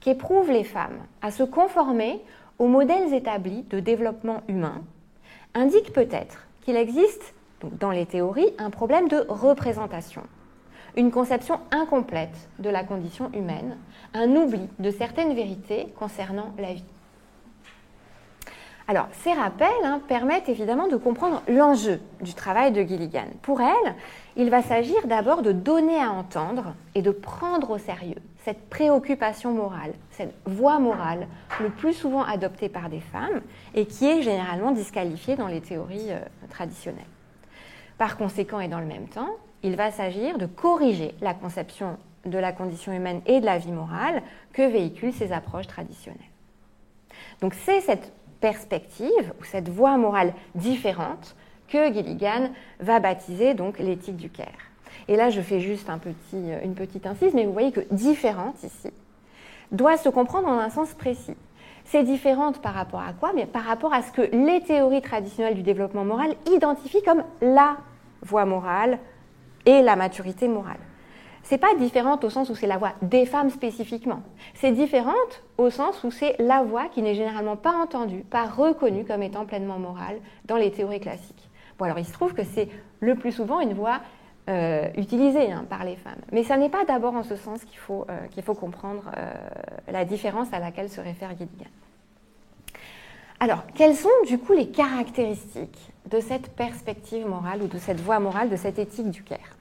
qu'éprouvent 0.00 0.50
les 0.50 0.64
femmes 0.64 0.98
à 1.22 1.30
se 1.30 1.42
conformer 1.42 2.20
aux 2.58 2.66
modèles 2.66 3.14
établis 3.14 3.62
de 3.70 3.80
développement 3.80 4.42
humain 4.48 4.82
indiquent 5.54 5.92
peut-être 5.92 6.46
qu'il 6.62 6.76
existe, 6.76 7.34
dans 7.62 7.90
les 7.90 8.06
théories, 8.06 8.52
un 8.58 8.70
problème 8.70 9.08
de 9.08 9.24
représentation, 9.28 10.22
une 10.96 11.10
conception 11.10 11.60
incomplète 11.70 12.48
de 12.58 12.70
la 12.70 12.82
condition 12.82 13.30
humaine, 13.32 13.76
un 14.14 14.34
oubli 14.34 14.68
de 14.78 14.90
certaines 14.90 15.34
vérités 15.34 15.88
concernant 15.98 16.52
la 16.58 16.72
vie. 16.72 16.84
Alors, 18.88 19.08
ces 19.10 19.32
rappels 19.32 19.68
hein, 19.82 20.00
permettent 20.06 20.48
évidemment 20.48 20.86
de 20.86 20.96
comprendre 20.96 21.42
l'enjeu 21.48 22.00
du 22.20 22.34
travail 22.34 22.70
de 22.70 22.82
Gilligan. 22.82 23.26
Pour 23.42 23.60
elle, 23.60 23.94
il 24.36 24.48
va 24.48 24.62
s'agir 24.62 25.06
d'abord 25.06 25.42
de 25.42 25.50
donner 25.50 26.00
à 26.00 26.12
entendre 26.12 26.74
et 26.94 27.02
de 27.02 27.10
prendre 27.10 27.70
au 27.70 27.78
sérieux 27.78 28.22
cette 28.44 28.70
préoccupation 28.70 29.50
morale, 29.50 29.92
cette 30.12 30.32
voie 30.44 30.78
morale 30.78 31.26
le 31.60 31.68
plus 31.70 31.94
souvent 31.94 32.22
adoptée 32.22 32.68
par 32.68 32.88
des 32.88 33.00
femmes 33.00 33.40
et 33.74 33.86
qui 33.86 34.06
est 34.06 34.22
généralement 34.22 34.70
disqualifiée 34.70 35.34
dans 35.34 35.48
les 35.48 35.60
théories 35.60 36.12
euh, 36.12 36.20
traditionnelles. 36.48 37.02
Par 37.98 38.16
conséquent 38.16 38.60
et 38.60 38.68
dans 38.68 38.78
le 38.78 38.86
même 38.86 39.08
temps, 39.08 39.30
il 39.66 39.74
va 39.74 39.90
s'agir 39.90 40.38
de 40.38 40.46
corriger 40.46 41.12
la 41.20 41.34
conception 41.34 41.98
de 42.24 42.38
la 42.38 42.52
condition 42.52 42.92
humaine 42.92 43.20
et 43.26 43.40
de 43.40 43.44
la 43.44 43.58
vie 43.58 43.72
morale 43.72 44.22
que 44.52 44.62
véhiculent 44.62 45.12
ces 45.12 45.32
approches 45.32 45.66
traditionnelles. 45.66 46.20
Donc 47.40 47.52
c'est 47.54 47.80
cette 47.80 48.12
perspective 48.40 49.32
ou 49.40 49.44
cette 49.44 49.68
voie 49.68 49.96
morale 49.96 50.32
différente 50.54 51.34
que 51.68 51.92
Gilligan 51.92 52.50
va 52.78 53.00
baptiser 53.00 53.54
donc 53.54 53.80
l'éthique 53.80 54.16
du 54.16 54.30
Caire. 54.30 54.70
Et 55.08 55.16
là, 55.16 55.30
je 55.30 55.40
fais 55.40 55.60
juste 55.60 55.90
un 55.90 55.98
une 56.32 56.74
petite 56.74 57.06
incise, 57.06 57.34
mais 57.34 57.44
vous 57.44 57.52
voyez 57.52 57.72
que 57.72 57.80
différente 57.90 58.62
ici 58.62 58.92
doit 59.72 59.96
se 59.96 60.08
comprendre 60.08 60.46
en 60.46 60.58
un 60.58 60.70
sens 60.70 60.94
précis. 60.94 61.36
C'est 61.84 62.04
différente 62.04 62.62
par 62.62 62.74
rapport 62.74 63.00
à 63.00 63.12
quoi? 63.12 63.32
Par 63.52 63.64
rapport 63.64 63.92
à 63.92 64.02
ce 64.02 64.12
que 64.12 64.22
les 64.22 64.60
théories 64.60 65.02
traditionnelles 65.02 65.54
du 65.54 65.62
développement 65.62 66.04
moral 66.04 66.34
identifient 66.52 67.02
comme 67.02 67.24
la 67.40 67.76
voie 68.22 68.44
morale 68.44 68.98
et 69.66 69.82
la 69.82 69.96
maturité 69.96 70.48
morale. 70.48 70.78
c'est 71.42 71.58
pas 71.58 71.74
différente 71.74 72.24
au 72.24 72.30
sens 72.30 72.50
où 72.50 72.54
c'est 72.54 72.66
la 72.66 72.78
voix 72.78 72.92
des 73.02 73.26
femmes 73.26 73.50
spécifiquement. 73.50 74.22
C'est 74.54 74.72
différente 74.72 75.44
au 75.58 75.70
sens 75.70 76.02
où 76.02 76.10
c'est 76.10 76.34
la 76.40 76.62
voix 76.62 76.88
qui 76.88 77.02
n'est 77.02 77.14
généralement 77.14 77.56
pas 77.56 77.72
entendue, 77.72 78.22
pas 78.22 78.46
reconnue 78.46 79.04
comme 79.04 79.22
étant 79.22 79.44
pleinement 79.44 79.78
morale 79.78 80.18
dans 80.46 80.56
les 80.56 80.72
théories 80.72 81.00
classiques. 81.00 81.48
Bon, 81.78 81.84
alors 81.84 81.98
il 81.98 82.06
se 82.06 82.12
trouve 82.12 82.34
que 82.34 82.42
c'est 82.42 82.68
le 83.00 83.14
plus 83.14 83.32
souvent 83.32 83.60
une 83.60 83.74
voix 83.74 84.00
euh, 84.48 84.88
utilisée 84.96 85.50
hein, 85.50 85.66
par 85.68 85.84
les 85.84 85.96
femmes. 85.96 86.20
Mais 86.30 86.44
ça 86.44 86.56
n'est 86.56 86.68
pas 86.68 86.84
d'abord 86.84 87.14
en 87.14 87.24
ce 87.24 87.34
sens 87.34 87.64
qu'il 87.64 87.78
faut, 87.78 88.06
euh, 88.08 88.26
qu'il 88.28 88.44
faut 88.44 88.54
comprendre 88.54 89.10
euh, 89.16 89.32
la 89.90 90.04
différence 90.04 90.52
à 90.52 90.60
laquelle 90.60 90.88
se 90.88 91.00
réfère 91.00 91.30
Gilligan. 91.30 91.66
Alors, 93.40 93.64
quelles 93.74 93.96
sont 93.96 94.08
du 94.26 94.38
coup 94.38 94.52
les 94.52 94.68
caractéristiques 94.68 95.92
de 96.08 96.20
cette 96.20 96.54
perspective 96.54 97.26
morale 97.26 97.60
ou 97.62 97.66
de 97.66 97.76
cette 97.76 98.00
voie 98.00 98.20
morale, 98.20 98.48
de 98.48 98.56
cette 98.56 98.78
éthique 98.78 99.10
du 99.10 99.24
Caire? 99.24 99.55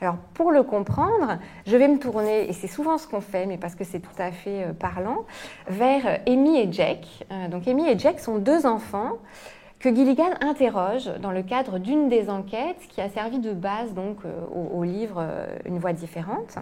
Alors 0.00 0.16
pour 0.34 0.52
le 0.52 0.62
comprendre, 0.62 1.38
je 1.66 1.76
vais 1.76 1.88
me 1.88 1.98
tourner, 1.98 2.48
et 2.48 2.52
c'est 2.52 2.66
souvent 2.66 2.98
ce 2.98 3.06
qu'on 3.08 3.20
fait, 3.20 3.46
mais 3.46 3.56
parce 3.56 3.74
que 3.74 3.84
c'est 3.84 4.00
tout 4.00 4.18
à 4.18 4.30
fait 4.30 4.64
euh, 4.64 4.72
parlant, 4.72 5.24
vers 5.68 6.20
Amy 6.26 6.58
et 6.58 6.72
Jack. 6.72 7.06
Euh, 7.30 7.48
donc 7.48 7.66
Amy 7.66 7.88
et 7.88 7.98
Jack 7.98 8.20
sont 8.20 8.38
deux 8.38 8.66
enfants 8.66 9.12
que 9.78 9.94
Gilligan 9.94 10.30
interroge 10.40 11.10
dans 11.20 11.30
le 11.30 11.42
cadre 11.42 11.78
d'une 11.78 12.08
des 12.08 12.28
enquêtes 12.28 12.80
qui 12.88 13.00
a 13.00 13.08
servi 13.08 13.38
de 13.38 13.52
base 13.52 13.94
donc 13.94 14.18
euh, 14.24 14.40
au, 14.54 14.84
livre 14.84 15.26
Une 15.64 15.78
voix 15.78 15.92
différente. 15.92 16.56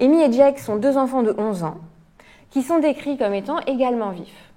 Amy 0.00 0.22
et 0.22 0.32
Jack 0.32 0.58
sont 0.58 0.76
deux 0.76 0.96
enfants 0.96 1.22
de 1.22 1.34
11 1.36 1.64
ans 1.64 1.78
qui 2.50 2.62
sont 2.62 2.80
décrits 2.80 3.16
comme 3.16 3.34
étant 3.34 3.60
également 3.60 4.10
vifs. 4.10 4.50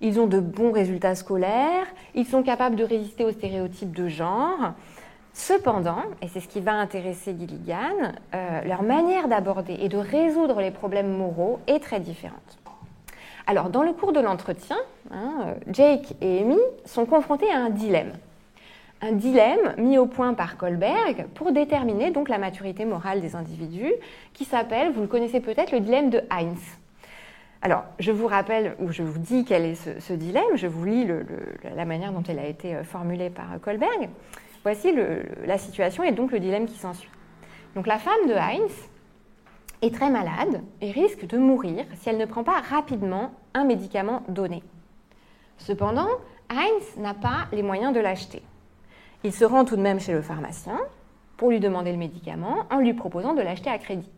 Ils 0.00 0.18
ont 0.18 0.26
de 0.26 0.40
bons 0.40 0.72
résultats 0.72 1.14
scolaires, 1.14 1.86
ils 2.14 2.26
sont 2.26 2.42
capables 2.42 2.76
de 2.76 2.84
résister 2.84 3.24
aux 3.24 3.30
stéréotypes 3.30 3.94
de 3.96 4.08
genre, 4.08 4.74
Cependant, 5.34 6.02
et 6.20 6.28
c'est 6.28 6.40
ce 6.40 6.48
qui 6.48 6.60
va 6.60 6.72
intéresser 6.72 7.34
Gilligan, 7.38 8.12
euh, 8.34 8.60
leur 8.62 8.82
manière 8.82 9.28
d'aborder 9.28 9.74
et 9.80 9.88
de 9.88 9.96
résoudre 9.96 10.60
les 10.60 10.70
problèmes 10.70 11.16
moraux 11.16 11.58
est 11.66 11.82
très 11.82 12.00
différente. 12.00 12.58
Alors, 13.46 13.70
dans 13.70 13.82
le 13.82 13.92
cours 13.92 14.12
de 14.12 14.20
l'entretien, 14.20 14.76
hein, 15.10 15.32
euh, 15.46 15.54
Jake 15.72 16.14
et 16.20 16.40
Amy 16.40 16.58
sont 16.84 17.06
confrontés 17.06 17.50
à 17.50 17.56
un 17.56 17.70
dilemme. 17.70 18.12
Un 19.00 19.12
dilemme 19.12 19.74
mis 19.78 19.98
au 19.98 20.06
point 20.06 20.34
par 20.34 20.56
Kohlberg 20.56 21.26
pour 21.34 21.50
déterminer 21.50 22.10
donc 22.10 22.28
la 22.28 22.38
maturité 22.38 22.84
morale 22.84 23.20
des 23.20 23.34
individus, 23.34 23.92
qui 24.34 24.44
s'appelle, 24.44 24.92
vous 24.92 25.00
le 25.00 25.08
connaissez 25.08 25.40
peut-être, 25.40 25.72
le 25.72 25.80
dilemme 25.80 26.10
de 26.10 26.20
Heinz. 26.30 26.60
Alors, 27.62 27.84
je 27.98 28.12
vous 28.12 28.26
rappelle, 28.26 28.74
ou 28.80 28.92
je 28.92 29.02
vous 29.02 29.18
dis 29.18 29.44
quel 29.44 29.64
est 29.64 29.74
ce, 29.74 30.12
dilemme, 30.12 30.56
je 30.56 30.66
vous 30.66 30.84
lis 30.84 31.08
la 31.74 31.84
manière 31.84 32.12
dont 32.12 32.22
elle 32.28 32.38
a 32.38 32.46
été 32.46 32.76
euh, 32.76 32.84
formulée 32.84 33.30
par 33.30 33.46
Kohlberg. 33.60 34.08
Voici 34.62 34.92
la 35.44 35.58
situation 35.58 36.04
et 36.04 36.12
donc 36.12 36.30
le 36.30 36.40
dilemme 36.40 36.66
qui 36.66 36.78
s'ensuit. 36.78 37.10
Donc 37.74 37.86
la 37.86 37.98
femme 37.98 38.28
de 38.28 38.34
Heinz 38.34 38.72
est 39.82 39.94
très 39.94 40.10
malade 40.10 40.62
et 40.80 40.92
risque 40.92 41.26
de 41.26 41.38
mourir 41.38 41.84
si 41.96 42.08
elle 42.08 42.18
ne 42.18 42.26
prend 42.26 42.44
pas 42.44 42.60
rapidement 42.60 43.32
un 43.54 43.64
médicament 43.64 44.22
donné. 44.28 44.62
Cependant, 45.58 46.08
Heinz 46.50 46.96
n'a 46.96 47.14
pas 47.14 47.46
les 47.52 47.62
moyens 47.62 47.92
de 47.92 48.00
l'acheter. 48.00 48.42
Il 49.24 49.32
se 49.32 49.44
rend 49.44 49.64
tout 49.64 49.76
de 49.76 49.82
même 49.82 50.00
chez 50.00 50.12
le 50.12 50.22
pharmacien 50.22 50.78
pour 51.36 51.50
lui 51.50 51.60
demander 51.60 51.90
le 51.90 51.98
médicament 51.98 52.66
en 52.70 52.78
lui 52.78 52.94
proposant 52.94 53.34
de 53.34 53.42
l'acheter 53.42 53.70
à 53.70 53.78
crédit. 53.78 54.10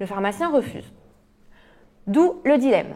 Le 0.00 0.06
pharmacien 0.06 0.50
refuse. 0.50 0.90
D'où 2.06 2.40
le 2.44 2.56
dilemme. 2.58 2.94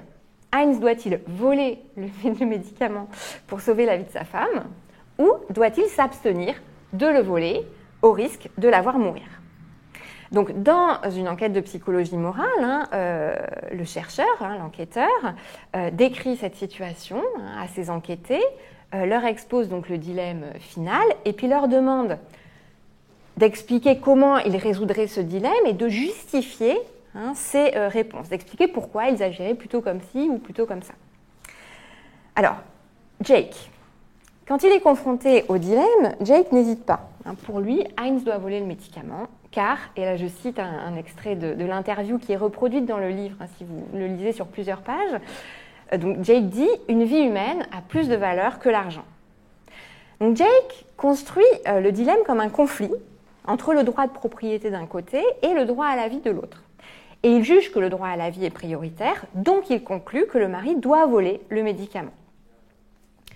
Heinz 0.53 0.81
doit-il 0.81 1.21
voler 1.27 1.83
le 1.97 2.45
médicament 2.47 3.09
pour 3.47 3.61
sauver 3.61 3.85
la 3.85 3.99
vie 3.99 4.05
de 4.05 4.11
sa 4.11 4.25
femme 4.25 4.65
ou 5.19 5.31
doit-il 5.51 5.85
s'abstenir 5.87 6.55
de 6.93 7.07
le 7.07 7.21
voler 7.21 7.67
au 8.03 8.13
risque 8.13 8.49
de 8.57 8.69
la 8.69 8.81
voir 8.81 8.99
mourir 8.99 9.25
donc, 10.31 10.63
dans 10.63 10.99
une 11.11 11.29
enquête 11.29 11.53
de 11.53 11.61
psychologie 11.61 12.17
morale, 12.17 12.47
hein, 12.61 12.87
euh, 12.93 13.37
le 13.73 13.85
chercheur, 13.85 14.27
hein, 14.41 14.59
l'enquêteur, 14.59 15.09
euh, 15.75 15.91
décrit 15.91 16.37
cette 16.37 16.55
situation 16.55 17.23
hein, 17.39 17.63
à 17.63 17.69
ses 17.69 17.89
enquêtés, 17.89 18.43
euh, 18.95 19.07
leur 19.07 19.25
expose 19.25 19.69
donc 19.69 19.89
le 19.89 19.97
dilemme 19.97 20.45
final, 20.59 21.07
et 21.25 21.33
puis 21.33 21.49
leur 21.49 21.69
demande 21.69 22.19
d'expliquer 23.39 24.01
comment 24.01 24.39
ils 24.39 24.57
résoudraient 24.57 25.07
ce 25.07 25.21
dilemme 25.21 25.53
et 25.67 25.73
de 25.73 25.89
justifier 25.89 26.77
ces 27.35 27.71
réponses, 27.71 28.29
d'expliquer 28.29 28.69
pourquoi 28.69 29.09
ils 29.09 29.23
agiraient 29.23 29.55
plutôt 29.55 29.81
comme 29.81 30.01
ci 30.13 30.29
ou 30.29 30.39
plutôt 30.39 30.67
comme 30.67 30.83
ça. 30.83 30.93
Alors, 32.37 32.57
Jake, 33.21 33.71
quand 34.49 34.63
il 34.63 34.73
est 34.73 34.81
confronté 34.81 35.45
au 35.49 35.59
dilemme, 35.59 36.15
Jake 36.23 36.53
n'hésite 36.53 36.87
pas. 36.87 37.11
Hein, 37.27 37.35
pour 37.45 37.61
lui, 37.61 37.85
Heinz 37.99 38.25
doit 38.25 38.39
voler 38.39 38.61
le 38.61 38.67
médicament, 38.67 39.27
car, 39.51 39.77
et 39.95 40.07
là 40.07 40.17
je 40.17 40.27
cite 40.27 40.59
un, 40.59 40.97
extrait 40.97 41.37
de, 41.37 41.63
l'interview 41.65 42.19
qui 42.19 42.33
est 42.33 42.37
reproduite 42.37 42.87
dans 42.87 42.97
le 42.97 43.11
livre, 43.11 43.37
hein, 43.41 43.47
si 43.59 43.65
vous 43.65 43.85
le 43.93 44.07
lisez 44.07 44.33
sur 44.33 44.47
plusieurs 44.47 44.81
pages, 44.81 45.21
euh, 45.93 46.15
Jake 46.23 46.49
dit 46.49 46.69
Une 46.89 47.05
vie 47.05 47.21
humaine 47.21 47.67
a 47.77 47.83
plus 47.83 48.09
de 48.09 48.17
valeur 48.17 48.59
que 48.59 48.71
l'argent. 48.71 49.05
Donc 50.21 50.35
Jake 50.35 50.87
construit 50.97 51.45
euh, 51.67 51.81
le 51.81 51.93
dilemme 51.93 52.21
comme 52.27 52.41
un 52.41 52.49
conflit 52.49 52.95
entre 53.47 53.75
le 53.75 53.85
droit 53.85 54.07
de 54.07 54.13
propriété 54.13 54.71
d'un 54.71 54.87
côté 54.87 55.23
et 55.43 55.53
le 55.53 55.67
droit 55.67 55.87
à 55.87 55.97
la 55.97 56.09
vie 56.09 56.21
de 56.21 56.31
l'autre. 56.31 56.63
Et 57.23 57.33
il 57.33 57.45
juge 57.45 57.71
que 57.71 57.81
le 57.81 57.91
droit 57.91 58.09
à 58.09 58.17
la 58.17 58.31
vie 58.31 58.47
est 58.47 58.51
prioritaire, 58.51 59.27
donc 59.35 59.69
il 59.69 59.85
conclut 59.85 60.27
que 60.27 60.39
le 60.39 60.49
mari 60.49 60.77
doit 60.77 61.05
voler 61.05 61.43
le 61.51 61.63
médicament. 61.63 62.13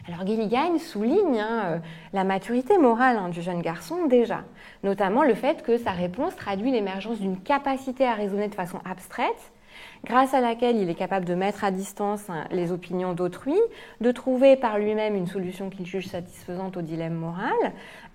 Alors 0.08 0.26
Gilligan 0.26 0.78
souligne 0.78 1.38
hein, 1.38 1.62
euh, 1.64 1.78
la 2.12 2.24
maturité 2.24 2.76
morale 2.76 3.16
hein, 3.16 3.28
du 3.28 3.40
jeune 3.40 3.62
garçon 3.62 4.06
déjà, 4.06 4.42
notamment 4.82 5.22
le 5.22 5.34
fait 5.34 5.62
que 5.62 5.78
sa 5.78 5.92
réponse 5.92 6.34
traduit 6.34 6.72
l'émergence 6.72 7.20
d'une 7.20 7.38
capacité 7.38 8.04
à 8.04 8.14
raisonner 8.14 8.48
de 8.48 8.54
façon 8.56 8.80
abstraite, 8.84 9.52
grâce 10.04 10.34
à 10.34 10.40
laquelle 10.40 10.76
il 10.76 10.90
est 10.90 10.96
capable 10.96 11.24
de 11.24 11.36
mettre 11.36 11.62
à 11.62 11.70
distance 11.70 12.28
hein, 12.28 12.46
les 12.50 12.72
opinions 12.72 13.12
d'autrui, 13.12 13.54
de 14.00 14.10
trouver 14.10 14.56
par 14.56 14.76
lui-même 14.76 15.14
une 15.14 15.28
solution 15.28 15.70
qu'il 15.70 15.86
juge 15.86 16.08
satisfaisante 16.08 16.76
au 16.76 16.82
dilemme 16.82 17.14
moral, 17.14 17.52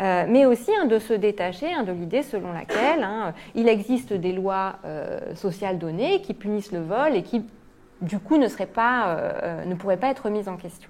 euh, 0.02 0.26
mais 0.28 0.46
aussi 0.46 0.72
de 0.90 1.00
se 1.00 1.14
détacher 1.14 1.68
de 1.86 1.92
l'idée 1.94 2.22
selon 2.22 2.52
laquelle 2.52 3.08
il 3.56 3.70
existe 3.70 4.12
des 4.12 4.34
lois 4.34 4.80
euh, 4.84 5.36
sociales 5.36 5.80
données 5.80 6.20
qui 6.20 6.34
punissent 6.34 6.74
le 6.74 6.82
vol 6.82 7.16
et 7.16 7.24
qui 7.24 7.46
du 8.02 8.20
coup 8.20 8.38
ne, 8.38 8.50
pas, 8.66 9.64
ne 9.66 9.74
pourraient 9.74 9.98
pas 9.98 10.10
être 10.10 10.30
mises 10.30 10.50
en 10.50 10.58
question. 10.58 10.90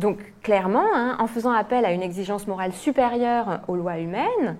Donc 0.00 0.32
clairement, 0.42 0.86
hein, 0.94 1.16
en 1.18 1.26
faisant 1.26 1.50
appel 1.50 1.84
à 1.84 1.92
une 1.92 2.00
exigence 2.00 2.46
morale 2.46 2.72
supérieure 2.72 3.60
aux 3.68 3.76
lois 3.76 3.98
humaines, 3.98 4.56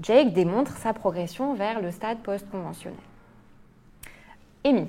Jake 0.00 0.32
démontre 0.32 0.76
sa 0.76 0.92
progression 0.92 1.54
vers 1.54 1.82
le 1.82 1.90
stade 1.90 2.18
post-conventionnel. 2.18 2.98
Amy. 4.64 4.86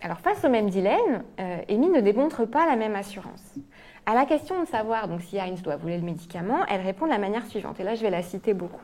Alors 0.00 0.20
face 0.20 0.42
au 0.42 0.48
même 0.48 0.70
dilemme, 0.70 1.22
euh, 1.38 1.58
Amy 1.68 1.90
ne 1.90 2.00
démontre 2.00 2.46
pas 2.46 2.66
la 2.66 2.76
même 2.76 2.96
assurance. 2.96 3.58
À 4.06 4.14
la 4.14 4.24
question 4.24 4.58
de 4.62 4.66
savoir 4.66 5.06
donc, 5.06 5.20
si 5.20 5.38
Heinz 5.38 5.60
doit 5.60 5.76
voler 5.76 5.98
le 5.98 6.04
médicament, 6.04 6.64
elle 6.70 6.80
répond 6.80 7.04
de 7.04 7.10
la 7.10 7.18
manière 7.18 7.44
suivante, 7.44 7.78
et 7.78 7.82
là 7.82 7.94
je 7.94 8.00
vais 8.00 8.08
la 8.08 8.22
citer 8.22 8.54
beaucoup. 8.54 8.80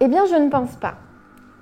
Eh 0.00 0.08
bien 0.08 0.24
je 0.24 0.36
ne 0.36 0.48
pense 0.48 0.76
pas. 0.76 0.94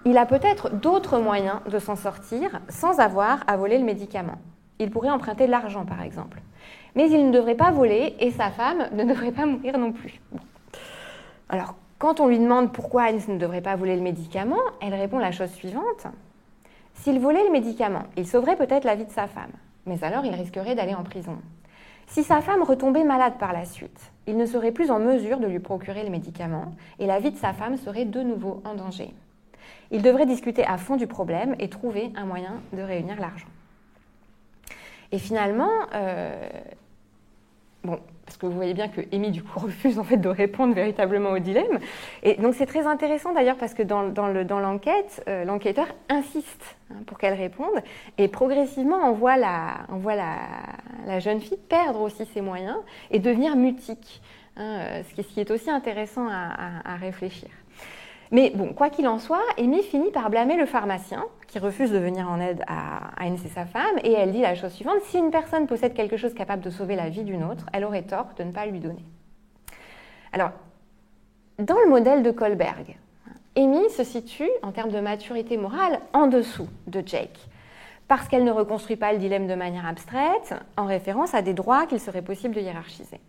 Il 0.05 0.17
a 0.17 0.27
peut-être 0.27 0.71
d'autres 0.71 1.19
moyens 1.19 1.59
de 1.69 1.81
s'en 1.81 1.97
sortir 1.97 2.61
sans 2.69 3.01
avoir 3.01 3.43
à 3.49 3.57
voler 3.57 3.79
le 3.79 3.85
médicament. 3.85 4.39
Il 4.79 4.93
pourrait 4.93 5.11
emprunter 5.11 5.47
de 5.47 5.51
l'argent 5.51 5.85
par 5.85 6.03
exemple 6.03 6.39
mais 6.99 7.09
il 7.13 7.29
ne 7.29 7.31
devrait 7.31 7.55
pas 7.55 7.71
voler 7.71 8.17
et 8.19 8.33
sa 8.33 8.51
femme 8.51 8.89
ne 8.91 9.05
devrait 9.05 9.31
pas 9.31 9.47
mourir 9.47 9.79
non 9.79 9.93
plus. 9.93 10.21
Alors, 11.49 11.77
quand 12.01 12.19
on 12.19 12.27
lui 12.27 12.41
demande 12.41 12.73
pourquoi 12.73 13.05
Heinz 13.05 13.29
ne 13.29 13.39
devrait 13.39 13.61
pas 13.61 13.77
voler 13.77 13.95
le 13.95 14.03
médicament, 14.03 14.59
elle 14.83 14.95
répond 14.95 15.21
la 15.21 15.31
chose 15.31 15.53
suivante. 15.53 16.09
S'il 16.95 17.21
volait 17.21 17.45
le 17.45 17.53
médicament, 17.53 18.03
il 18.17 18.27
sauverait 18.27 18.57
peut-être 18.57 18.83
la 18.83 18.97
vie 18.97 19.05
de 19.05 19.13
sa 19.13 19.29
femme, 19.29 19.53
mais 19.87 20.03
alors 20.03 20.25
il 20.25 20.35
risquerait 20.35 20.75
d'aller 20.75 20.97
en 20.97 21.05
prison. 21.05 21.39
Si 22.09 22.25
sa 22.25 22.41
femme 22.41 22.65
retombait 22.65 23.05
malade 23.05 23.35
par 23.39 23.53
la 23.53 23.65
suite, 23.65 24.11
il 24.27 24.37
ne 24.37 24.45
serait 24.45 24.73
plus 24.73 24.91
en 24.91 24.99
mesure 24.99 25.39
de 25.39 25.47
lui 25.47 25.61
procurer 25.61 26.03
le 26.03 26.11
médicament 26.11 26.73
et 26.99 27.07
la 27.07 27.21
vie 27.21 27.31
de 27.31 27.37
sa 27.37 27.53
femme 27.53 27.77
serait 27.77 28.07
de 28.07 28.23
nouveau 28.23 28.61
en 28.65 28.75
danger. 28.75 29.15
Il 29.93 30.03
devrait 30.03 30.27
discuter 30.27 30.67
à 30.67 30.79
fond 30.79 30.97
du 30.97 31.07
problème 31.07 31.55
et 31.61 31.71
trouver 31.71 32.11
un 32.17 32.25
moyen 32.25 32.61
de 32.73 32.83
réunir 32.83 33.21
l'argent. 33.21 33.47
Et 35.13 35.19
finalement, 35.19 35.71
euh, 35.95 36.49
Bon, 37.85 37.99
parce 38.27 38.37
que 38.37 38.47
vous 38.47 38.53
voyez 38.53 38.75
bien 38.75 38.89
que 38.89 39.01
Amy, 39.13 39.31
du 39.31 39.43
coup, 39.43 39.59
refuse 39.67 39.99
en 39.99 40.05
fait 40.05 40.17
de 40.17 40.29
répondre 40.29 40.75
véritablement 40.75 41.31
au 41.31 41.39
dilemme. 41.39 41.79
Et 42.23 42.35
donc, 42.35 42.55
c'est 42.55 42.67
très 42.67 42.87
intéressant 42.87 43.33
d'ailleurs 43.33 43.57
parce 43.57 43.75
que 43.75 43.83
dans, 43.83 44.03
l'enquête, 44.61 45.25
euh, 45.29 45.45
l'enquêteur 45.45 45.87
insiste 46.09 46.77
hein, 46.91 46.97
pour 47.07 47.19
qu'elle 47.19 47.35
réponde. 47.35 47.83
Et 48.19 48.29
progressivement, 48.29 48.99
on 49.05 49.13
voit, 49.13 49.37
la, 49.37 51.21
jeune 51.21 51.41
fille 51.41 51.59
perdre 51.69 52.01
aussi 52.01 52.27
ses 52.27 52.41
moyens 52.41 52.77
et 53.11 53.19
devenir 53.19 53.57
mutique. 53.57 54.21
Hein, 54.57 54.81
euh, 54.81 55.03
ce, 55.17 55.23
qui, 55.23 55.41
est 55.41 55.51
aussi 55.51 55.71
intéressant 55.71 56.29
à 56.29 56.97
réfléchir. 56.97 57.49
Mais 58.31 58.51
bon, 58.55 58.73
quoi 58.75 58.91
qu'il 58.91 59.09
en 59.09 59.19
soit, 59.19 59.43
Amy 59.57 59.83
finit 59.83 60.11
par 60.11 60.29
blâmer 60.31 60.57
le 60.57 60.67
pharmacien 60.67 61.25
qui 61.47 61.59
refuse 61.59 61.91
de 61.91 61.99
venir 61.99 62.29
en 62.29 62.41
aide 62.41 62.63
à 62.67 63.25
et 63.25 63.49
sa 63.49 63.67
femme, 63.67 63.99
et 64.03 64.13
elle 64.13 64.33
dit 64.33 64.41
la 64.41 64.55
chose 64.55 64.73
suivante, 64.73 65.01
si 65.05 65.19
une 65.19 65.31
personne 65.31 65.67
possède 65.67 65.95
quelque 65.95 66.17
chose 66.17 66.35
capable 66.35 66.63
de 66.63 66.71
sauver 66.71 66.97
la 66.97 67.09
vie 67.09 67.25
d'une 67.25 67.45
autre, 67.45 67.67
elle 67.73 67.85
aurait 67.85 68.03
tort 68.03 68.27
de 68.37 68.45
ne 68.45 68.53
pas 68.53 68.67
lui 68.67 68.81
donner. 68.81 69.05
Alors, 70.33 70.51
dans 71.59 71.79
le 71.79 71.89
modèle 71.89 72.23
de 72.23 72.31
Kohlberg, 72.31 72.97
Amy 73.57 73.91
se 73.91 74.05
situe, 74.05 74.51
en 74.63 74.73
termes 74.73 74.91
de 74.91 75.01
maturité 75.01 75.57
morale, 75.57 76.01
en 76.13 76.27
dessous 76.27 76.69
de 76.87 77.03
Jake, 77.05 77.39
parce 78.07 78.29
qu'elle 78.29 78.45
ne 78.45 78.53
reconstruit 78.53 78.97
pas 78.97 79.13
le 79.13 79.19
dilemme 79.19 79.47
de 79.47 79.55
manière 79.55 79.87
abstraite, 79.87 80.55
en 80.77 80.87
référence 80.87 81.35
à 81.35 81.43
des 81.43 81.55
droits 81.55 81.87
qu'il 81.87 82.01
serait 82.01 82.23
possible 82.23 82.55
de 82.55 82.61
hiérarchiser. 82.61 83.21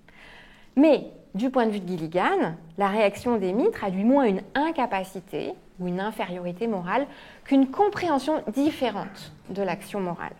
Mais, 0.76 1.08
du 1.36 1.50
point 1.50 1.66
de 1.66 1.72
vue 1.72 1.80
de 1.80 1.88
Gilligan, 1.88 2.56
la 2.78 2.88
réaction 2.88 3.38
d'Amy 3.38 3.70
traduit 3.72 4.04
moins 4.04 4.26
une 4.26 4.42
incapacité 4.56 5.54
ou 5.80 5.88
une 5.88 6.00
infériorité 6.00 6.68
morale 6.68 7.08
qu'une 7.46 7.68
compréhension 7.68 8.44
différente 8.54 9.32
de 9.50 9.62
l'action 9.62 10.00
morale. 10.00 10.36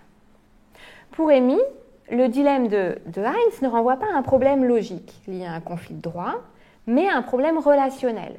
Pour 1.12 1.30
Amy, 1.30 1.58
le 2.12 2.28
dilemme 2.28 2.68
de, 2.68 2.98
de, 3.06 3.22
Heinz 3.22 3.62
ne 3.62 3.68
renvoie 3.68 3.98
pas 3.98 4.08
à 4.14 4.18
un 4.18 4.22
problème 4.22 4.66
logique 4.66 5.14
lié 5.28 5.46
à 5.46 5.54
un 5.54 5.60
conflit 5.60 5.96
de 5.96 6.02
droit, 6.02 6.36
mais 6.88 7.08
à 7.08 7.16
un 7.16 7.22
problème 7.22 7.60
relationnel. 7.60 8.36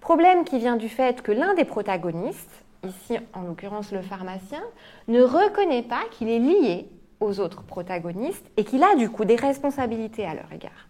Problème 0.00 0.44
qui 0.44 0.58
vient 0.58 0.76
du 0.76 0.88
fait 0.88 1.22
que 1.22 1.32
l'un 1.32 1.54
des 1.54 1.64
protagonistes, 1.64 2.64
ici 2.82 3.18
en 3.32 3.42
l'occurrence 3.42 3.92
le 3.92 4.02
pharmacien, 4.02 4.62
ne 5.08 5.22
reconnaît 5.22 5.82
pas 5.82 6.02
qu'il 6.10 6.28
est 6.28 6.40
lié 6.40 6.88
aux 7.20 7.40
autres 7.40 7.62
protagonistes 7.62 8.50
et 8.56 8.64
qu'il 8.64 8.82
a 8.82 8.96
du 8.96 9.08
coup 9.08 9.24
des 9.24 9.36
responsabilités 9.36 10.26
à 10.26 10.34
leur 10.34 10.52
égard. 10.52 10.88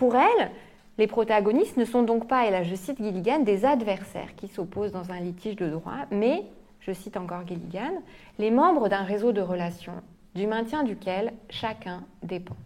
Pour 0.00 0.16
elle, 0.16 0.50
les 0.96 1.06
protagonistes 1.06 1.76
ne 1.76 1.84
sont 1.84 2.02
donc 2.02 2.26
pas, 2.26 2.46
et 2.46 2.50
là 2.50 2.62
je 2.62 2.74
cite 2.74 2.96
Gilligan, 2.96 3.40
des 3.40 3.66
adversaires 3.66 4.34
qui 4.34 4.48
s'opposent 4.48 4.92
dans 4.92 5.10
un 5.10 5.20
litige 5.20 5.56
de 5.56 5.68
droit, 5.68 6.06
mais, 6.10 6.44
je 6.80 6.90
cite 6.90 7.18
encore 7.18 7.46
Gilligan, 7.46 7.92
les 8.38 8.50
membres 8.50 8.88
d'un 8.88 9.02
réseau 9.02 9.32
de 9.32 9.42
relations 9.42 9.92
du 10.34 10.46
maintien 10.46 10.84
duquel 10.84 11.34
chacun 11.50 12.02
dépend. 12.22 12.56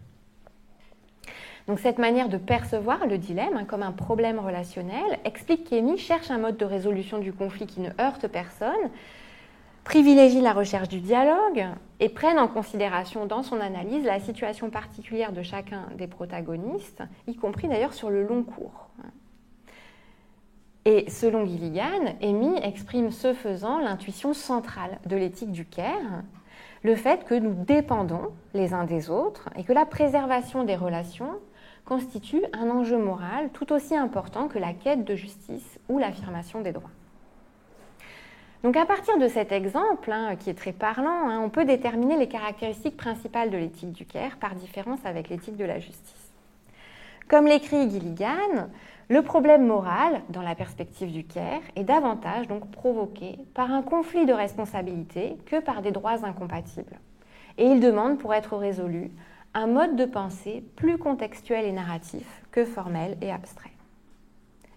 Donc 1.67 1.79
cette 1.79 1.97
manière 1.97 2.29
de 2.29 2.37
percevoir 2.37 3.05
le 3.05 3.17
dilemme 3.17 3.57
hein, 3.57 3.65
comme 3.65 3.83
un 3.83 3.91
problème 3.91 4.39
relationnel 4.39 5.19
explique 5.25 5.69
qu'Amy 5.69 5.97
cherche 5.97 6.31
un 6.31 6.37
mode 6.37 6.55
de 6.55 6.63
résolution 6.63 7.17
du 7.17 7.33
conflit 7.33 7.67
qui 7.67 7.81
ne 7.81 7.89
heurte 7.99 8.29
personne, 8.29 8.71
privilégie 9.85 10.41
la 10.41 10.51
recherche 10.51 10.89
du 10.89 10.99
dialogue 10.99 11.67
et 12.01 12.09
prenne 12.09 12.39
en 12.39 12.49
considération 12.49 13.25
dans 13.25 13.43
son 13.43 13.61
analyse 13.61 14.03
la 14.03 14.19
situation 14.19 14.69
particulière 14.69 15.31
de 15.31 15.43
chacun 15.43 15.83
des 15.97 16.07
protagonistes, 16.07 17.03
y 17.27 17.35
compris 17.35 17.69
d'ailleurs 17.69 17.93
sur 17.93 18.09
le 18.09 18.23
long 18.23 18.43
cours. 18.43 18.89
Et 20.83 21.09
selon 21.09 21.45
Gilligan, 21.45 22.15
Amy 22.21 22.57
exprime 22.61 23.11
ce 23.11 23.33
faisant 23.33 23.79
l'intuition 23.79 24.33
centrale 24.33 24.99
de 25.05 25.15
l'éthique 25.15 25.51
du 25.51 25.65
Caire, 25.65 26.23
le 26.83 26.95
fait 26.95 27.23
que 27.23 27.35
nous 27.35 27.53
dépendons 27.53 28.33
les 28.53 28.73
uns 28.73 28.83
des 28.83 29.09
autres 29.09 29.49
et 29.55 29.63
que 29.63 29.73
la 29.73 29.85
préservation 29.85 30.63
des 30.63 30.75
relations 30.75 31.39
constitue 31.85 32.43
un 32.53 32.69
enjeu 32.69 32.97
moral 32.97 33.49
tout 33.53 33.71
aussi 33.71 33.95
important 33.95 34.47
que 34.47 34.59
la 34.59 34.73
quête 34.73 35.05
de 35.05 35.15
justice 35.15 35.79
ou 35.89 35.99
l'affirmation 35.99 36.61
des 36.61 36.71
droits. 36.71 36.91
Donc 38.65 38.77
à 38.77 38.85
partir 38.87 39.19
de 39.19 39.27
cet 39.27 39.51
exemple, 39.51 40.11
hein, 40.11 40.35
qui 40.35 40.49
est 40.49 40.55
très 40.55 40.71
parlant, 40.71 41.29
hein, 41.29 41.39
on 41.39 41.51
peut 41.51 41.65
déterminer 41.65 42.17
les 42.17 42.27
caractéristiques 42.27 42.97
principales 42.97 43.51
de 43.51 43.57
l'éthique 43.57 43.91
du 43.91 44.07
Caire 44.07 44.37
par 44.37 44.55
différence 44.55 44.97
avec 45.05 45.29
l'éthique 45.29 45.55
de 45.55 45.65
la 45.65 45.77
justice. 45.77 46.33
Comme 47.27 47.45
l'écrit 47.45 47.87
Gilligan, 47.87 48.71
le 49.07 49.21
problème 49.21 49.67
moral, 49.67 50.19
dans 50.29 50.41
la 50.41 50.55
perspective 50.55 51.11
du 51.11 51.23
Caire, 51.23 51.61
est 51.75 51.83
davantage 51.83 52.47
donc 52.47 52.71
provoqué 52.71 53.37
par 53.53 53.71
un 53.71 53.83
conflit 53.83 54.25
de 54.25 54.33
responsabilité 54.33 55.37
que 55.45 55.59
par 55.59 55.83
des 55.83 55.91
droits 55.91 56.25
incompatibles. 56.25 56.99
Et 57.59 57.67
il 57.67 57.79
demande, 57.79 58.17
pour 58.17 58.33
être 58.33 58.57
résolu, 58.57 59.11
un 59.53 59.67
mode 59.67 59.95
de 59.95 60.05
pensée 60.05 60.63
plus 60.75 60.97
contextuel 60.97 61.65
et 61.65 61.71
narratif 61.71 62.41
que 62.49 62.65
formel 62.65 63.15
et 63.21 63.31
abstrait. 63.31 63.73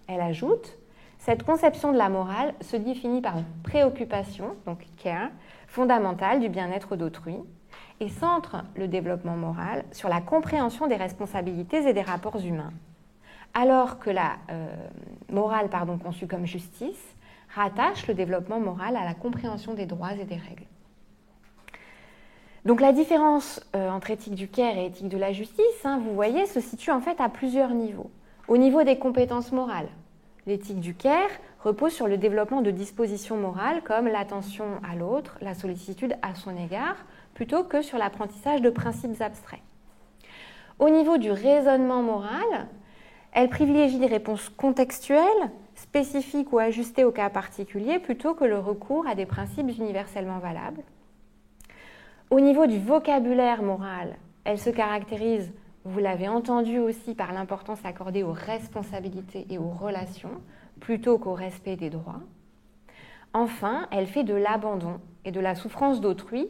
Elle 0.09 0.20
ajoute 0.20 0.78
cette 1.18 1.42
conception 1.42 1.92
de 1.92 1.98
la 1.98 2.09
morale 2.09 2.54
se 2.61 2.76
définit 2.76 3.20
par 3.20 3.37
une 3.37 3.44
préoccupation, 3.62 4.54
donc 4.66 4.87
care, 4.96 5.31
fondamentale 5.66 6.40
du 6.40 6.48
bien-être 6.48 6.96
d'autrui, 6.96 7.37
et 8.00 8.09
centre 8.09 8.64
le 8.76 8.88
développement 8.88 9.37
moral 9.37 9.85
sur 9.92 10.09
la 10.09 10.20
compréhension 10.20 10.87
des 10.87 10.96
responsabilités 10.96 11.88
et 11.88 11.92
des 11.92 12.02
rapports 12.02 12.40
humains, 12.40 12.72
alors 13.54 13.98
que 13.98 14.11
la 14.11 14.37
euh, 14.50 14.68
morale 15.31 15.68
pardon, 15.68 15.98
conçue 15.98 16.26
comme 16.26 16.46
justice 16.46 17.14
rattache 17.54 18.07
le 18.07 18.14
développement 18.14 18.61
moral 18.61 18.96
à 18.96 19.04
la 19.04 19.14
compréhension 19.14 19.74
des 19.74 19.87
droits 19.87 20.12
et 20.12 20.24
des 20.24 20.37
règles. 20.37 20.66
Donc 22.64 22.81
la 22.81 22.92
différence 22.92 23.61
euh, 23.74 23.90
entre 23.90 24.11
éthique 24.11 24.35
du 24.35 24.48
care 24.48 24.76
et 24.76 24.87
éthique 24.87 25.09
de 25.09 25.16
la 25.16 25.33
justice, 25.33 25.85
hein, 25.85 26.00
vous 26.04 26.14
voyez, 26.14 26.46
se 26.46 26.61
situe 26.61 26.90
en 26.90 27.00
fait 27.00 27.20
à 27.20 27.28
plusieurs 27.28 27.70
niveaux. 27.70 28.11
Au 28.46 28.57
niveau 28.57 28.83
des 28.83 28.98
compétences 28.98 29.52
morales, 29.52 29.88
l'éthique 30.48 30.80
du 30.80 30.94
care 30.94 31.30
repose 31.61 31.92
sur 31.92 32.08
le 32.08 32.16
développement 32.16 32.62
de 32.62 32.70
dispositions 32.70 33.37
morales 33.37 33.82
comme 33.84 34.08
l'attention 34.08 34.80
à 34.82 34.96
l'autre, 34.96 35.37
la 35.42 35.54
sollicitude 35.54 36.16
à 36.22 36.34
son 36.34 36.56
égard, 36.56 36.96
plutôt 37.34 37.64
que 37.64 37.82
sur 37.82 37.98
l'apprentissage 37.98 38.62
de 38.62 38.70
principes 38.70 39.20
abstraits. 39.20 39.61
Au 40.78 40.88
niveau 40.88 41.18
du 41.18 41.30
raisonnement 41.30 42.02
moral, 42.02 42.66
elle 43.32 43.50
privilégie 43.50 43.98
des 43.98 44.06
réponses 44.06 44.48
contextuelles, 44.48 45.50
spécifiques 45.74 46.52
ou 46.52 46.58
ajustées 46.58 47.04
au 47.04 47.12
cas 47.12 47.28
particulier, 47.28 47.98
plutôt 47.98 48.34
que 48.34 48.44
le 48.44 48.58
recours 48.58 49.06
à 49.06 49.14
des 49.14 49.26
principes 49.26 49.68
universellement 49.78 50.38
valables. 50.38 50.82
Au 52.30 52.40
niveau 52.40 52.66
du 52.66 52.78
vocabulaire 52.78 53.62
moral, 53.62 54.16
elle 54.44 54.58
se 54.58 54.70
caractérise, 54.70 55.52
vous 55.88 56.01
l'avez 56.01 56.29
entendu 56.29 56.79
aussi, 56.79 57.14
par 57.14 57.33
l'importance 57.33 57.79
accordée 57.85 58.22
aux 58.22 58.33
responsabilités 58.33 59.46
et 59.48 59.57
aux 59.57 59.70
relations, 59.70 60.42
plutôt 60.81 61.18
qu'au 61.18 61.33
respect 61.33 61.77
des 61.77 61.88
droits. 61.88 62.20
Enfin, 63.33 63.88
elle 63.90 64.07
fait 64.07 64.24
de 64.24 64.35
l'abandon 64.35 65.01
et 65.24 65.33
de 65.33 65.40
la 65.40 65.55
souffrance 65.55 66.01
d'autrui 66.01 66.48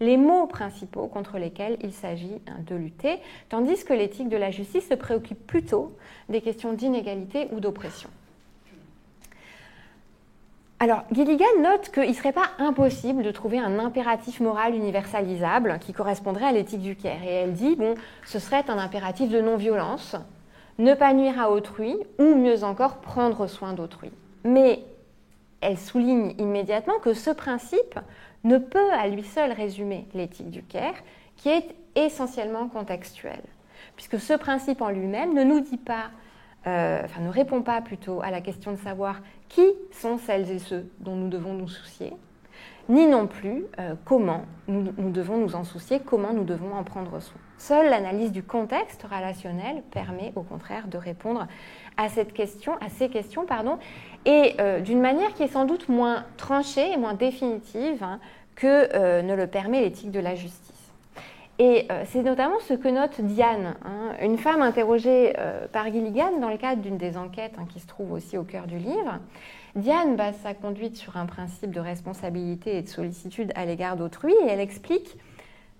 les 0.00 0.16
mots 0.16 0.46
principaux 0.46 1.06
contre 1.06 1.38
lesquels 1.38 1.76
il 1.82 1.92
s'agit 1.92 2.40
hein, 2.46 2.60
de 2.66 2.76
lutter, 2.76 3.18
tandis 3.48 3.84
que 3.84 3.92
l'éthique 3.92 4.28
de 4.28 4.36
la 4.36 4.50
justice 4.50 4.88
se 4.88 4.94
préoccupe 4.94 5.46
plutôt 5.46 5.96
des 6.28 6.40
questions 6.40 6.72
d'inégalité 6.72 7.48
ou 7.52 7.60
d'oppression. 7.60 8.08
Alors, 10.80 11.02
Gilligan 11.10 11.44
note 11.60 11.90
qu'il 11.90 12.08
ne 12.08 12.12
serait 12.12 12.32
pas 12.32 12.50
impossible 12.58 13.24
de 13.24 13.32
trouver 13.32 13.58
un 13.58 13.80
impératif 13.80 14.38
moral 14.38 14.76
universalisable 14.76 15.80
qui 15.80 15.92
correspondrait 15.92 16.46
à 16.46 16.52
l'éthique 16.52 16.82
du 16.82 16.94
Caire. 16.94 17.24
Et 17.24 17.32
elle 17.32 17.52
dit, 17.52 17.74
bon, 17.74 17.94
ce 18.24 18.38
serait 18.38 18.64
un 18.70 18.78
impératif 18.78 19.28
de 19.28 19.40
non-violence, 19.40 20.14
ne 20.78 20.94
pas 20.94 21.12
nuire 21.14 21.40
à 21.40 21.50
autrui, 21.50 21.96
ou 22.20 22.36
mieux 22.36 22.62
encore, 22.62 22.98
prendre 22.98 23.48
soin 23.48 23.72
d'autrui. 23.72 24.12
Mais 24.44 24.84
elle 25.60 25.78
souligne 25.78 26.34
immédiatement 26.38 27.00
que 27.00 27.12
ce 27.12 27.30
principe 27.30 27.98
ne 28.44 28.58
peut 28.58 28.92
à 28.92 29.08
lui 29.08 29.24
seul 29.24 29.50
résumer 29.50 30.06
l'éthique 30.14 30.50
du 30.50 30.62
Caire, 30.62 30.94
qui 31.36 31.48
est 31.48 31.74
essentiellement 31.96 32.68
contextuelle, 32.68 33.42
puisque 33.96 34.20
ce 34.20 34.34
principe 34.34 34.80
en 34.80 34.90
lui-même 34.90 35.34
ne 35.34 35.42
nous 35.42 35.58
dit 35.58 35.76
pas, 35.76 36.10
euh, 36.66 37.02
ne 37.20 37.28
répond 37.28 37.62
pas 37.62 37.80
plutôt 37.80 38.20
à 38.20 38.30
la 38.30 38.40
question 38.40 38.72
de 38.72 38.76
savoir 38.78 39.20
qui 39.48 39.64
sont 39.92 40.18
celles 40.18 40.50
et 40.50 40.58
ceux 40.58 40.90
dont 41.00 41.14
nous 41.14 41.28
devons 41.28 41.54
nous 41.54 41.68
soucier, 41.68 42.12
ni 42.88 43.06
non 43.06 43.26
plus 43.26 43.64
euh, 43.78 43.94
comment 44.04 44.44
nous, 44.66 45.10
devons 45.10 45.38
nous 45.38 45.54
en 45.54 45.64
soucier, 45.64 46.00
comment 46.04 46.32
nous 46.32 46.44
devons 46.44 46.74
en 46.74 46.82
prendre 46.84 47.20
soin. 47.20 47.40
Seule 47.58 47.90
l'analyse 47.90 48.32
du 48.32 48.42
contexte 48.42 49.02
relationnel 49.02 49.82
permet 49.90 50.32
au 50.36 50.42
contraire 50.42 50.88
de 50.88 50.98
répondre 50.98 51.46
à 51.96 52.08
cette 52.08 52.32
question, 52.32 52.74
ces 52.98 53.08
questions, 53.08 53.46
pardon, 53.46 53.78
et 54.24 54.54
euh, 54.60 54.80
d'une 54.80 55.00
manière 55.00 55.34
qui 55.34 55.44
est 55.44 55.48
sans 55.48 55.64
doute 55.64 55.88
moins 55.88 56.24
tranchée 56.36 56.92
et 56.92 56.96
moins 56.96 57.14
définitive 57.14 58.02
hein, 58.02 58.20
que 58.54 59.22
ne 59.22 59.34
le 59.34 59.46
permet 59.46 59.80
l'éthique 59.80 60.10
de 60.10 60.20
la 60.20 60.34
justice. 60.34 60.77
Et 61.58 61.86
euh, 61.90 62.04
c'est 62.06 62.22
notamment 62.22 62.58
ce 62.60 62.74
que 62.74 62.88
note 62.88 63.20
Diane, 63.20 63.74
hein, 63.84 64.14
une 64.22 64.38
femme 64.38 64.62
interrogée 64.62 65.34
par 65.72 65.86
Gilligan 65.86 66.38
dans 66.40 66.50
le 66.50 66.56
cadre 66.56 66.82
d'une 66.82 66.98
des 66.98 67.16
enquêtes 67.16 67.56
hein, 67.58 67.66
qui 67.68 67.80
se 67.80 67.86
trouve 67.86 68.12
aussi 68.12 68.38
au 68.38 68.44
cœur 68.44 68.66
du 68.66 68.78
livre. 68.78 69.18
Diane 69.74 70.16
base 70.16 70.36
sa 70.42 70.54
conduite 70.54 70.96
sur 70.96 71.16
un 71.16 71.26
principe 71.26 71.72
de 71.72 71.80
responsabilité 71.80 72.78
et 72.78 72.82
de 72.82 72.88
sollicitude 72.88 73.52
à 73.54 73.64
l'égard 73.64 73.96
d'autrui 73.96 74.32
et 74.44 74.48
elle 74.48 74.60
explique 74.60 75.16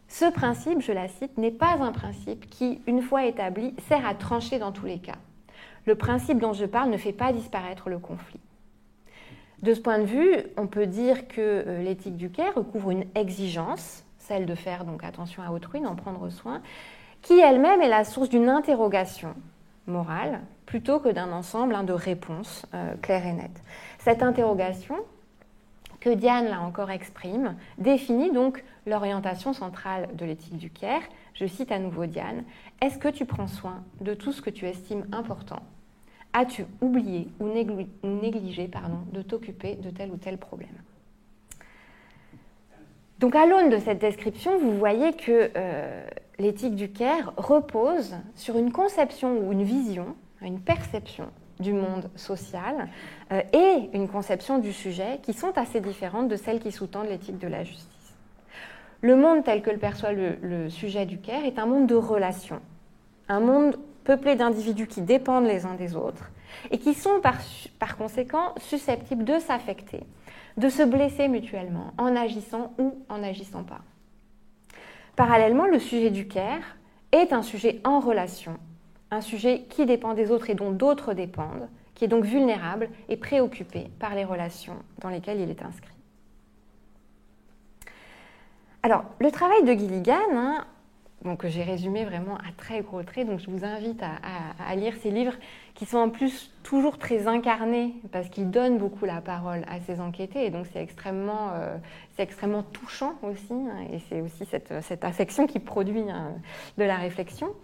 ce 0.08 0.24
principe, 0.24 0.80
je 0.80 0.92
la 0.92 1.06
cite, 1.06 1.36
n'est 1.36 1.50
pas 1.50 1.76
un 1.80 1.92
principe 1.92 2.48
qui, 2.48 2.80
une 2.86 3.02
fois 3.02 3.26
établi, 3.26 3.74
sert 3.88 4.06
à 4.06 4.14
trancher 4.14 4.58
dans 4.58 4.72
tous 4.72 4.86
les 4.86 4.98
cas 4.98 5.18
le 5.88 5.94
principe 5.94 6.38
dont 6.38 6.52
je 6.52 6.66
parle 6.66 6.90
ne 6.90 6.98
fait 6.98 7.12
pas 7.12 7.32
disparaître 7.32 7.88
le 7.88 7.98
conflit. 7.98 8.40
De 9.62 9.74
ce 9.74 9.80
point 9.80 9.98
de 9.98 10.04
vue, 10.04 10.36
on 10.56 10.66
peut 10.66 10.86
dire 10.86 11.26
que 11.26 11.40
euh, 11.40 11.82
l'éthique 11.82 12.16
du 12.16 12.30
care 12.30 12.54
recouvre 12.54 12.90
une 12.90 13.06
exigence, 13.14 14.04
celle 14.28 14.44
de 14.44 14.54
faire 14.54 14.84
donc 14.84 15.02
attention 15.04 15.42
à 15.42 15.50
autrui, 15.50 15.80
d'en 15.80 15.96
prendre 15.96 16.28
soin, 16.28 16.60
qui 17.22 17.38
elle-même 17.40 17.80
est 17.80 17.88
la 17.88 18.04
source 18.04 18.28
d'une 18.28 18.48
interrogation 18.48 19.34
morale 19.86 20.42
plutôt 20.66 21.00
que 21.00 21.08
d'un 21.08 21.32
ensemble 21.32 21.74
hein, 21.74 21.82
de 21.82 21.94
réponses 21.94 22.66
euh, 22.74 22.94
claires 23.00 23.26
et 23.26 23.32
nettes. 23.32 23.62
Cette 23.98 24.22
interrogation, 24.22 24.96
que 26.00 26.10
Diane 26.10 26.44
là 26.44 26.60
encore 26.60 26.90
exprime, 26.90 27.56
définit 27.78 28.30
donc 28.30 28.62
l'orientation 28.86 29.54
centrale 29.54 30.10
de 30.14 30.26
l'éthique 30.26 30.58
du 30.58 30.70
care. 30.70 31.00
Je 31.32 31.46
cite 31.46 31.72
à 31.72 31.78
nouveau 31.78 32.04
Diane, 32.04 32.44
Est-ce 32.82 32.98
que 32.98 33.08
tu 33.08 33.24
prends 33.24 33.48
soin 33.48 33.82
de 34.02 34.12
tout 34.12 34.32
ce 34.32 34.42
que 34.42 34.50
tu 34.50 34.66
estimes 34.66 35.06
important? 35.10 35.62
As-tu 36.34 36.66
oublié 36.82 37.28
ou 37.40 37.48
négligé 38.04 38.70
de 39.12 39.22
t'occuper 39.22 39.76
de 39.76 39.88
tel 39.88 40.10
ou 40.10 40.18
tel 40.18 40.36
problème? 40.36 40.76
Donc 43.18 43.34
à 43.34 43.46
l'aune 43.46 43.68
de 43.68 43.78
cette 43.78 43.98
description, 43.98 44.58
vous 44.58 44.78
voyez 44.78 45.12
que 45.12 45.50
euh, 45.56 46.06
l'éthique 46.38 46.76
du 46.76 46.92
Caire 46.92 47.32
repose 47.36 48.14
sur 48.36 48.56
une 48.56 48.70
conception 48.70 49.38
ou 49.38 49.52
une 49.52 49.64
vision, 49.64 50.14
une 50.40 50.60
perception 50.60 51.26
du 51.58 51.72
monde 51.72 52.10
social 52.14 52.88
euh, 53.32 53.42
et 53.52 53.90
une 53.92 54.08
conception 54.08 54.58
du 54.58 54.72
sujet 54.72 55.18
qui 55.22 55.32
sont 55.32 55.58
assez 55.58 55.80
différentes 55.80 56.28
de 56.28 56.36
celles 56.36 56.60
qui 56.60 56.70
sous-tendent 56.70 57.08
l'éthique 57.08 57.38
de 57.38 57.48
la 57.48 57.64
justice. 57.64 57.88
Le 59.00 59.16
monde 59.16 59.42
tel 59.42 59.62
que 59.62 59.70
le 59.70 59.78
perçoit 59.78 60.12
le, 60.12 60.68
sujet 60.68 61.04
du 61.04 61.18
Caire 61.18 61.44
est 61.44 61.58
un 61.58 61.66
monde 61.66 61.88
de 61.88 61.96
relations, 61.96 62.60
un 63.28 63.40
monde 63.40 63.76
peuplé 64.04 64.36
d'individus 64.36 64.86
qui 64.86 65.02
dépendent 65.02 65.46
les 65.46 65.66
uns 65.66 65.74
des 65.74 65.96
autres 65.96 66.30
et 66.70 66.78
qui 66.78 66.94
sont 66.94 67.20
par 67.20 67.96
conséquent 67.96 68.54
susceptibles 68.58 69.24
de 69.24 69.38
s'affecter 69.40 70.04
de 70.58 70.68
se 70.68 70.82
blesser 70.82 71.28
mutuellement 71.28 71.92
en 71.98 72.14
agissant 72.16 72.72
ou 72.78 72.98
en 73.08 73.18
n'agissant 73.18 73.62
pas. 73.62 73.80
Parallèlement, 75.16 75.66
le 75.66 75.78
sujet 75.78 76.10
du 76.10 76.28
care 76.28 76.76
est 77.12 77.32
un 77.32 77.42
sujet 77.42 77.80
en 77.84 78.00
relation, 78.00 78.58
un 79.10 79.20
sujet 79.20 79.64
qui 79.70 79.86
dépend 79.86 80.14
des 80.14 80.30
autres 80.30 80.50
et 80.50 80.54
dont 80.54 80.72
d'autres 80.72 81.14
dépendent, 81.14 81.68
qui 81.94 82.04
est 82.04 82.08
donc 82.08 82.24
vulnérable 82.24 82.90
et 83.08 83.16
préoccupé 83.16 83.90
par 83.98 84.14
les 84.14 84.24
relations 84.24 84.76
dans 85.00 85.08
lesquelles 85.08 85.40
il 85.40 85.50
est 85.50 85.62
inscrit. 85.62 85.94
Alors, 88.82 89.04
le 89.18 89.30
travail 89.30 89.64
de 89.64 89.72
Gilligan, 89.72 90.14
hein, 90.32 90.64
donc, 91.24 91.44
j'ai 91.46 91.64
résumé 91.64 92.04
vraiment 92.04 92.36
à 92.36 92.52
très 92.56 92.80
gros 92.80 93.02
traits, 93.02 93.26
donc 93.26 93.40
je 93.40 93.50
vous 93.50 93.64
invite 93.64 94.00
à 94.02 94.76
lire 94.76 94.94
ces 95.02 95.10
livres 95.10 95.34
qui 95.78 95.86
sont 95.86 95.98
en 95.98 96.10
plus 96.10 96.50
toujours 96.64 96.98
très 96.98 97.28
incarnés 97.28 97.94
parce 98.10 98.28
qu'ils 98.28 98.50
donnent 98.50 98.78
beaucoup 98.78 99.04
la 99.04 99.20
parole 99.20 99.64
à 99.68 99.78
ces 99.80 100.00
enquêtés. 100.00 100.44
Et 100.44 100.50
donc 100.50 100.66
c'est 100.72 100.82
extrêmement, 100.82 101.50
euh, 101.54 101.76
extrêmement 102.18 102.64
touchant 102.64 103.14
aussi 103.22 103.52
hein, 103.52 103.86
et 103.92 104.00
c'est 104.08 104.20
aussi 104.20 104.44
cette, 104.44 104.74
cette, 104.82 105.04
affection 105.04 105.46
qui 105.46 105.60
produit 105.60 106.10
hein, 106.10 106.32
de 106.78 106.84
la 106.84 106.96
réflexion. 106.96 107.54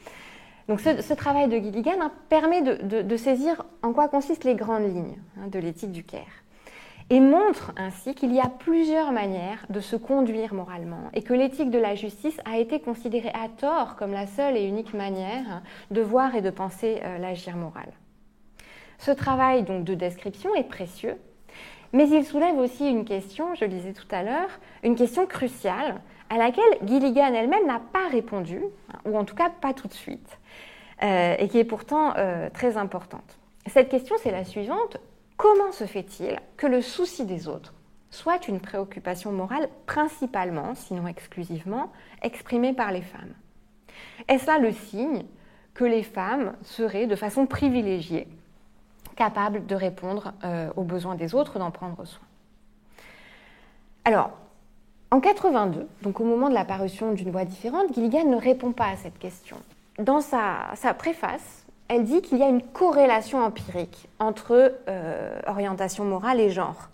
Donc 0.68 0.80
ce, 0.80 1.12
travail 1.12 1.48
de 1.48 1.58
Gilligan 1.58 2.00
hein, 2.00 2.12
permet 2.28 2.62
de, 2.62 3.02
de, 3.02 3.16
saisir 3.16 3.64
en 3.82 3.92
quoi 3.92 4.06
consistent 4.08 4.44
les 4.44 4.54
grandes 4.54 4.94
lignes 4.94 5.18
de 5.48 5.58
l'éthique 5.58 5.92
du 5.92 6.04
Caire 6.04 6.43
et 7.10 7.20
montre 7.20 7.72
ainsi 7.76 8.14
qu'il 8.14 8.32
y 8.32 8.40
a 8.40 8.48
plusieurs 8.48 9.12
manières 9.12 9.66
de 9.68 9.80
se 9.80 9.96
conduire 9.96 10.54
moralement 10.54 11.10
et 11.12 11.22
que 11.22 11.34
l'éthique 11.34 11.70
de 11.70 11.78
la 11.78 11.94
justice 11.94 12.38
a 12.44 12.58
été 12.58 12.80
considérée 12.80 13.32
à 13.34 13.48
tort 13.48 13.96
comme 13.96 14.12
la 14.12 14.26
seule 14.26 14.56
et 14.56 14.64
unique 14.64 14.94
manière 14.94 15.62
de 15.90 16.00
voir 16.00 16.34
et 16.34 16.40
de 16.40 16.50
penser 16.50 17.00
euh, 17.02 17.18
l'agir 17.18 17.56
moral. 17.56 17.92
Ce 18.98 19.10
travail 19.10 19.64
donc 19.64 19.84
de 19.84 19.94
description 19.94 20.54
est 20.54 20.68
précieux, 20.68 21.16
mais 21.92 22.08
il 22.08 22.24
soulève 22.24 22.56
aussi 22.56 22.88
une 22.88 23.04
question, 23.04 23.54
je 23.54 23.64
le 23.64 23.70
disais 23.70 23.92
tout 23.92 24.08
à 24.10 24.22
l'heure, 24.22 24.48
une 24.82 24.96
question 24.96 25.26
cruciale 25.26 26.00
à 26.30 26.38
laquelle 26.38 26.64
Gilligan 26.84 27.32
elle-même 27.34 27.66
n'a 27.66 27.80
pas 27.80 28.08
répondu, 28.10 28.60
ou 29.04 29.16
en 29.16 29.24
tout 29.24 29.34
cas 29.34 29.50
pas 29.50 29.74
tout 29.74 29.88
de 29.88 29.92
suite, 29.92 30.38
euh, 31.02 31.36
et 31.38 31.48
qui 31.48 31.58
est 31.58 31.64
pourtant 31.64 32.14
euh, 32.16 32.48
très 32.50 32.76
importante. 32.76 33.38
Cette 33.66 33.88
question, 33.88 34.16
c'est 34.22 34.30
la 34.30 34.44
suivante. 34.44 34.98
Comment 35.36 35.72
se 35.72 35.84
fait-il 35.84 36.38
que 36.56 36.66
le 36.66 36.80
souci 36.80 37.24
des 37.24 37.48
autres 37.48 37.74
soit 38.10 38.46
une 38.46 38.60
préoccupation 38.60 39.32
morale 39.32 39.68
principalement, 39.86 40.74
sinon 40.74 41.06
exclusivement, 41.06 41.92
exprimée 42.22 42.72
par 42.72 42.92
les 42.92 43.02
femmes? 43.02 43.34
Est-ce 44.28 44.46
là 44.46 44.58
le 44.58 44.72
signe 44.72 45.24
que 45.74 45.84
les 45.84 46.04
femmes 46.04 46.54
seraient 46.62 47.06
de 47.06 47.16
façon 47.16 47.46
privilégiée 47.46 48.28
capable 49.16 49.66
de 49.66 49.74
répondre 49.74 50.32
euh, 50.44 50.70
aux 50.76 50.84
besoins 50.84 51.14
des 51.14 51.34
autres, 51.34 51.58
d'en 51.58 51.70
prendre 51.70 52.04
soin? 52.04 52.26
Alors, 54.04 54.30
en 55.10 55.20
82, 55.20 55.88
donc 56.02 56.20
au 56.20 56.24
moment 56.24 56.48
de 56.48 56.54
la 56.54 56.64
parution 56.64 57.12
d'une 57.12 57.30
voix 57.30 57.44
différente, 57.44 57.94
Gilligan 57.94 58.24
ne 58.24 58.36
répond 58.36 58.72
pas 58.72 58.88
à 58.88 58.96
cette 58.96 59.18
question. 59.18 59.56
Dans 59.98 60.20
sa, 60.20 60.74
préface, 60.98 61.63
elle 61.94 62.04
dit 62.04 62.22
qu'il 62.22 62.38
y 62.38 62.42
a 62.42 62.48
une 62.48 62.62
corrélation 62.62 63.42
empirique 63.42 64.08
entre 64.18 64.74
euh, 64.88 65.40
orientation 65.46 66.04
morale 66.04 66.40
et 66.40 66.50
genre. 66.50 66.88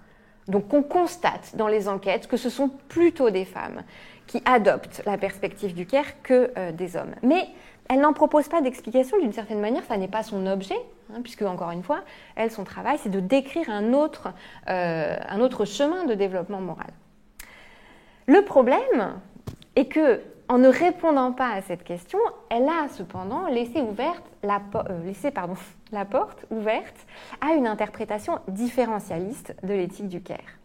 Donc 0.46 0.74
on 0.74 0.82
constate 0.82 1.56
dans 1.56 1.68
les 1.68 1.88
enquêtes 1.88 2.26
que 2.26 2.36
ce 2.36 2.50
sont 2.50 2.68
plutôt 2.88 3.30
des 3.30 3.44
femmes 3.44 3.82
qui 4.26 4.42
adoptent 4.44 5.02
la 5.06 5.16
perspective 5.16 5.74
du 5.74 5.86
care 5.86 6.22
que 6.22 6.52
euh, 6.56 6.72
des 6.72 6.96
hommes. 6.96 7.14
Mais 7.22 7.48
elle 7.88 8.00
n'en 8.00 8.12
propose 8.12 8.46
pas 8.48 8.60
d'explication, 8.60 9.18
d'une 9.18 9.32
certaine 9.32 9.60
manière, 9.60 9.82
ça 9.84 9.96
n'est 9.96 10.06
pas 10.06 10.22
son 10.22 10.46
objet, 10.46 10.78
hein, 11.12 11.20
puisque, 11.22 11.42
encore 11.42 11.70
une 11.70 11.82
fois, 11.82 12.02
elle, 12.36 12.50
son 12.50 12.62
travail, 12.62 12.98
c'est 13.02 13.08
de 13.08 13.18
décrire 13.18 13.68
un 13.70 13.94
autre, 13.94 14.28
euh, 14.68 15.16
un 15.28 15.40
autre 15.40 15.64
chemin 15.64 16.04
de 16.04 16.14
développement 16.14 16.60
moral. 16.60 16.90
Le 18.26 18.42
problème 18.42 19.16
est 19.74 19.86
que, 19.86 20.20
en 20.50 20.58
ne 20.58 20.66
répondant 20.66 21.30
pas 21.30 21.50
à 21.50 21.62
cette 21.62 21.84
question, 21.84 22.18
elle 22.50 22.68
a 22.68 22.88
cependant 22.88 23.46
laissé, 23.46 23.80
ouverte 23.80 24.24
la, 24.42 24.60
euh, 24.90 25.12
la 25.92 26.04
porte 26.04 26.44
ouverte 26.50 27.06
à 27.40 27.54
une 27.54 27.68
interprétation 27.68 28.40
différentialiste 28.48 29.54
de 29.62 29.74
l'éthique 29.74 30.08
du 30.08 30.20
Caire 30.20 30.58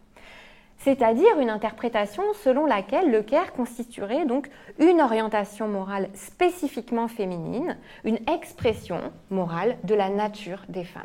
c'est-à-dire 0.78 1.40
une 1.40 1.50
interprétation 1.50 2.22
selon 2.44 2.66
laquelle 2.66 3.10
le 3.10 3.22
care 3.22 3.52
constituerait 3.54 4.26
donc 4.26 4.50
une 4.78 5.00
orientation 5.00 5.68
morale 5.68 6.10
spécifiquement 6.12 7.08
féminine, 7.08 7.78
une 8.04 8.18
expression 8.30 9.00
morale 9.30 9.78
de 9.84 9.94
la 9.94 10.10
nature 10.10 10.62
des 10.68 10.84
femmes. 10.84 11.02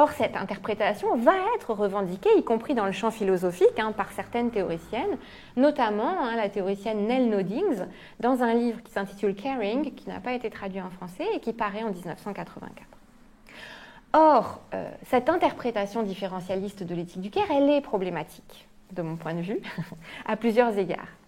Or, 0.00 0.12
cette 0.12 0.34
interprétation 0.34 1.14
va 1.14 1.34
être 1.56 1.74
revendiquée, 1.74 2.30
y 2.38 2.42
compris 2.42 2.72
dans 2.72 2.86
le 2.86 2.92
champ 2.92 3.10
philosophique, 3.10 3.78
hein, 3.78 3.92
par 3.92 4.10
certaines 4.12 4.50
théoriciennes, 4.50 5.18
notamment 5.58 6.22
hein, 6.22 6.36
la 6.36 6.48
théoricienne 6.48 7.06
Nell 7.06 7.28
Noddings, 7.28 7.84
dans 8.18 8.42
un 8.42 8.54
livre 8.54 8.82
qui 8.82 8.92
s'intitule 8.92 9.34
Caring, 9.34 9.94
qui 9.94 10.08
n'a 10.08 10.18
pas 10.18 10.32
été 10.32 10.48
traduit 10.48 10.80
en 10.80 10.88
français 10.88 11.26
et 11.34 11.40
qui 11.40 11.52
paraît 11.52 11.82
en 11.82 11.90
1984. 11.90 12.86
Or, 14.14 14.62
euh, 14.72 14.88
cette 15.04 15.28
interprétation 15.28 16.02
différentialiste 16.02 16.82
de 16.82 16.94
l'éthique 16.94 17.20
du 17.20 17.30
care, 17.30 17.50
elle 17.50 17.68
est 17.68 17.82
problématique 17.82 18.68
de 18.92 19.02
mon 19.02 19.16
point 19.16 19.34
de 19.34 19.42
vue, 19.42 19.60
à 20.26 20.36
plusieurs 20.36 20.78
égards. 20.78 21.19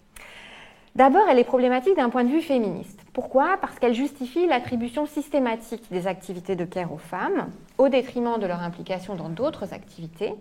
D'abord, 0.95 1.27
elle 1.31 1.39
est 1.39 1.45
problématique 1.45 1.97
d'un 1.97 2.11
point 2.11 2.25
de 2.25 2.29
vue 2.29 2.43
féministe. 2.43 3.01
Pourquoi? 3.15 3.57
Parce 3.61 3.79
qu'elle 3.79 3.95
justifie 3.95 4.47
l'attribution 4.47 5.07
systématique 5.07 5.85
des 5.91 6.07
activités 6.07 6.55
de 6.55 6.67
care 6.67 6.93
aux 6.93 6.99
femmes, 6.99 7.49
au 7.79 7.89
détriment 7.89 8.39
de 8.39 8.47
leur 8.47 8.61
implication 8.61 9.15
dans 9.15 9.31
d'autres 9.31 9.73
activités, 9.73 10.35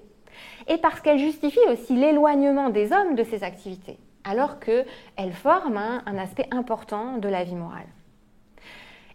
et 0.68 0.78
parce 0.78 1.00
qu'elle 1.00 1.20
justifie 1.20 1.60
aussi 1.70 1.96
l'éloignement 1.96 2.70
des 2.70 2.92
hommes 2.92 3.16
de 3.16 3.24
ces 3.24 3.44
activités, 3.44 3.98
alors 4.26 4.60
qu'elles 4.60 5.34
forment 5.34 5.78
un, 5.78 6.04
un 6.06 6.18
aspect 6.18 6.48
important 6.52 7.18
de 7.18 7.30
la 7.30 7.46
vie 7.46 7.56
morale. 7.56 7.88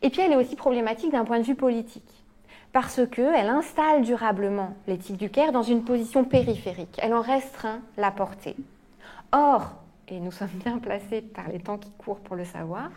Et 0.03 0.09
puis 0.09 0.23
elle 0.23 0.33
est 0.33 0.37
aussi 0.37 0.57
problématique 0.57 1.13
d'un 1.13 1.25
point 1.25 1.39
de 1.39 1.45
vue 1.45 1.55
politique 1.55 2.25
parce 2.73 3.01
qu'elle 3.07 3.49
installe 3.49 4.03
durablement 4.03 4.75
l'éthique 4.87 5.17
du 5.17 5.31
Caire 5.31 5.53
dans 5.53 5.63
une 5.63 5.83
position 5.83 6.25
périphérique. 6.25 6.99
Elle 7.03 7.15
en 7.15 7.23
restreint 7.23 7.81
la 7.97 8.11
portée. 8.11 8.55
Or, 9.33 9.73
et 10.09 10.21
nous 10.21 10.33
sommes 10.33 10.49
bien 10.65 10.79
placés 10.79 11.21
par 11.21 11.49
les 11.49 11.59
temps 11.59 11.79
qui 11.79 11.91
courent 11.93 12.21
pour 12.21 12.37
le 12.37 12.45
savoir, 12.45 12.91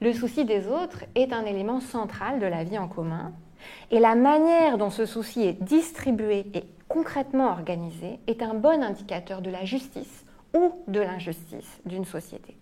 le 0.00 0.12
souci 0.12 0.44
des 0.44 0.66
autres 0.66 1.04
est 1.14 1.32
un 1.32 1.44
élément 1.44 1.80
central 1.80 2.40
de 2.40 2.46
la 2.46 2.64
vie 2.64 2.78
en 2.78 2.88
commun, 2.88 3.32
et 3.90 4.00
la 4.00 4.14
manière 4.14 4.78
dont 4.78 4.90
ce 4.90 5.06
souci 5.06 5.42
est 5.42 5.62
distribué 5.62 6.46
et 6.54 6.64
concrètement 6.88 7.50
organisé 7.50 8.18
est 8.26 8.42
un 8.42 8.54
bon 8.54 8.82
indicateur 8.82 9.42
de 9.42 9.50
la 9.50 9.64
justice 9.64 10.24
ou 10.54 10.72
de 10.88 11.00
l'injustice 11.00 11.80
d'une 11.84 12.04
société. 12.04 12.56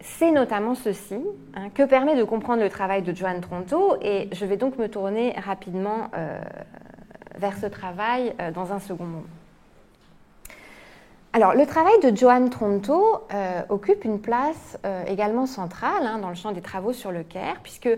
C'est 0.00 0.32
notamment 0.32 0.74
ceci 0.74 1.18
hein, 1.54 1.70
que 1.70 1.84
permet 1.84 2.16
de 2.16 2.24
comprendre 2.24 2.62
le 2.62 2.68
travail 2.68 3.02
de 3.02 3.14
Joan 3.14 3.40
Tronto. 3.40 3.96
Et 4.02 4.28
je 4.32 4.44
vais 4.44 4.56
donc 4.56 4.76
me 4.76 4.88
tourner 4.88 5.32
rapidement 5.38 6.10
euh, 6.16 6.40
vers 7.36 7.56
ce 7.56 7.66
travail 7.66 8.34
euh, 8.40 8.50
dans 8.50 8.72
un 8.72 8.80
second 8.80 9.04
moment. 9.04 9.22
Alors, 11.34 11.54
le 11.54 11.64
travail 11.64 11.98
de 12.02 12.14
Joan 12.14 12.50
Tronto 12.50 13.22
euh, 13.32 13.62
occupe 13.70 14.04
une 14.04 14.20
place 14.20 14.78
également 15.06 15.46
centrale 15.46 16.06
hein, 16.06 16.18
dans 16.18 16.28
le 16.28 16.34
champ 16.34 16.52
des 16.52 16.60
travaux 16.60 16.92
sur 16.92 17.10
le 17.10 17.22
Caire, 17.22 17.60
puisque 17.62 17.88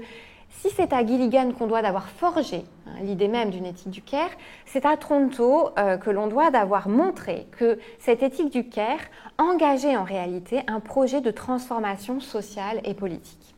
si 0.61 0.70
c'est 0.70 0.93
à 0.93 1.05
Gilligan 1.05 1.53
qu'on 1.53 1.66
doit 1.66 1.82
d'avoir 1.82 2.09
forgé 2.09 2.64
hein, 2.87 2.93
l'idée 3.03 3.28
même 3.28 3.51
d'une 3.51 3.66
éthique 3.66 3.91
du 3.91 4.03
Caire, 4.03 4.30
c'est 4.66 4.87
à 4.87 4.97
Tronto 4.97 5.70
euh, 5.78 5.97
que 5.97 6.11
l'on 6.11 6.26
doit 6.26 6.51
d'avoir 6.51 6.89
montré 6.89 7.47
que 7.59 7.78
cette 7.99 8.22
éthique 8.22 8.53
du 8.53 8.68
Caire 8.68 9.01
engageait 9.39 9.97
en 9.97 10.05
réalité 10.05 10.62
un 10.66 10.80
projet 10.80 11.20
de 11.20 11.30
transformation 11.30 12.20
sociale 12.20 12.80
et 12.85 12.95
politique. 12.95 13.55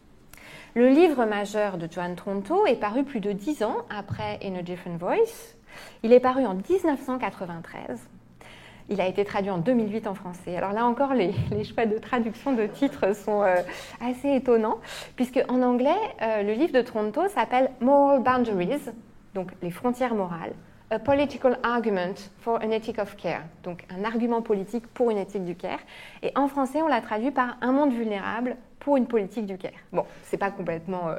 Le 0.75 0.89
livre 0.89 1.25
majeur 1.25 1.79
de 1.79 1.91
Joan 1.91 2.17
Tronto 2.17 2.67
est 2.67 2.77
paru 2.77 3.05
plus 3.05 3.21
de 3.21 3.33
dix 3.33 3.63
ans 3.63 3.77
après 3.89 4.39
In 4.43 4.57
a 4.57 4.63
Different 4.63 4.99
Voice. 4.99 5.55
Il 6.03 6.13
est 6.13 6.21
paru 6.21 6.45
en 6.45 6.55
1993. 6.55 8.01
Il 8.89 9.01
a 9.01 9.07
été 9.07 9.25
traduit 9.25 9.51
en 9.51 9.59
2008 9.59 10.07
en 10.07 10.15
français. 10.15 10.57
Alors 10.57 10.73
là 10.73 10.87
encore, 10.87 11.13
les, 11.13 11.33
choix 11.65 11.87
de 11.87 11.99
traduction 11.99 12.53
de 12.53 12.67
titres 12.67 13.15
sont 13.17 13.43
euh, 13.43 13.57
assez 14.01 14.31
étonnants, 14.31 14.79
puisque 15.17 15.41
en 15.49 15.63
anglais, 15.63 15.97
euh, 16.23 16.43
le 16.43 16.53
livre 16.53 16.73
de 16.73 16.83
Toronto 16.83 17.27
s'appelle 17.29 17.71
Moral 17.81 18.23
Boundaries, 18.23 18.91
donc 19.35 19.51
les 19.63 19.71
frontières 19.71 20.15
morales. 20.15 20.53
A 20.91 21.01
political 21.01 21.59
argument 21.65 22.15
for 22.39 22.61
an 22.63 22.71
ethic 22.71 23.01
of 23.01 23.17
care, 23.17 23.43
donc 23.65 23.85
un 23.91 24.05
argument 24.05 24.41
politique 24.41 24.87
pour 24.87 25.11
une 25.11 25.19
éthique 25.19 25.45
du 25.45 25.57
care. 25.57 25.81
Et 26.23 26.31
en 26.37 26.47
français, 26.47 26.81
on 26.81 26.87
l'a 26.87 27.01
traduit 27.01 27.33
par 27.33 27.57
un 27.61 27.73
monde 27.73 27.93
vulnérable 27.93 28.57
pour 28.79 28.97
une 28.97 29.09
politique 29.09 29.47
du 29.47 29.59
care. 29.59 29.73
Bon, 29.93 30.05
c'est 30.23 30.37
pas 30.37 30.53
complètement 30.53 31.11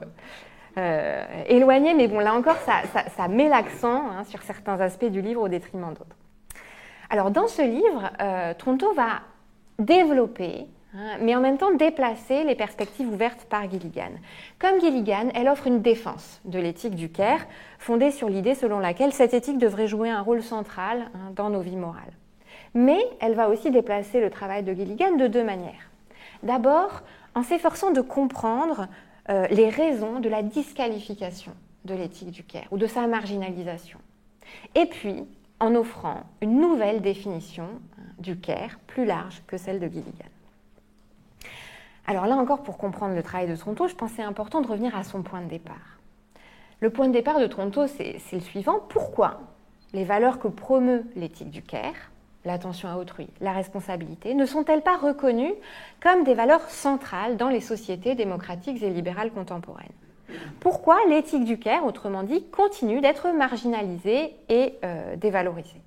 euh, 0.78 1.26
éloigné, 1.48 1.96
mais 1.96 2.08
bon, 2.08 2.20
là 2.20 2.34
encore, 2.36 2.58
ça, 2.58 3.28
met 3.28 3.50
l'accent 3.50 4.12
hein, 4.12 4.24
sur 4.26 4.42
certains 4.44 4.80
aspects 4.80 5.10
du 5.10 5.22
livre 5.22 5.42
au 5.42 5.48
détriment 5.48 5.90
d'autres. 5.90 6.16
Alors 7.10 7.32
dans 7.32 7.48
ce 7.48 7.62
livre, 7.62 8.12
euh, 8.22 8.54
Tronto 8.54 8.94
va 8.94 9.22
développer, 9.80 10.68
hein, 10.94 11.18
mais 11.22 11.36
en 11.36 11.40
même 11.40 11.58
temps 11.58 11.74
déplacer 11.74 12.44
les 12.44 12.56
perspectives 12.56 13.08
ouvertes 13.08 13.46
par 13.46 13.70
Gilligan. 13.70 14.12
Comme 14.60 14.80
Gilligan, 14.82 15.30
elle 15.34 15.48
offre 15.48 15.68
une 15.68 15.82
défense 15.82 16.42
de 16.46 16.60
l'éthique 16.60 16.96
du 16.96 17.10
Caire, 17.10 17.46
fondée 17.80 18.12
sur 18.12 18.28
l'idée 18.28 18.56
selon 18.56 18.80
laquelle 18.80 19.14
cette 19.14 19.34
éthique 19.34 19.58
devrait 19.58 19.88
jouer 19.88 20.10
un 20.10 20.22
rôle 20.22 20.44
central 20.44 21.10
hein, 21.14 21.32
dans 21.36 21.50
nos 21.50 21.62
vies 21.62 21.78
morales. 21.78 22.14
Mais 22.74 23.00
elle 23.22 23.36
va 23.36 23.50
aussi 23.50 23.72
déplacer 23.72 24.20
le 24.20 24.30
travail 24.30 24.64
de 24.64 24.74
Gilligan 24.74 25.16
de 25.16 25.28
deux 25.28 25.44
manières. 25.44 25.90
D'abord, 26.44 27.04
en 27.36 27.44
s'efforçant 27.44 27.92
de 27.92 28.02
comprendre 28.02 28.88
euh, 29.30 29.48
les 29.48 29.70
raisons 29.70 30.20
de 30.20 30.30
la 30.30 30.44
disqualification 30.44 31.54
de 31.86 31.94
l'éthique 31.94 32.32
du 32.32 32.44
Caire 32.44 32.68
ou 32.72 32.78
de 32.78 32.88
sa 32.88 33.08
marginalisation. 33.08 34.00
Et 34.76 34.86
puis, 34.86 35.26
en 35.60 35.76
offrant 35.76 36.24
une 36.42 36.60
nouvelle 36.60 37.02
définition 37.02 37.68
hein, 37.98 38.04
du 38.20 38.38
Caire 38.38 38.80
plus 38.88 39.06
large 39.06 39.44
que 39.48 39.58
celle 39.58 39.80
de 39.80 39.88
Gilligan. 39.88 40.30
Alors 42.06 42.26
là 42.26 42.36
encore, 42.36 42.64
pour 42.64 42.78
comprendre 42.78 43.16
le 43.16 43.24
travail 43.24 43.50
de 43.50 43.56
Tronto, 43.56 43.88
je 43.88 43.96
pensais 43.96 44.22
important 44.22 44.62
de 44.62 44.68
revenir 44.68 44.96
à 44.96 45.04
son 45.04 45.24
point 45.24 45.42
de 45.42 45.50
départ. 45.50 46.00
Le 46.80 46.90
point 46.90 47.08
de 47.08 47.14
départ 47.14 47.40
de 47.40 47.48
Tronto, 47.48 47.88
c'est 47.88 48.22
le 48.32 48.40
suivant. 48.40 48.80
Pourquoi 48.88 49.42
les 49.94 50.04
valeurs 50.04 50.40
que 50.40 50.48
promeut 50.48 51.06
l'éthique 51.16 51.50
du 51.50 51.62
Caire, 51.62 52.12
l'attention 52.46 52.88
à 52.88 52.98
autrui, 52.98 53.28
la 53.42 53.52
responsabilité, 53.52 54.36
ne 54.36 54.46
sont-elles 54.46 54.84
pas 54.84 54.98
reconnues 54.98 55.54
comme 56.02 56.24
des 56.24 56.34
valeurs 56.34 56.70
centrales 56.70 57.36
dans 57.36 57.50
les 57.50 57.62
sociétés 57.62 58.16
démocratiques 58.16 58.82
et 58.84 58.90
libérales 58.90 59.32
contemporaines? 59.32 59.88
Pourquoi 60.60 60.98
l'éthique 61.08 61.46
du 61.46 61.58
Caire, 61.60 61.86
autrement 61.86 62.24
dit, 62.24 62.44
continue 62.50 63.02
d'être 63.02 63.30
marginalisée 63.30 64.36
et 64.50 64.74
euh, 64.84 65.16
dévalorisée? 65.16 65.82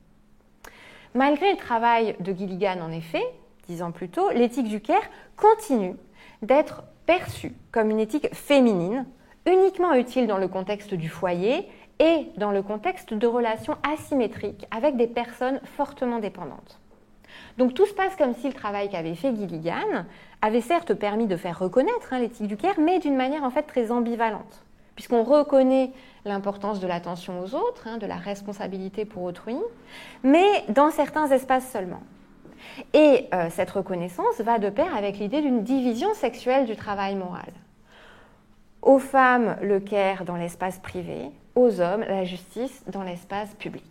Malgré 1.14 1.50
le 1.50 1.56
travail 1.56 2.16
de 2.20 2.32
Gilligan, 2.32 2.80
en 2.80 2.92
effet, 2.92 3.24
dix 3.68 3.82
ans 3.82 3.90
plus 3.90 4.08
tôt, 4.08 4.30
l'éthique 4.30 4.68
du 4.68 4.80
Caire 4.80 5.10
continue 5.36 5.96
d'être 6.42 6.84
perçue 7.06 7.52
comme 7.72 7.90
une 7.90 8.00
éthique 8.00 8.32
féminine, 8.34 9.06
uniquement 9.46 9.94
utile 9.94 10.26
dans 10.26 10.38
le 10.38 10.48
contexte 10.48 10.94
du 10.94 11.08
foyer 11.08 11.68
et 11.98 12.28
dans 12.36 12.50
le 12.50 12.62
contexte 12.62 13.12
de 13.12 13.26
relations 13.26 13.76
asymétriques 13.82 14.66
avec 14.70 14.96
des 14.96 15.06
personnes 15.06 15.60
fortement 15.76 16.18
dépendantes. 16.18 16.79
Donc 17.60 17.74
tout 17.74 17.84
se 17.84 17.92
passe 17.92 18.16
comme 18.16 18.34
si 18.34 18.46
le 18.46 18.54
travail 18.54 18.88
qu'avait 18.88 19.14
fait 19.14 19.36
Gilligan 19.36 20.06
avait 20.40 20.62
certes 20.62 20.94
permis 20.94 21.26
de 21.26 21.36
faire 21.36 21.58
reconnaître 21.58 22.10
hein, 22.10 22.18
l'éthique 22.18 22.46
du 22.46 22.56
Caire, 22.56 22.80
mais 22.80 23.00
d'une 23.00 23.16
manière 23.16 23.44
en 23.44 23.50
fait 23.50 23.64
très 23.64 23.90
ambivalente, 23.90 24.64
puisqu'on 24.94 25.24
reconnaît 25.24 25.90
l'importance 26.24 26.80
de 26.80 26.86
l'attention 26.86 27.38
aux 27.38 27.54
autres, 27.54 27.86
hein, 27.86 27.98
de 27.98 28.06
la 28.06 28.16
responsabilité 28.16 29.04
pour 29.04 29.24
autrui, 29.24 29.58
mais 30.22 30.64
dans 30.70 30.90
certains 30.90 31.26
espaces 31.32 31.70
seulement. 31.70 32.00
Et 32.94 33.26
euh, 33.34 33.48
cette 33.50 33.72
reconnaissance 33.72 34.40
va 34.40 34.58
de 34.58 34.70
pair 34.70 34.96
avec 34.96 35.18
l'idée 35.18 35.42
d'une 35.42 35.62
division 35.62 36.14
sexuelle 36.14 36.64
du 36.64 36.76
travail 36.76 37.14
moral. 37.14 37.52
Aux 38.80 38.98
femmes, 38.98 39.58
le 39.60 39.80
care 39.80 40.24
dans 40.24 40.36
l'espace 40.36 40.78
privé, 40.78 41.30
aux 41.54 41.82
hommes, 41.82 42.06
la 42.08 42.24
justice 42.24 42.82
dans 42.86 43.02
l'espace 43.02 43.54
public. 43.56 43.84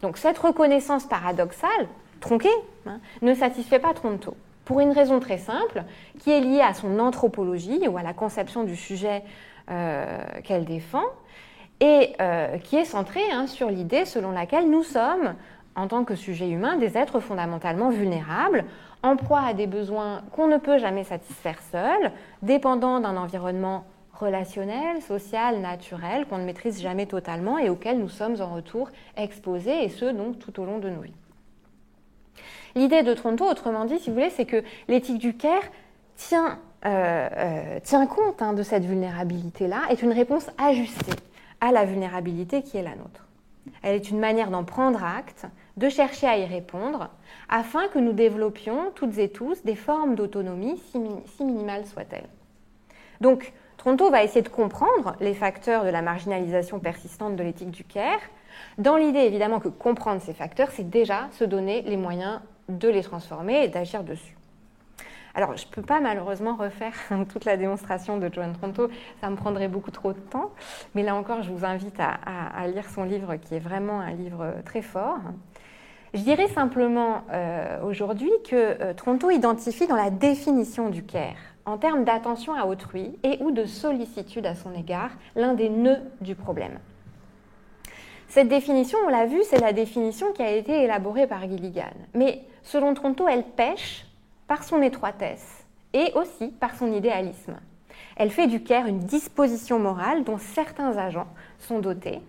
Donc 0.00 0.16
cette 0.16 0.38
reconnaissance 0.38 1.04
paradoxale, 1.04 1.86
tronquée, 2.24 2.48
hein, 2.86 3.00
ne 3.20 3.34
satisfait 3.34 3.78
pas 3.78 3.92
Tronto 3.92 4.34
pour 4.64 4.80
une 4.80 4.92
raison 4.92 5.20
très 5.20 5.36
simple, 5.36 5.84
qui 6.20 6.30
est 6.30 6.40
liée 6.40 6.62
à 6.62 6.72
son 6.72 6.98
anthropologie 6.98 7.86
ou 7.86 7.98
à 7.98 8.02
la 8.02 8.14
conception 8.14 8.64
du 8.64 8.76
sujet 8.76 9.22
euh, 9.70 10.06
qu'elle 10.42 10.64
défend, 10.64 11.04
et 11.80 12.14
euh, 12.22 12.56
qui 12.56 12.76
est 12.76 12.86
centrée 12.86 13.30
hein, 13.30 13.46
sur 13.46 13.68
l'idée 13.68 14.06
selon 14.06 14.30
laquelle 14.30 14.70
nous 14.70 14.82
sommes, 14.82 15.34
en 15.76 15.86
tant 15.86 16.04
que 16.04 16.14
sujets 16.14 16.48
humains, 16.48 16.76
des 16.76 16.96
êtres 16.96 17.20
fondamentalement 17.20 17.90
vulnérables, 17.90 18.64
en 19.02 19.16
proie 19.16 19.42
à 19.42 19.52
des 19.52 19.66
besoins 19.66 20.22
qu'on 20.32 20.46
ne 20.46 20.56
peut 20.56 20.78
jamais 20.78 21.04
satisfaire 21.04 21.58
seul, 21.70 22.10
dépendant 22.40 23.00
d'un 23.00 23.18
environnement 23.18 23.84
relationnel, 24.14 25.02
social, 25.02 25.60
naturel, 25.60 26.24
qu'on 26.24 26.38
ne 26.38 26.46
maîtrise 26.46 26.80
jamais 26.80 27.04
totalement 27.04 27.58
et 27.58 27.68
auquel 27.68 27.98
nous 27.98 28.08
sommes 28.08 28.40
en 28.40 28.54
retour 28.54 28.88
exposés, 29.14 29.84
et 29.84 29.90
ce 29.90 30.06
donc 30.06 30.38
tout 30.38 30.58
au 30.58 30.64
long 30.64 30.78
de 30.78 30.88
nos 30.88 31.02
vies. 31.02 31.12
L'idée 32.74 33.02
de 33.02 33.14
Tronto, 33.14 33.44
autrement 33.44 33.84
dit, 33.84 33.98
si 33.98 34.10
vous 34.10 34.14
voulez, 34.14 34.30
c'est 34.30 34.46
que 34.46 34.62
l'éthique 34.88 35.18
du 35.18 35.36
Caire 35.36 35.62
tient, 36.16 36.58
euh, 36.84 37.28
euh, 37.36 37.80
tient 37.82 38.06
compte 38.06 38.42
hein, 38.42 38.52
de 38.52 38.62
cette 38.62 38.84
vulnérabilité-là, 38.84 39.82
est 39.90 40.02
une 40.02 40.12
réponse 40.12 40.50
ajustée 40.58 41.16
à 41.60 41.72
la 41.72 41.84
vulnérabilité 41.84 42.62
qui 42.62 42.76
est 42.76 42.82
la 42.82 42.96
nôtre. 42.96 43.26
Elle 43.82 43.94
est 43.94 44.10
une 44.10 44.18
manière 44.18 44.50
d'en 44.50 44.64
prendre 44.64 45.02
acte, 45.02 45.46
de 45.76 45.88
chercher 45.88 46.26
à 46.26 46.36
y 46.36 46.44
répondre, 46.44 47.10
afin 47.48 47.88
que 47.88 47.98
nous 47.98 48.12
développions 48.12 48.90
toutes 48.94 49.18
et 49.18 49.28
tous 49.28 49.62
des 49.64 49.76
formes 49.76 50.14
d'autonomie, 50.14 50.80
si 50.90 51.44
minimales 51.44 51.86
soient-elles. 51.86 52.28
Donc, 53.20 53.52
Tronto 53.76 54.10
va 54.10 54.24
essayer 54.24 54.42
de 54.42 54.48
comprendre 54.48 55.16
les 55.20 55.34
facteurs 55.34 55.84
de 55.84 55.90
la 55.90 56.02
marginalisation 56.02 56.80
persistante 56.80 57.36
de 57.36 57.42
l'éthique 57.42 57.70
du 57.70 57.84
Caire, 57.84 58.20
dans 58.78 58.96
l'idée 58.96 59.20
évidemment 59.20 59.60
que 59.60 59.68
comprendre 59.68 60.20
ces 60.20 60.34
facteurs, 60.34 60.70
c'est 60.72 60.88
déjà 60.88 61.28
se 61.32 61.44
donner 61.44 61.82
les 61.82 61.96
moyens 61.96 62.40
de 62.68 62.88
les 62.88 63.02
transformer 63.02 63.64
et 63.64 63.68
d'agir 63.68 64.04
dessus. 64.04 64.36
Alors, 65.36 65.56
je 65.56 65.66
ne 65.66 65.70
peux 65.72 65.82
pas 65.82 66.00
malheureusement 66.00 66.54
refaire 66.54 66.94
toute 67.32 67.44
la 67.44 67.56
démonstration 67.56 68.18
de 68.18 68.32
Joan 68.32 68.52
Tronto, 68.52 68.88
ça 69.20 69.30
me 69.30 69.36
prendrait 69.36 69.68
beaucoup 69.68 69.90
trop 69.90 70.12
de 70.12 70.18
temps, 70.18 70.52
mais 70.94 71.02
là 71.02 71.16
encore, 71.16 71.42
je 71.42 71.50
vous 71.50 71.64
invite 71.64 71.98
à, 71.98 72.66
lire 72.68 72.88
son 72.88 73.02
livre 73.02 73.34
qui 73.36 73.56
est 73.56 73.60
vraiment 73.60 74.00
un 74.00 74.12
livre 74.12 74.54
très 74.64 74.82
fort. 74.82 75.18
Je 76.14 76.20
dirais 76.20 76.46
simplement 76.46 77.22
euh, 77.32 77.82
aujourd'hui 77.82 78.30
que 78.48 78.54
euh, 78.54 78.94
Tronto 78.94 79.30
identifie 79.30 79.88
dans 79.88 79.96
la 79.96 80.10
définition 80.10 80.88
du 80.88 81.02
care, 81.02 81.34
en 81.66 81.76
termes 81.76 82.04
d'attention 82.04 82.54
à 82.54 82.66
autrui 82.66 83.18
et 83.24 83.38
ou 83.40 83.50
de 83.50 83.64
sollicitude 83.64 84.46
à 84.46 84.54
son 84.54 84.72
égard, 84.74 85.10
l'un 85.34 85.54
des 85.54 85.68
nœuds 85.68 86.02
du 86.20 86.36
problème. 86.36 86.78
Cette 88.28 88.48
définition, 88.48 88.98
on 89.04 89.08
l'a 89.08 89.26
vu, 89.26 89.42
c'est 89.42 89.60
la 89.60 89.72
définition 89.72 90.32
qui 90.32 90.42
a 90.42 90.52
été 90.52 90.82
élaborée 90.82 91.26
par 91.26 91.42
Gilligan. 91.42 91.92
Selon 92.64 92.94
Tronto, 92.94 93.28
elle 93.28 93.44
pêche 93.44 94.04
par 94.48 94.64
son 94.64 94.82
étroitesse 94.82 95.64
et 95.92 96.12
aussi 96.14 96.48
par 96.48 96.74
son 96.74 96.92
idéalisme. 96.92 97.56
Elle 98.16 98.30
fait 98.30 98.48
du 98.48 98.62
care 98.62 98.86
une 98.86 99.00
disposition 99.00 99.78
morale 99.78 100.24
dont 100.24 100.38
certains 100.38 100.96
agents 100.96 101.28
sont 101.58 101.78
dotés, 101.78 102.20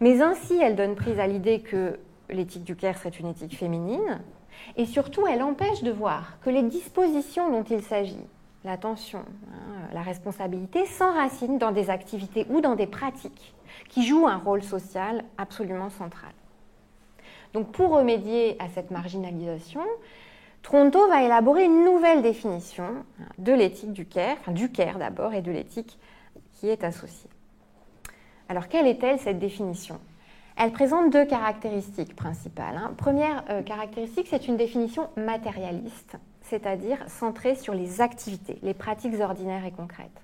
mais 0.00 0.22
ainsi 0.22 0.56
elle 0.56 0.76
donne 0.76 0.94
prise 0.94 1.18
à 1.18 1.26
l'idée 1.26 1.60
que 1.60 1.98
l'éthique 2.28 2.64
du 2.64 2.76
care 2.76 2.96
serait 2.96 3.10
une 3.10 3.28
éthique 3.28 3.56
féminine, 3.56 4.20
et 4.76 4.86
surtout 4.86 5.26
elle 5.26 5.42
empêche 5.42 5.82
de 5.82 5.90
voir 5.90 6.38
que 6.40 6.50
les 6.50 6.62
dispositions 6.62 7.50
dont 7.50 7.64
il 7.64 7.82
s'agit, 7.82 8.26
l'attention, 8.64 9.20
hein, 9.20 9.88
la 9.92 10.02
responsabilité, 10.02 10.86
s'enracinent 10.86 11.58
dans 11.58 11.72
des 11.72 11.90
activités 11.90 12.46
ou 12.50 12.60
dans 12.60 12.74
des 12.74 12.86
pratiques 12.86 13.54
qui 13.88 14.06
joue 14.06 14.26
un 14.26 14.38
rôle 14.38 14.62
social 14.62 15.24
absolument 15.38 15.90
central. 15.90 16.32
Donc 17.56 17.72
pour 17.72 17.88
remédier 17.88 18.54
à 18.58 18.68
cette 18.68 18.90
marginalisation, 18.90 19.80
Tronto 20.62 21.08
va 21.08 21.22
élaborer 21.22 21.64
une 21.64 21.86
nouvelle 21.86 22.20
définition 22.20 22.96
de 23.38 23.50
l'éthique 23.54 23.94
du 23.94 24.04
care, 24.04 24.36
du 24.48 24.70
care 24.70 24.98
d'abord, 24.98 25.32
et 25.32 25.40
de 25.40 25.50
l'éthique 25.50 25.98
qui 26.52 26.68
est 26.68 26.84
associée. 26.84 27.30
Alors 28.50 28.68
quelle 28.68 28.86
est-elle 28.86 29.18
cette 29.18 29.38
définition? 29.38 29.98
Elle 30.58 30.70
présente 30.70 31.10
deux 31.10 31.24
caractéristiques 31.24 32.14
principales. 32.14 32.76
Hein. 32.76 32.92
Première 32.98 33.42
euh, 33.48 33.62
caractéristique, 33.62 34.26
c'est 34.28 34.48
une 34.48 34.58
définition 34.58 35.08
matérialiste, 35.16 36.18
c'est-à-dire 36.42 36.98
centrée 37.08 37.54
sur 37.54 37.72
les 37.72 38.02
activités, 38.02 38.58
les 38.62 38.74
pratiques 38.74 39.18
ordinaires 39.18 39.64
et 39.64 39.72
concrètes. 39.72 40.20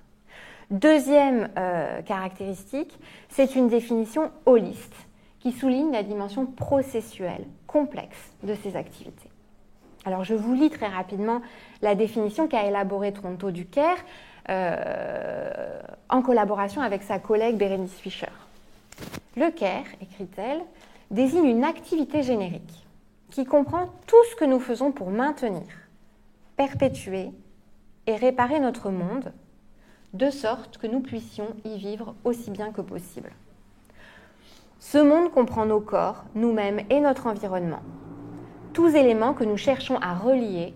Deuxième 0.70 1.48
euh, 1.56 2.02
caractéristique, 2.02 2.98
c'est 3.30 3.54
une 3.54 3.68
définition 3.68 4.30
holiste 4.44 5.06
qui 5.42 5.50
souligne 5.50 5.90
la 5.90 6.04
dimension 6.04 6.46
processuelle, 6.46 7.44
complexe 7.66 8.32
de 8.44 8.54
ces 8.54 8.76
activités. 8.76 9.28
Alors 10.04 10.22
je 10.22 10.34
vous 10.34 10.54
lis 10.54 10.70
très 10.70 10.86
rapidement 10.86 11.42
la 11.82 11.96
définition 11.96 12.46
qu'a 12.46 12.64
élaborée 12.64 13.12
Tronto 13.12 13.50
Duquer 13.50 13.94
euh, 14.48 15.80
en 16.08 16.22
collaboration 16.22 16.80
avec 16.80 17.02
sa 17.02 17.18
collègue 17.18 17.56
Bérénice 17.56 17.94
Fischer. 17.94 18.30
Le 19.36 19.50
CARE, 19.50 19.84
écrit-elle, 20.00 20.60
désigne 21.10 21.46
une 21.46 21.64
activité 21.64 22.22
générique 22.22 22.86
qui 23.30 23.44
comprend 23.44 23.88
tout 24.06 24.24
ce 24.30 24.36
que 24.36 24.44
nous 24.44 24.60
faisons 24.60 24.92
pour 24.92 25.10
maintenir, 25.10 25.66
perpétuer 26.56 27.30
et 28.06 28.14
réparer 28.14 28.60
notre 28.60 28.90
monde, 28.90 29.32
de 30.12 30.30
sorte 30.30 30.78
que 30.78 30.86
nous 30.86 31.00
puissions 31.00 31.56
y 31.64 31.78
vivre 31.78 32.14
aussi 32.22 32.50
bien 32.50 32.70
que 32.70 32.82
possible. 32.82 33.32
Ce 34.84 34.98
monde 34.98 35.30
comprend 35.30 35.64
nos 35.64 35.80
corps, 35.80 36.24
nous-mêmes 36.34 36.80
et 36.90 36.98
notre 36.98 37.28
environnement, 37.28 37.82
tous 38.72 38.96
éléments 38.96 39.32
que 39.32 39.44
nous 39.44 39.56
cherchons 39.56 39.96
à 39.98 40.12
relier 40.12 40.74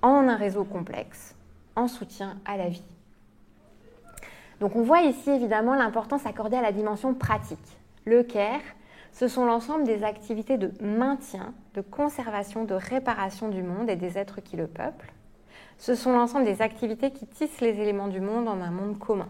en 0.00 0.26
un 0.26 0.34
réseau 0.34 0.64
complexe, 0.64 1.36
en 1.76 1.88
soutien 1.88 2.38
à 2.46 2.56
la 2.56 2.70
vie. 2.70 2.82
Donc 4.60 4.76
on 4.76 4.82
voit 4.82 5.02
ici 5.02 5.28
évidemment 5.28 5.74
l'importance 5.74 6.24
accordée 6.24 6.56
à 6.56 6.62
la 6.62 6.72
dimension 6.72 7.12
pratique. 7.12 7.78
Le 8.06 8.22
CARE, 8.22 8.62
ce 9.12 9.28
sont 9.28 9.44
l'ensemble 9.44 9.84
des 9.84 10.02
activités 10.02 10.56
de 10.56 10.72
maintien, 10.80 11.52
de 11.74 11.82
conservation, 11.82 12.64
de 12.64 12.74
réparation 12.74 13.50
du 13.50 13.62
monde 13.62 13.90
et 13.90 13.96
des 13.96 14.16
êtres 14.16 14.40
qui 14.40 14.56
le 14.56 14.68
peuplent. 14.68 15.12
Ce 15.76 15.94
sont 15.94 16.14
l'ensemble 16.14 16.46
des 16.46 16.62
activités 16.62 17.10
qui 17.10 17.26
tissent 17.26 17.60
les 17.60 17.78
éléments 17.78 18.08
du 18.08 18.22
monde 18.22 18.48
en 18.48 18.62
un 18.62 18.70
monde 18.70 18.98
commun. 18.98 19.28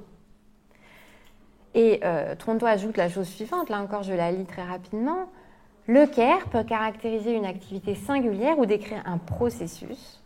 Et 1.77 2.01
euh, 2.05 2.35
Tronto 2.35 2.65
ajoute 2.65 2.97
la 2.97 3.11
chose 3.11 3.29
suivante, 3.29 3.69
là 3.69 3.83
encore 3.83 4.03
je 4.03 4.15
la 4.15 4.33
lis 4.33 4.47
très 4.47 4.65
rapidement. 4.65 5.29
Le 5.87 6.07
CARE 6.07 6.49
peut 6.51 6.65
caractériser 6.65 7.35
une 7.35 7.45
activité 7.45 7.95
singulière 7.95 8.59
ou 8.59 8.65
décrire 8.65 9.03
un 9.05 9.19
processus. 9.19 10.23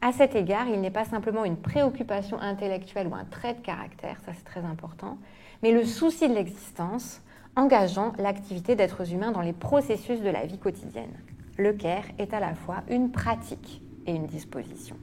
À 0.00 0.12
cet 0.12 0.34
égard, 0.34 0.66
il 0.68 0.80
n'est 0.80 0.90
pas 0.90 1.04
simplement 1.04 1.44
une 1.44 1.58
préoccupation 1.58 2.40
intellectuelle 2.40 3.08
ou 3.08 3.14
un 3.14 3.26
trait 3.26 3.52
de 3.52 3.60
caractère, 3.60 4.16
ça 4.24 4.32
c'est 4.34 4.44
très 4.44 4.64
important, 4.64 5.18
mais 5.62 5.70
le 5.70 5.84
souci 5.84 6.30
de 6.30 6.34
l'existence 6.34 7.20
engageant 7.56 8.14
l'activité 8.18 8.74
d'êtres 8.74 9.12
humains 9.12 9.32
dans 9.32 9.42
les 9.42 9.52
processus 9.52 10.22
de 10.22 10.30
la 10.30 10.46
vie 10.46 10.58
quotidienne. 10.58 11.12
Le 11.58 11.74
CARE 11.74 12.04
est 12.18 12.32
à 12.32 12.40
la 12.40 12.54
fois 12.54 12.76
une 12.88 13.10
pratique 13.10 13.82
et 14.06 14.12
une 14.12 14.26
disposition. 14.26 14.96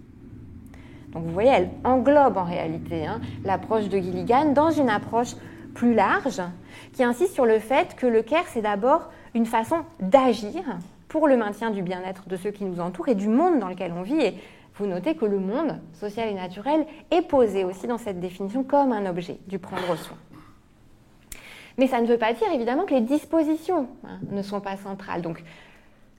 Donc 1.12 1.26
vous 1.26 1.32
voyez, 1.34 1.50
elle 1.50 1.70
englobe 1.84 2.38
en 2.38 2.46
réalité 2.46 3.06
hein, 3.06 3.22
l'approche 3.44 3.90
de 3.90 4.00
Gilligan 4.00 4.54
dans 4.54 4.72
une 4.72 4.90
approche 4.90 5.36
plus 5.74 5.94
large 5.94 6.42
qui 6.94 7.04
insiste 7.04 7.34
sur 7.34 7.46
le 7.46 7.60
fait 7.60 7.96
que 7.96 8.08
le 8.08 8.22
CARE, 8.22 8.46
c'est 8.48 8.62
d'abord 8.62 9.10
une 9.34 9.46
façon 9.46 9.86
d'agir 10.00 10.64
pour 11.08 11.28
le 11.28 11.38
maintien 11.38 11.72
du 11.72 11.82
bien-être 11.82 12.28
de 12.28 12.36
ceux 12.38 12.52
qui 12.52 12.66
nous 12.66 12.80
entourent 12.80 13.10
et 13.10 13.16
du 13.16 13.28
monde 13.28 13.60
dans 13.60 13.68
lequel 13.68 13.92
on 13.94 14.02
vit. 14.02 14.20
Et 14.20 14.36
vous 14.76 14.88
notez 14.88 15.16
que 15.16 15.26
le 15.26 15.40
monde 15.40 15.80
social 15.94 16.30
et 16.30 16.34
naturel 16.34 16.86
est 17.12 17.22
posé 17.22 17.64
aussi 17.64 17.88
dans 17.88 17.98
cette 17.98 18.20
définition 18.20 18.64
comme 18.64 18.92
un 18.92 19.06
objet 19.06 19.38
du 19.48 19.60
prendre 19.60 19.96
soin. 19.98 20.18
Mais 21.78 21.88
ça 21.88 22.02
ne 22.02 22.08
veut 22.08 22.18
pas 22.18 22.34
dire 22.34 22.52
évidemment 22.54 22.86
que 22.86 22.94
les 22.94 23.02
dispositions 23.02 23.88
hein, 24.06 24.20
ne 24.30 24.42
sont 24.42 24.62
pas 24.62 24.78
centrales. 24.78 25.22
Donc 25.22 25.44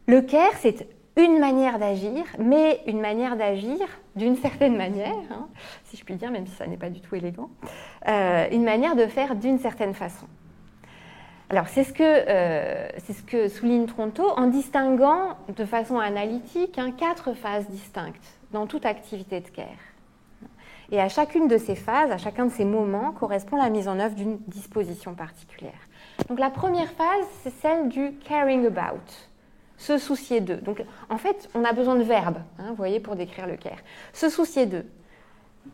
le 0.07 0.21
CARE, 0.21 0.53
c'est 0.59 0.87
une 1.17 1.39
manière 1.39 1.79
d'agir, 1.79 2.25
mais 2.39 2.81
une 2.87 3.01
manière 3.01 3.37
d'agir 3.37 3.79
d'une 4.17 4.37
certaine 4.37 4.77
manière, 4.77 5.15
hein, 5.31 5.49
si 5.85 5.97
je 5.97 6.05
puis 6.05 6.17
dire, 6.17 6.31
même 6.31 6.47
si 6.47 6.55
ça 6.55 6.67
n'est 6.67 6.77
pas 6.77 6.91
du 6.91 7.01
tout 7.01 7.15
élégant, 7.15 7.51
euh, 8.09 8.47
une 8.51 8.65
manière 8.65 8.97
de 8.97 9.07
faire 9.07 9.37
d'une 9.37 9.59
certaine 9.59 9.95
façon. 9.95 10.27
Alors 11.51 11.69
c'est 11.69 11.85
ce, 11.85 11.93
que, 11.93 12.03
euh, 12.03 13.49
souligne 13.49 13.87
Tronto 13.87 14.29
en 14.37 14.47
distinguant 14.47 15.37
de 15.55 15.65
façon 15.65 15.99
analytique 15.99 16.79
hein, 16.79 16.91
quatre 16.91 17.33
phases 17.35 17.69
distinctes 17.69 18.39
dans 18.51 18.67
toute 18.67 18.87
activité 18.87 19.41
de 19.41 19.49
care. 19.49 19.67
Et 20.91 21.01
à 21.01 21.09
chacune 21.09 21.49
de 21.49 21.59
ces 21.59 21.75
phases, 21.75 22.11
à 22.11 22.19
chacun 22.19 22.47
de 22.47 22.51
ces 22.53 22.65
moments, 22.65 23.13
correspond 23.13 23.57
la 23.57 23.71
mise 23.71 23.89
en 23.89 23.99
œuvre 23.99 24.15
d'une 24.15 24.39
disposition 24.49 25.15
particulière. 25.15 25.73
Donc 26.29 26.39
la 26.39 26.51
première 26.51 26.91
phase, 26.91 27.27
c'est 27.43 27.55
celle 27.61 27.89
du 27.89 28.13
caring 28.25 28.67
about, 28.67 29.01
se 29.77 29.99
soucier 29.99 30.41
d'eux. 30.41 30.57
Donc 30.57 30.83
en 31.11 31.19
fait, 31.19 31.49
on 31.55 31.65
a 31.65 31.73
besoin 31.73 31.97
de 31.97 32.03
verbes, 32.03 32.39
hein, 32.59 32.67
vous 32.69 32.75
voyez, 32.75 33.01
pour 33.01 33.17
décrire 33.17 33.47
le 33.47 33.57
care. 33.57 33.79
Se 34.13 34.29
soucier 34.29 34.67
d'eux. 34.67 34.87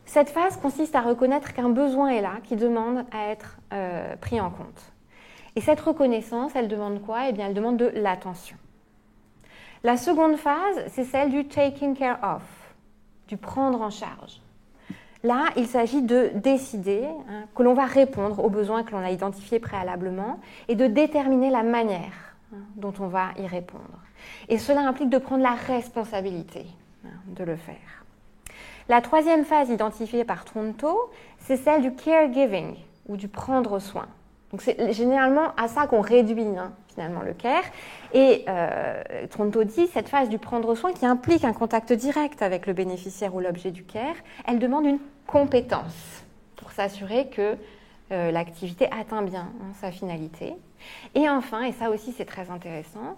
Cette 0.05 0.29
phase 0.29 0.57
consiste 0.57 0.95
à 0.95 1.01
reconnaître 1.01 1.53
qu'un 1.53 1.69
besoin 1.69 2.09
est 2.09 2.21
là, 2.21 2.33
qui 2.43 2.55
demande 2.55 3.05
à 3.11 3.27
être 3.27 3.57
euh, 3.73 4.15
pris 4.17 4.39
en 4.39 4.49
compte. 4.49 4.91
Et 5.55 5.61
cette 5.61 5.81
reconnaissance, 5.81 6.53
elle 6.55 6.67
demande 6.67 7.01
quoi? 7.01 7.27
Eh 7.27 7.33
bien, 7.33 7.47
elle 7.47 7.53
demande 7.53 7.77
de 7.77 7.91
l'attention. 7.95 8.55
La 9.83 9.97
seconde 9.97 10.37
phase, 10.37 10.85
c'est 10.87 11.03
celle 11.03 11.29
du 11.29 11.45
taking 11.45 11.95
care 11.95 12.19
of, 12.23 12.43
du 13.27 13.35
prendre 13.35 13.81
en 13.81 13.89
charge. 13.89 14.41
Là, 15.23 15.45
il 15.55 15.67
s'agit 15.67 16.01
de 16.01 16.31
décider 16.35 17.03
hein, 17.29 17.43
que 17.53 17.63
l'on 17.63 17.73
va 17.73 17.85
répondre 17.85 18.43
aux 18.43 18.49
besoins 18.49 18.83
que 18.83 18.91
l'on 18.91 19.03
a 19.03 19.11
identifiés 19.11 19.59
préalablement 19.59 20.39
et 20.67 20.75
de 20.75 20.87
déterminer 20.87 21.49
la 21.49 21.63
manière 21.63 22.30
dont 22.75 22.93
on 22.99 23.07
va 23.07 23.29
y 23.37 23.47
répondre. 23.47 23.99
Et 24.49 24.57
cela 24.57 24.81
implique 24.81 25.09
de 25.09 25.17
prendre 25.17 25.43
la 25.43 25.53
responsabilité 25.53 26.65
hein, 27.05 27.09
de 27.27 27.43
le 27.43 27.55
faire. 27.55 28.05
La 28.89 29.01
troisième 29.01 29.45
phase 29.45 29.69
identifiée 29.69 30.25
par 30.25 30.43
Tronto, 30.43 31.11
c'est 31.39 31.57
celle 31.57 31.81
du 31.81 31.93
caregiving 31.93 32.75
ou 33.07 33.17
du 33.17 33.27
prendre 33.27 33.79
soin. 33.79 34.07
Donc 34.51 34.61
c'est 34.61 34.91
généralement 34.91 35.55
à 35.55 35.67
ça 35.67 35.87
qu'on 35.87 36.01
réduit 36.01 36.43
hein, 36.57 36.73
finalement 36.93 37.21
le 37.21 37.33
care. 37.33 37.63
Et 38.13 38.43
euh, 38.49 39.27
Tronto 39.29 39.63
dit, 39.63 39.87
cette 39.87 40.09
phase 40.09 40.29
du 40.29 40.39
prendre 40.39 40.75
soin 40.75 40.91
qui 40.91 41.05
implique 41.05 41.45
un 41.45 41.53
contact 41.53 41.93
direct 41.93 42.41
avec 42.41 42.67
le 42.67 42.73
bénéficiaire 42.73 43.33
ou 43.33 43.39
l'objet 43.39 43.71
du 43.71 43.83
care, 43.83 44.15
elle 44.45 44.59
demande 44.59 44.85
une 44.85 44.99
compétence 45.25 46.23
pour 46.57 46.71
s'assurer 46.71 47.27
que 47.29 47.55
euh, 48.11 48.31
l'activité 48.31 48.89
atteint 48.91 49.21
bien 49.21 49.47
hein, 49.61 49.71
sa 49.79 49.91
finalité. 49.91 50.55
Et 51.15 51.29
enfin, 51.29 51.63
et 51.63 51.71
ça 51.71 51.89
aussi 51.89 52.13
c'est 52.15 52.25
très 52.25 52.49
intéressant, 52.49 53.17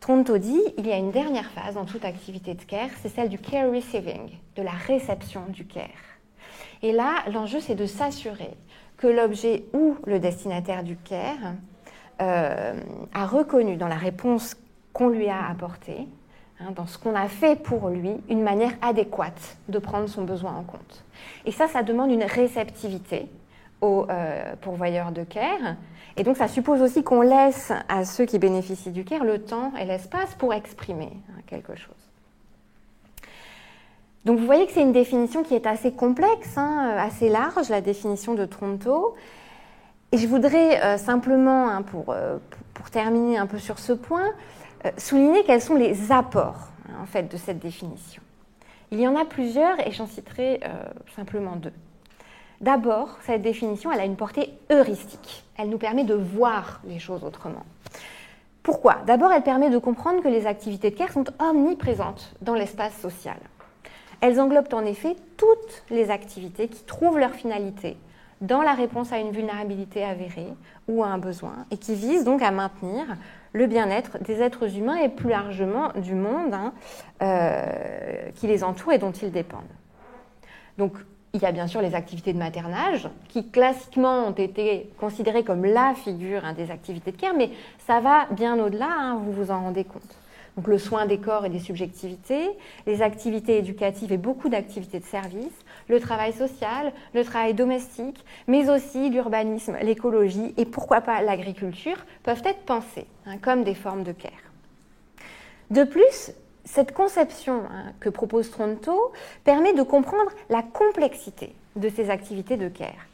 Tronto 0.00 0.38
dit, 0.38 0.62
il 0.78 0.86
y 0.86 0.92
a 0.92 0.96
une 0.96 1.10
dernière 1.10 1.50
phase 1.50 1.74
dans 1.74 1.84
toute 1.84 2.06
activité 2.06 2.54
de 2.54 2.62
care, 2.62 2.88
c'est 3.02 3.10
celle 3.10 3.28
du 3.28 3.38
care 3.38 3.70
receiving, 3.70 4.30
de 4.56 4.62
la 4.62 4.70
réception 4.70 5.42
du 5.48 5.66
care. 5.66 5.88
Et 6.82 6.92
là, 6.92 7.16
l'enjeu 7.30 7.60
c'est 7.60 7.74
de 7.74 7.84
s'assurer 7.84 8.50
que 8.96 9.06
l'objet 9.06 9.64
ou 9.74 9.96
le 10.06 10.18
destinataire 10.18 10.82
du 10.82 10.96
care 10.96 11.54
euh, 12.20 12.74
a 13.14 13.26
reconnu 13.26 13.76
dans 13.76 13.88
la 13.88 13.96
réponse 13.96 14.56
qu'on 14.92 15.08
lui 15.08 15.28
a 15.28 15.48
apportée, 15.48 16.06
hein, 16.60 16.70
dans 16.74 16.86
ce 16.86 16.98
qu'on 16.98 17.14
a 17.14 17.28
fait 17.28 17.56
pour 17.56 17.88
lui, 17.88 18.12
une 18.28 18.42
manière 18.42 18.72
adéquate 18.82 19.58
de 19.68 19.78
prendre 19.78 20.08
son 20.08 20.24
besoin 20.24 20.54
en 20.54 20.62
compte. 20.62 21.04
Et 21.44 21.52
ça, 21.52 21.68
ça 21.68 21.82
demande 21.82 22.10
une 22.10 22.24
réceptivité 22.24 23.26
aux 23.80 24.06
euh, 24.10 24.54
pourvoyeurs 24.60 25.12
de 25.12 25.24
care. 25.24 25.76
Et 26.20 26.22
donc, 26.22 26.36
ça 26.36 26.48
suppose 26.48 26.82
aussi 26.82 27.02
qu'on 27.02 27.22
laisse 27.22 27.72
à 27.88 28.04
ceux 28.04 28.26
qui 28.26 28.38
bénéficient 28.38 28.90
du 28.90 29.04
care 29.06 29.24
le 29.24 29.38
temps 29.38 29.72
et 29.80 29.86
l'espace 29.86 30.34
pour 30.34 30.52
exprimer 30.52 31.14
hein, 31.30 31.40
quelque 31.46 31.74
chose. 31.74 31.94
Donc 34.26 34.38
vous 34.38 34.44
voyez 34.44 34.66
que 34.66 34.72
c'est 34.72 34.82
une 34.82 34.92
définition 34.92 35.42
qui 35.42 35.54
est 35.54 35.66
assez 35.66 35.92
complexe, 35.92 36.58
hein, 36.58 36.94
assez 36.98 37.30
large, 37.30 37.70
la 37.70 37.80
définition 37.80 38.34
de 38.34 38.44
Tronto. 38.44 39.14
Et 40.12 40.18
je 40.18 40.26
voudrais 40.26 40.84
euh, 40.84 40.98
simplement, 40.98 41.70
hein, 41.70 41.82
euh, 42.10 42.36
pour, 42.74 42.90
terminer 42.90 43.38
un 43.38 43.46
peu 43.46 43.58
sur 43.58 43.78
ce 43.78 43.94
point, 43.94 44.28
euh, 44.84 44.90
souligner 44.98 45.42
quels 45.44 45.62
sont 45.62 45.76
les 45.76 46.12
apports 46.12 46.68
en 47.00 47.06
fait, 47.06 47.32
de 47.32 47.38
cette 47.38 47.60
définition. 47.60 48.20
Il 48.90 49.00
y 49.00 49.08
en 49.08 49.16
a 49.16 49.24
plusieurs 49.24 49.80
et 49.86 49.90
j'en 49.90 50.06
citerai 50.06 50.60
simplement 51.16 51.56
deux. 51.56 51.72
D'abord, 52.60 53.18
cette 53.22 53.42
définition, 53.42 53.90
elle 53.90 54.00
a 54.00 54.04
une 54.04 54.16
portée 54.16 54.52
heuristique. 54.70 55.44
Elle 55.56 55.70
nous 55.70 55.78
permet 55.78 56.04
de 56.04 56.14
voir 56.14 56.80
les 56.84 56.98
choses 56.98 57.24
autrement. 57.24 57.64
Pourquoi? 58.62 58.96
D'abord, 59.06 59.32
elle 59.32 59.42
permet 59.42 59.70
de 59.70 59.78
comprendre 59.78 60.22
que 60.22 60.28
les 60.28 60.46
activités 60.46 60.90
de 60.90 60.96
care 60.96 61.12
sont 61.12 61.24
omniprésentes 61.38 62.34
dans 62.42 62.54
l'espace 62.54 62.94
social. 63.00 63.38
Elles 64.20 64.38
englobent 64.38 64.74
en 64.74 64.84
effet 64.84 65.16
toutes 65.38 65.84
les 65.88 66.10
activités 66.10 66.68
qui 66.68 66.84
trouvent 66.84 67.18
leur 67.18 67.32
finalité 67.32 67.96
dans 68.42 68.62
la 68.62 68.74
réponse 68.74 69.12
à 69.12 69.18
une 69.18 69.32
vulnérabilité 69.32 70.04
avérée 70.04 70.48
ou 70.88 71.02
à 71.02 71.08
un 71.08 71.18
besoin 71.18 71.66
et 71.70 71.78
qui 71.78 71.94
visent 71.94 72.24
donc 72.24 72.42
à 72.42 72.50
maintenir 72.50 73.04
le 73.52 73.66
bien-être 73.66 74.18
des 74.22 74.40
êtres 74.40 74.76
humains 74.76 74.96
et 74.96 75.08
plus 75.08 75.30
largement 75.30 75.92
du 75.96 76.14
monde 76.14 76.54
hein, 76.54 76.72
euh, 77.22 78.30
qui 78.34 78.46
les 78.46 78.64
entoure 78.64 78.92
et 78.92 78.98
dont 78.98 79.12
ils 79.12 79.32
dépendent. 79.32 79.62
Donc 80.78 80.92
il 81.32 81.42
y 81.42 81.46
a 81.46 81.52
bien 81.52 81.66
sûr 81.66 81.80
les 81.80 81.94
activités 81.94 82.32
de 82.32 82.38
maternage 82.38 83.08
qui 83.28 83.48
classiquement 83.48 84.26
ont 84.26 84.32
été 84.32 84.90
considérées 84.98 85.44
comme 85.44 85.64
la 85.64 85.94
figure 85.94 86.44
hein, 86.44 86.54
des 86.54 86.70
activités 86.70 87.12
de 87.12 87.16
care, 87.16 87.34
mais 87.36 87.50
ça 87.86 88.00
va 88.00 88.26
bien 88.32 88.58
au-delà, 88.58 88.90
hein, 88.90 89.20
vous 89.24 89.32
vous 89.32 89.50
en 89.50 89.60
rendez 89.60 89.84
compte 89.84 90.16
donc 90.56 90.66
le 90.66 90.78
soin 90.78 91.06
des 91.06 91.18
corps 91.18 91.46
et 91.46 91.48
des 91.48 91.58
subjectivités, 91.58 92.50
les 92.86 93.02
activités 93.02 93.58
éducatives 93.58 94.12
et 94.12 94.16
beaucoup 94.16 94.48
d'activités 94.48 94.98
de 95.00 95.04
service, 95.04 95.54
le 95.88 96.00
travail 96.00 96.32
social, 96.32 96.92
le 97.14 97.24
travail 97.24 97.54
domestique, 97.54 98.24
mais 98.46 98.68
aussi 98.68 99.10
l'urbanisme, 99.10 99.76
l'écologie 99.82 100.54
et 100.56 100.64
pourquoi 100.64 101.00
pas 101.00 101.22
l'agriculture 101.22 102.04
peuvent 102.22 102.42
être 102.44 102.60
pensés 102.64 103.06
hein, 103.26 103.38
comme 103.40 103.64
des 103.64 103.74
formes 103.74 104.02
de 104.02 104.12
care. 104.12 104.32
De 105.70 105.84
plus, 105.84 106.32
cette 106.70 106.92
conception 106.92 107.62
hein, 107.70 107.92
que 107.98 108.08
propose 108.08 108.50
Tronto 108.50 109.12
permet 109.42 109.74
de 109.74 109.82
comprendre 109.82 110.30
la 110.50 110.62
complexité 110.62 111.54
de 111.74 111.88
ces 111.88 112.10
activités 112.10 112.56
de 112.56 112.68
care. 112.68 113.06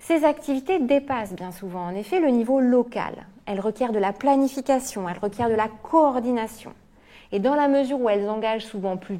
Ces 0.00 0.24
activités 0.24 0.78
dépassent 0.78 1.34
bien 1.34 1.50
souvent 1.50 1.86
en 1.86 1.94
effet 1.94 2.20
le 2.20 2.28
niveau 2.28 2.60
local. 2.60 3.26
Elles 3.46 3.60
requièrent 3.60 3.92
de 3.92 3.98
la 3.98 4.12
planification, 4.12 5.08
elles 5.08 5.18
requièrent 5.18 5.48
de 5.48 5.54
la 5.54 5.68
coordination. 5.82 6.72
Et 7.32 7.38
dans 7.38 7.54
la 7.54 7.68
mesure 7.68 8.00
où 8.00 8.08
elles 8.08 8.28
engagent 8.28 8.66
souvent 8.66 8.96
plus, 8.96 9.18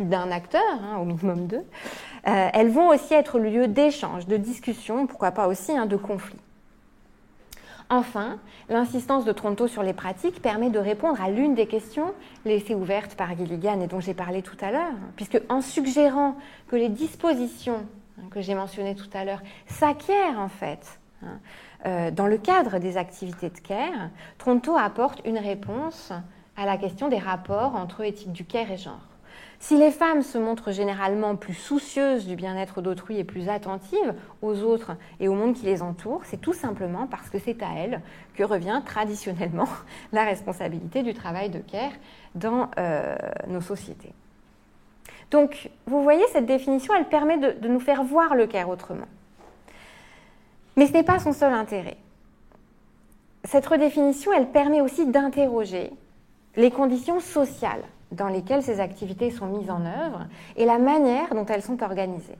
d'un 0.00 0.30
acteur, 0.30 0.62
hein, 0.70 0.98
au 1.00 1.04
minimum 1.04 1.46
deux, 1.46 1.64
euh, 2.28 2.48
elles 2.52 2.70
vont 2.70 2.88
aussi 2.88 3.14
être 3.14 3.38
le 3.38 3.48
lieu 3.48 3.68
d'échange, 3.68 4.26
de 4.26 4.36
discussion, 4.36 5.06
pourquoi 5.06 5.32
pas 5.32 5.48
aussi 5.48 5.72
hein, 5.72 5.86
de 5.86 5.96
conflits. 5.96 6.38
Enfin, 7.90 8.38
l'insistance 8.68 9.24
de 9.24 9.32
Tronto 9.32 9.66
sur 9.66 9.82
les 9.82 9.94
pratiques 9.94 10.42
permet 10.42 10.68
de 10.68 10.78
répondre 10.78 11.22
à 11.22 11.30
l'une 11.30 11.54
des 11.54 11.66
questions 11.66 12.12
laissées 12.44 12.74
ouvertes 12.74 13.14
par 13.14 13.34
Gilligan 13.34 13.80
et 13.80 13.86
dont 13.86 14.00
j'ai 14.00 14.12
parlé 14.12 14.42
tout 14.42 14.58
à 14.60 14.70
l'heure, 14.70 14.92
puisque 15.16 15.40
en 15.48 15.62
suggérant 15.62 16.36
que 16.68 16.76
les 16.76 16.90
dispositions 16.90 17.86
hein, 18.18 18.24
que 18.30 18.42
j'ai 18.42 18.54
mentionnées 18.54 18.94
tout 18.94 19.08
à 19.14 19.24
l'heure 19.24 19.40
s'acquièrent 19.66 20.38
en 20.38 20.50
fait 20.50 21.00
hein, 21.22 21.38
euh, 21.86 22.10
dans 22.10 22.26
le 22.26 22.36
cadre 22.36 22.78
des 22.78 22.98
activités 22.98 23.48
de 23.48 23.58
care, 23.58 24.10
Tronto 24.36 24.76
apporte 24.76 25.22
une 25.24 25.38
réponse 25.38 26.12
à 26.58 26.66
la 26.66 26.76
question 26.76 27.08
des 27.08 27.18
rapports 27.18 27.74
entre 27.74 28.02
éthique 28.02 28.32
du 28.32 28.44
care 28.44 28.70
et 28.70 28.76
genre. 28.76 29.00
Si 29.60 29.76
les 29.76 29.90
femmes 29.90 30.22
se 30.22 30.38
montrent 30.38 30.70
généralement 30.70 31.34
plus 31.34 31.54
soucieuses 31.54 32.26
du 32.26 32.36
bien-être 32.36 32.80
d'autrui 32.80 33.18
et 33.18 33.24
plus 33.24 33.48
attentives 33.48 34.14
aux 34.40 34.62
autres 34.62 34.92
et 35.18 35.28
au 35.28 35.34
monde 35.34 35.54
qui 35.54 35.66
les 35.66 35.82
entoure, 35.82 36.22
c'est 36.24 36.40
tout 36.40 36.52
simplement 36.52 37.08
parce 37.08 37.28
que 37.28 37.38
c'est 37.38 37.60
à 37.62 37.74
elles 37.76 38.00
que 38.34 38.44
revient 38.44 38.80
traditionnellement 38.84 39.68
la 40.12 40.24
responsabilité 40.24 41.02
du 41.02 41.12
travail 41.12 41.50
de 41.50 41.58
care 41.58 41.90
dans 42.36 42.70
euh, 42.78 43.16
nos 43.48 43.60
sociétés. 43.60 44.12
Donc, 45.32 45.70
vous 45.86 46.02
voyez, 46.02 46.24
cette 46.32 46.46
définition, 46.46 46.94
elle 46.94 47.08
permet 47.08 47.36
de, 47.36 47.58
de 47.58 47.68
nous 47.68 47.80
faire 47.80 48.04
voir 48.04 48.34
le 48.34 48.46
care 48.46 48.68
autrement. 48.68 49.08
Mais 50.76 50.86
ce 50.86 50.92
n'est 50.92 51.02
pas 51.02 51.18
son 51.18 51.32
seul 51.32 51.52
intérêt. 51.52 51.98
Cette 53.44 53.66
redéfinition, 53.66 54.32
elle 54.32 54.50
permet 54.50 54.80
aussi 54.80 55.06
d'interroger 55.06 55.90
les 56.56 56.70
conditions 56.70 57.20
sociales 57.20 57.82
dans 58.12 58.28
lesquelles 58.28 58.62
ces 58.62 58.80
activités 58.80 59.30
sont 59.30 59.46
mises 59.46 59.70
en 59.70 59.84
œuvre 59.84 60.26
et 60.56 60.64
la 60.64 60.78
manière 60.78 61.34
dont 61.34 61.46
elles 61.46 61.62
sont 61.62 61.82
organisées. 61.82 62.38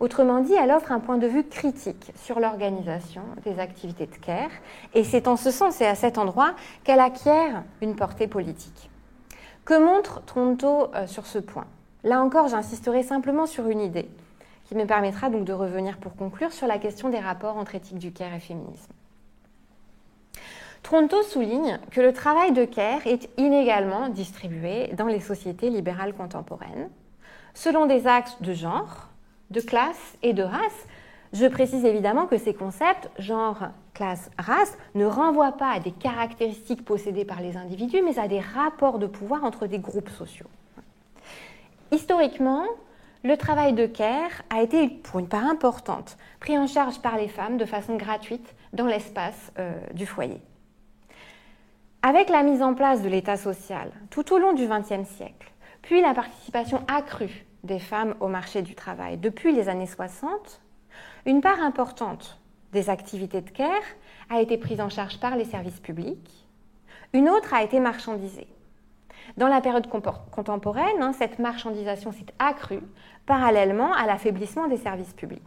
Autrement 0.00 0.40
dit, 0.40 0.54
elle 0.54 0.70
offre 0.70 0.92
un 0.92 1.00
point 1.00 1.18
de 1.18 1.26
vue 1.26 1.44
critique 1.44 2.12
sur 2.16 2.40
l'organisation 2.40 3.22
des 3.44 3.58
activités 3.58 4.06
de 4.06 4.16
care, 4.16 4.50
et 4.94 5.04
c'est 5.04 5.28
en 5.28 5.36
ce 5.36 5.50
sens 5.50 5.80
et 5.82 5.86
à 5.86 5.94
cet 5.94 6.16
endroit 6.16 6.54
qu'elle 6.84 7.00
acquiert 7.00 7.64
une 7.82 7.94
portée 7.94 8.26
politique. 8.26 8.90
Que 9.66 9.78
montre 9.78 10.24
Tronto 10.24 10.88
euh, 10.94 11.06
sur 11.06 11.26
ce 11.26 11.38
point? 11.38 11.66
Là 12.02 12.22
encore, 12.22 12.48
j'insisterai 12.48 13.02
simplement 13.02 13.44
sur 13.44 13.68
une 13.68 13.80
idée, 13.80 14.08
qui 14.64 14.74
me 14.74 14.86
permettra 14.86 15.28
donc 15.28 15.44
de 15.44 15.52
revenir 15.52 15.98
pour 15.98 16.16
conclure 16.16 16.52
sur 16.52 16.66
la 16.66 16.78
question 16.78 17.10
des 17.10 17.18
rapports 17.18 17.58
entre 17.58 17.74
éthique 17.74 17.98
du 17.98 18.10
care 18.10 18.32
et 18.32 18.40
féminisme. 18.40 18.92
Tronto 20.82 21.22
souligne 21.22 21.78
que 21.90 22.00
le 22.00 22.12
travail 22.12 22.52
de 22.52 22.64
care 22.64 23.06
est 23.06 23.28
inégalement 23.36 24.08
distribué 24.08 24.88
dans 24.94 25.06
les 25.06 25.20
sociétés 25.20 25.70
libérales 25.70 26.14
contemporaines, 26.14 26.88
selon 27.54 27.86
des 27.86 28.06
axes 28.06 28.40
de 28.40 28.54
genre, 28.54 29.08
de 29.50 29.60
classe 29.60 30.16
et 30.22 30.32
de 30.32 30.42
race. 30.42 30.86
Je 31.32 31.46
précise 31.46 31.84
évidemment 31.84 32.26
que 32.26 32.38
ces 32.38 32.54
concepts, 32.54 33.10
genre, 33.18 33.68
classe, 33.94 34.30
race, 34.38 34.76
ne 34.94 35.04
renvoient 35.04 35.56
pas 35.56 35.70
à 35.70 35.80
des 35.80 35.92
caractéristiques 35.92 36.84
possédées 36.84 37.24
par 37.24 37.40
les 37.40 37.56
individus, 37.56 38.02
mais 38.02 38.18
à 38.18 38.26
des 38.26 38.40
rapports 38.40 38.98
de 38.98 39.06
pouvoir 39.06 39.44
entre 39.44 39.66
des 39.66 39.78
groupes 39.78 40.08
sociaux. 40.08 40.48
Historiquement, 41.92 42.64
le 43.22 43.36
travail 43.36 43.74
de 43.74 43.86
care 43.86 44.42
a 44.48 44.62
été, 44.62 44.88
pour 44.88 45.20
une 45.20 45.28
part 45.28 45.44
importante, 45.44 46.16
pris 46.40 46.56
en 46.56 46.66
charge 46.66 47.00
par 47.00 47.16
les 47.16 47.28
femmes 47.28 47.58
de 47.58 47.64
façon 47.64 47.96
gratuite 47.96 48.54
dans 48.72 48.86
l'espace 48.86 49.52
euh, 49.58 49.78
du 49.92 50.06
foyer. 50.06 50.40
Avec 52.02 52.30
la 52.30 52.42
mise 52.42 52.62
en 52.62 52.72
place 52.72 53.02
de 53.02 53.10
l'État 53.10 53.36
social 53.36 53.92
tout 54.08 54.32
au 54.32 54.38
long 54.38 54.54
du 54.54 54.66
XXe 54.66 55.06
siècle, 55.06 55.52
puis 55.82 56.00
la 56.00 56.14
participation 56.14 56.82
accrue 56.88 57.44
des 57.62 57.78
femmes 57.78 58.14
au 58.20 58.28
marché 58.28 58.62
du 58.62 58.74
travail 58.74 59.18
depuis 59.18 59.52
les 59.52 59.68
années 59.68 59.86
60, 59.86 60.62
une 61.26 61.42
part 61.42 61.60
importante 61.60 62.40
des 62.72 62.88
activités 62.88 63.42
de 63.42 63.50
care 63.50 63.82
a 64.30 64.40
été 64.40 64.56
prise 64.56 64.80
en 64.80 64.88
charge 64.88 65.20
par 65.20 65.36
les 65.36 65.44
services 65.44 65.80
publics, 65.80 66.48
une 67.12 67.28
autre 67.28 67.52
a 67.52 67.62
été 67.62 67.80
marchandisée. 67.80 68.48
Dans 69.36 69.48
la 69.48 69.60
période 69.60 69.88
contemporaine, 70.30 71.02
hein, 71.02 71.12
cette 71.12 71.38
marchandisation 71.38 72.12
s'est 72.12 72.32
accrue 72.38 72.82
parallèlement 73.26 73.92
à 73.92 74.06
l'affaiblissement 74.06 74.68
des 74.68 74.78
services 74.78 75.12
publics. 75.12 75.42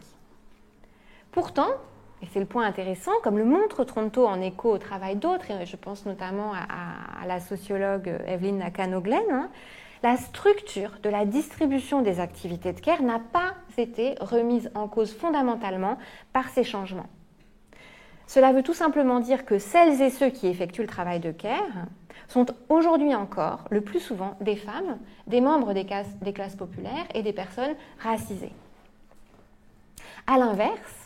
Pourtant, 1.31 1.71
et 2.23 2.27
c'est 2.31 2.39
le 2.39 2.45
point 2.45 2.65
intéressant, 2.65 3.11
comme 3.21 3.37
le 3.37 3.43
montre 3.43 3.83
Tronto 3.83 4.25
en 4.25 4.39
écho 4.39 4.71
au 4.71 4.77
travail 4.77 5.17
d'autres, 5.17 5.51
et 5.51 5.65
je 5.65 5.75
pense 5.75 6.05
notamment 6.05 6.53
à, 6.53 7.27
la 7.27 7.41
sociologue 7.41 8.09
Evelyn 8.25 8.53
Nakano-Glenn, 8.53 9.29
hein, 9.29 9.49
la 10.03 10.15
structure 10.15 10.91
de 11.03 11.09
la 11.09 11.25
distribution 11.25 12.01
des 12.01 12.21
activités 12.21 12.71
de 12.71 12.79
care 12.79 13.03
n'a 13.03 13.19
pas 13.19 13.55
été 13.77 14.15
remise 14.21 14.71
en 14.73 14.87
cause 14.87 15.13
fondamentalement 15.13 15.97
par 16.31 16.47
ces 16.47 16.63
changements. 16.63 17.09
Cela 18.25 18.53
veut 18.53 18.63
tout 18.63 18.73
simplement 18.73 19.19
dire 19.19 19.43
que 19.43 19.59
celles 19.59 20.01
et 20.01 20.09
ceux 20.09 20.29
qui 20.29 20.47
effectuent 20.47 20.81
le 20.81 20.87
travail 20.87 21.19
de 21.19 21.31
care 21.31 21.87
sont 22.29 22.45
aujourd'hui 22.69 23.13
encore 23.13 23.65
le 23.69 23.81
plus 23.81 23.99
souvent 23.99 24.37
des 24.39 24.55
femmes, 24.55 24.97
des 25.27 25.41
membres 25.41 25.73
des 25.73 25.85
classes, 25.85 26.15
des 26.21 26.31
classes 26.31 26.55
populaires 26.55 27.05
et 27.13 27.21
des 27.21 27.33
personnes 27.33 27.75
racisées. 27.99 28.53
A 30.25 30.37
l'inverse, 30.37 31.02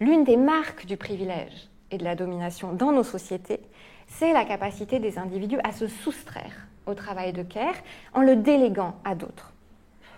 L'une 0.00 0.24
des 0.24 0.36
marques 0.36 0.86
du 0.86 0.96
privilège 0.96 1.68
et 1.90 1.98
de 1.98 2.04
la 2.04 2.14
domination 2.14 2.72
dans 2.72 2.92
nos 2.92 3.02
sociétés, 3.02 3.60
c'est 4.06 4.32
la 4.32 4.44
capacité 4.44 5.00
des 5.00 5.18
individus 5.18 5.58
à 5.64 5.72
se 5.72 5.88
soustraire 5.88 6.68
au 6.86 6.94
travail 6.94 7.32
de 7.32 7.42
care 7.42 7.74
en 8.14 8.22
le 8.22 8.36
déléguant 8.36 8.94
à 9.04 9.14
d'autres. 9.14 9.52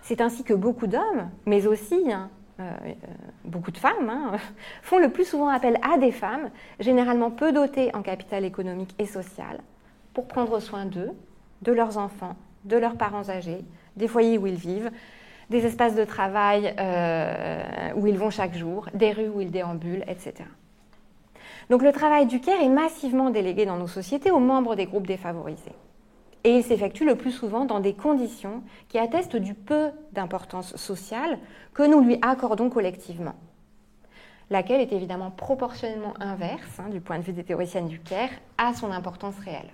C'est 0.02 0.20
ainsi 0.20 0.44
que 0.44 0.54
beaucoup 0.54 0.86
d'hommes, 0.86 1.30
mais 1.46 1.66
aussi 1.66 2.12
hein, 2.12 2.30
euh, 2.60 2.70
euh, 2.84 2.92
beaucoup 3.44 3.70
de 3.70 3.78
femmes, 3.78 4.10
hein, 4.10 4.32
font 4.82 4.98
le 4.98 5.10
plus 5.10 5.24
souvent 5.24 5.48
appel 5.48 5.78
à 5.82 5.98
des 5.98 6.12
femmes, 6.12 6.50
généralement 6.78 7.30
peu 7.30 7.52
dotées 7.52 7.94
en 7.94 8.02
capital 8.02 8.44
économique 8.44 8.94
et 8.98 9.06
social, 9.06 9.60
pour 10.12 10.28
prendre 10.28 10.60
soin 10.60 10.84
d'eux, 10.84 11.10
de 11.62 11.72
leurs 11.72 11.96
enfants, 11.96 12.36
de 12.64 12.76
leurs 12.76 12.96
parents 12.96 13.28
âgés, 13.30 13.64
des 13.96 14.08
foyers 14.08 14.36
où 14.36 14.46
ils 14.46 14.54
vivent, 14.54 14.90
des 15.50 15.66
espaces 15.66 15.94
de 15.94 16.04
travail 16.04 16.74
euh, 16.78 17.92
où 17.96 18.06
ils 18.06 18.16
vont 18.16 18.30
chaque 18.30 18.56
jour, 18.56 18.88
des 18.94 19.12
rues 19.12 19.28
où 19.28 19.40
ils 19.40 19.50
déambulent, 19.50 20.04
etc. 20.06 20.44
Donc 21.68 21.82
le 21.82 21.92
travail 21.92 22.26
du 22.26 22.40
CARE 22.40 22.62
est 22.62 22.68
massivement 22.68 23.30
délégué 23.30 23.66
dans 23.66 23.76
nos 23.76 23.88
sociétés 23.88 24.30
aux 24.30 24.40
membres 24.40 24.76
des 24.76 24.86
groupes 24.86 25.06
défavorisés. 25.06 25.74
Et 26.42 26.56
il 26.56 26.64
s'effectue 26.64 27.04
le 27.04 27.16
plus 27.16 27.32
souvent 27.32 27.64
dans 27.64 27.80
des 27.80 27.92
conditions 27.92 28.62
qui 28.88 28.98
attestent 28.98 29.36
du 29.36 29.54
peu 29.54 29.90
d'importance 30.12 30.74
sociale 30.76 31.38
que 31.74 31.82
nous 31.82 32.00
lui 32.00 32.18
accordons 32.22 32.70
collectivement, 32.70 33.34
laquelle 34.48 34.80
est 34.80 34.92
évidemment 34.92 35.30
proportionnellement 35.30 36.14
inverse, 36.18 36.80
hein, 36.80 36.88
du 36.88 37.00
point 37.00 37.18
de 37.18 37.24
vue 37.24 37.32
des 37.32 37.44
théoriciennes 37.44 37.88
du 37.88 38.00
CARE, 38.00 38.30
à 38.56 38.72
son 38.72 38.90
importance 38.90 39.38
réelle. 39.44 39.70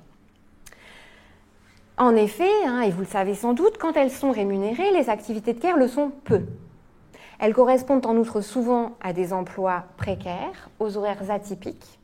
En 1.98 2.14
effet, 2.14 2.50
hein, 2.66 2.82
et 2.82 2.90
vous 2.90 3.00
le 3.00 3.06
savez 3.06 3.34
sans 3.34 3.54
doute, 3.54 3.78
quand 3.78 3.96
elles 3.96 4.10
sont 4.10 4.30
rémunérées, 4.30 4.90
les 4.92 5.08
activités 5.08 5.54
de 5.54 5.60
care 5.60 5.78
le 5.78 5.88
sont 5.88 6.10
peu. 6.24 6.42
Elles 7.38 7.54
correspondent 7.54 8.04
en 8.04 8.16
outre 8.16 8.42
souvent 8.42 8.96
à 9.00 9.14
des 9.14 9.32
emplois 9.32 9.84
précaires, 9.96 10.68
aux 10.78 10.98
horaires 10.98 11.30
atypiques, 11.30 11.98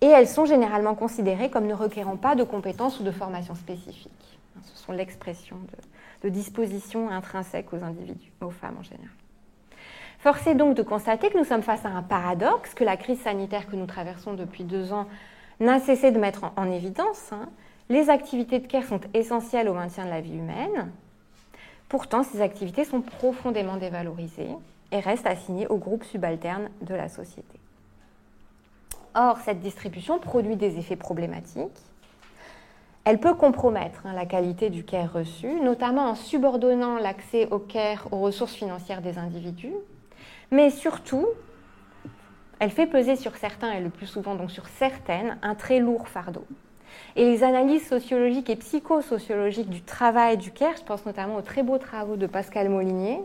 et 0.00 0.06
elles 0.06 0.28
sont 0.28 0.44
généralement 0.44 0.94
considérées 0.94 1.50
comme 1.50 1.66
ne 1.66 1.74
requérant 1.74 2.16
pas 2.16 2.36
de 2.36 2.44
compétences 2.44 3.00
ou 3.00 3.02
de 3.02 3.10
formation 3.10 3.56
spécifiques. 3.56 4.38
Ce 4.62 4.84
sont 4.84 4.92
l'expression 4.92 5.56
de, 6.22 6.28
dispositions 6.28 7.10
intrinsèques 7.10 7.72
aux 7.74 7.84
individus, 7.84 8.32
aux 8.40 8.50
femmes 8.50 8.76
en 8.78 8.82
général. 8.82 9.10
Force 10.20 10.46
est 10.46 10.54
donc 10.54 10.74
de 10.74 10.82
constater 10.82 11.28
que 11.28 11.36
nous 11.36 11.44
sommes 11.44 11.62
face 11.62 11.84
à 11.84 11.90
un 11.90 12.02
paradoxe 12.02 12.72
que 12.72 12.82
la 12.82 12.96
crise 12.96 13.20
sanitaire 13.20 13.66
que 13.66 13.76
nous 13.76 13.84
traversons 13.84 14.32
depuis 14.32 14.64
deux 14.64 14.92
ans 14.94 15.06
n'a 15.60 15.80
cessé 15.80 16.12
de 16.12 16.18
mettre 16.18 16.44
en, 16.56 16.70
évidence. 16.70 17.30
Hein, 17.32 17.50
les 17.88 18.10
activités 18.10 18.58
de 18.58 18.66
care 18.66 18.84
sont 18.84 19.00
essentielles 19.12 19.68
au 19.68 19.74
maintien 19.74 20.04
de 20.04 20.10
la 20.10 20.20
vie 20.20 20.36
humaine. 20.36 20.90
Pourtant, 21.88 22.22
ces 22.22 22.40
activités 22.40 22.84
sont 22.84 23.02
profondément 23.02 23.76
dévalorisées 23.76 24.54
et 24.90 25.00
restent 25.00 25.26
assignées 25.26 25.66
aux 25.66 25.76
groupes 25.76 26.04
subalternes 26.04 26.70
de 26.82 26.94
la 26.94 27.08
société. 27.08 27.58
Or, 29.14 29.38
cette 29.38 29.60
distribution 29.60 30.18
produit 30.18 30.56
des 30.56 30.78
effets 30.78 30.96
problématiques. 30.96 31.78
Elle 33.04 33.20
peut 33.20 33.34
compromettre 33.34 34.06
hein, 34.06 34.14
la 34.14 34.24
qualité 34.24 34.70
du 34.70 34.82
care 34.82 35.12
reçu, 35.12 35.60
notamment 35.60 36.08
en 36.08 36.14
subordonnant 36.14 36.96
l'accès 36.96 37.46
au 37.50 37.58
care 37.58 38.08
aux 38.12 38.20
ressources 38.20 38.54
financières 38.54 39.02
des 39.02 39.18
individus, 39.18 39.74
mais 40.50 40.70
surtout, 40.70 41.26
elle 42.58 42.70
fait 42.70 42.86
peser 42.86 43.16
sur 43.16 43.36
certains, 43.36 43.72
et 43.72 43.80
le 43.80 43.90
plus 43.90 44.06
souvent 44.06 44.34
donc 44.34 44.50
sur 44.50 44.66
certaines, 44.68 45.36
un 45.42 45.54
très 45.54 45.80
lourd 45.80 46.08
fardeau. 46.08 46.46
Et 47.16 47.24
les 47.24 47.44
analyses 47.44 47.86
sociologiques 47.86 48.50
et 48.50 48.56
psychosociologiques 48.56 49.70
du 49.70 49.82
travail 49.82 50.36
du 50.36 50.50
CARE, 50.50 50.76
je 50.76 50.82
pense 50.82 51.06
notamment 51.06 51.36
aux 51.36 51.42
très 51.42 51.62
beaux 51.62 51.78
travaux 51.78 52.16
de 52.16 52.26
Pascal 52.26 52.68
Molinier, 52.68 53.20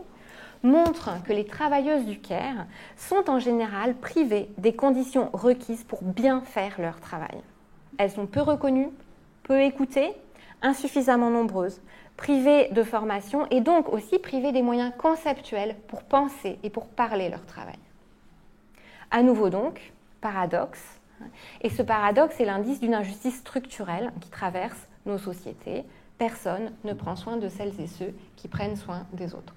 montrent 0.62 1.22
que 1.24 1.32
les 1.32 1.44
travailleuses 1.44 2.04
du 2.04 2.18
CARE 2.18 2.66
sont 2.96 3.28
en 3.28 3.38
général 3.38 3.94
privées 3.94 4.48
des 4.58 4.74
conditions 4.74 5.30
requises 5.32 5.84
pour 5.84 6.02
bien 6.02 6.42
faire 6.42 6.80
leur 6.80 7.00
travail. 7.00 7.40
Elles 7.98 8.10
sont 8.10 8.26
peu 8.26 8.40
reconnues, 8.40 8.90
peu 9.42 9.60
écoutées, 9.62 10.12
insuffisamment 10.62 11.30
nombreuses, 11.30 11.80
privées 12.16 12.68
de 12.72 12.82
formation 12.82 13.46
et 13.50 13.60
donc 13.60 13.92
aussi 13.92 14.18
privées 14.18 14.52
des 14.52 14.62
moyens 14.62 14.92
conceptuels 14.98 15.74
pour 15.88 16.02
penser 16.02 16.58
et 16.62 16.70
pour 16.70 16.86
parler 16.86 17.30
leur 17.30 17.44
travail. 17.46 17.78
À 19.10 19.22
nouveau 19.22 19.48
donc, 19.48 19.92
paradoxe, 20.20 20.99
et 21.60 21.70
ce 21.70 21.82
paradoxe 21.82 22.40
est 22.40 22.44
l'indice 22.44 22.80
d'une 22.80 22.94
injustice 22.94 23.38
structurelle 23.38 24.12
qui 24.20 24.30
traverse 24.30 24.88
nos 25.06 25.18
sociétés. 25.18 25.84
Personne 26.18 26.72
ne 26.84 26.92
prend 26.92 27.16
soin 27.16 27.36
de 27.36 27.48
celles 27.48 27.78
et 27.80 27.86
ceux 27.86 28.14
qui 28.36 28.48
prennent 28.48 28.76
soin 28.76 29.06
des 29.12 29.34
autres. 29.34 29.54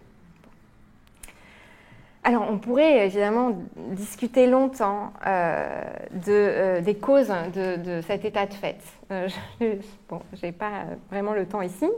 Alors, 2.25 2.47
on 2.49 2.57
pourrait 2.57 3.05
évidemment 3.05 3.57
discuter 3.75 4.47
longtemps 4.47 5.11
euh, 5.27 5.83
euh, 6.29 6.79
des 6.79 6.95
causes 6.95 7.33
de, 7.53 7.99
cet 8.07 8.23
état 8.23 8.45
de 8.45 8.53
fait. 8.53 8.77
Euh, 9.11 9.27
je 9.59 10.45
n'ai 10.45 10.53
pas 10.53 10.85
vraiment 11.11 11.33
le 11.33 11.45
temps 11.45 11.61
ici. 11.61 11.89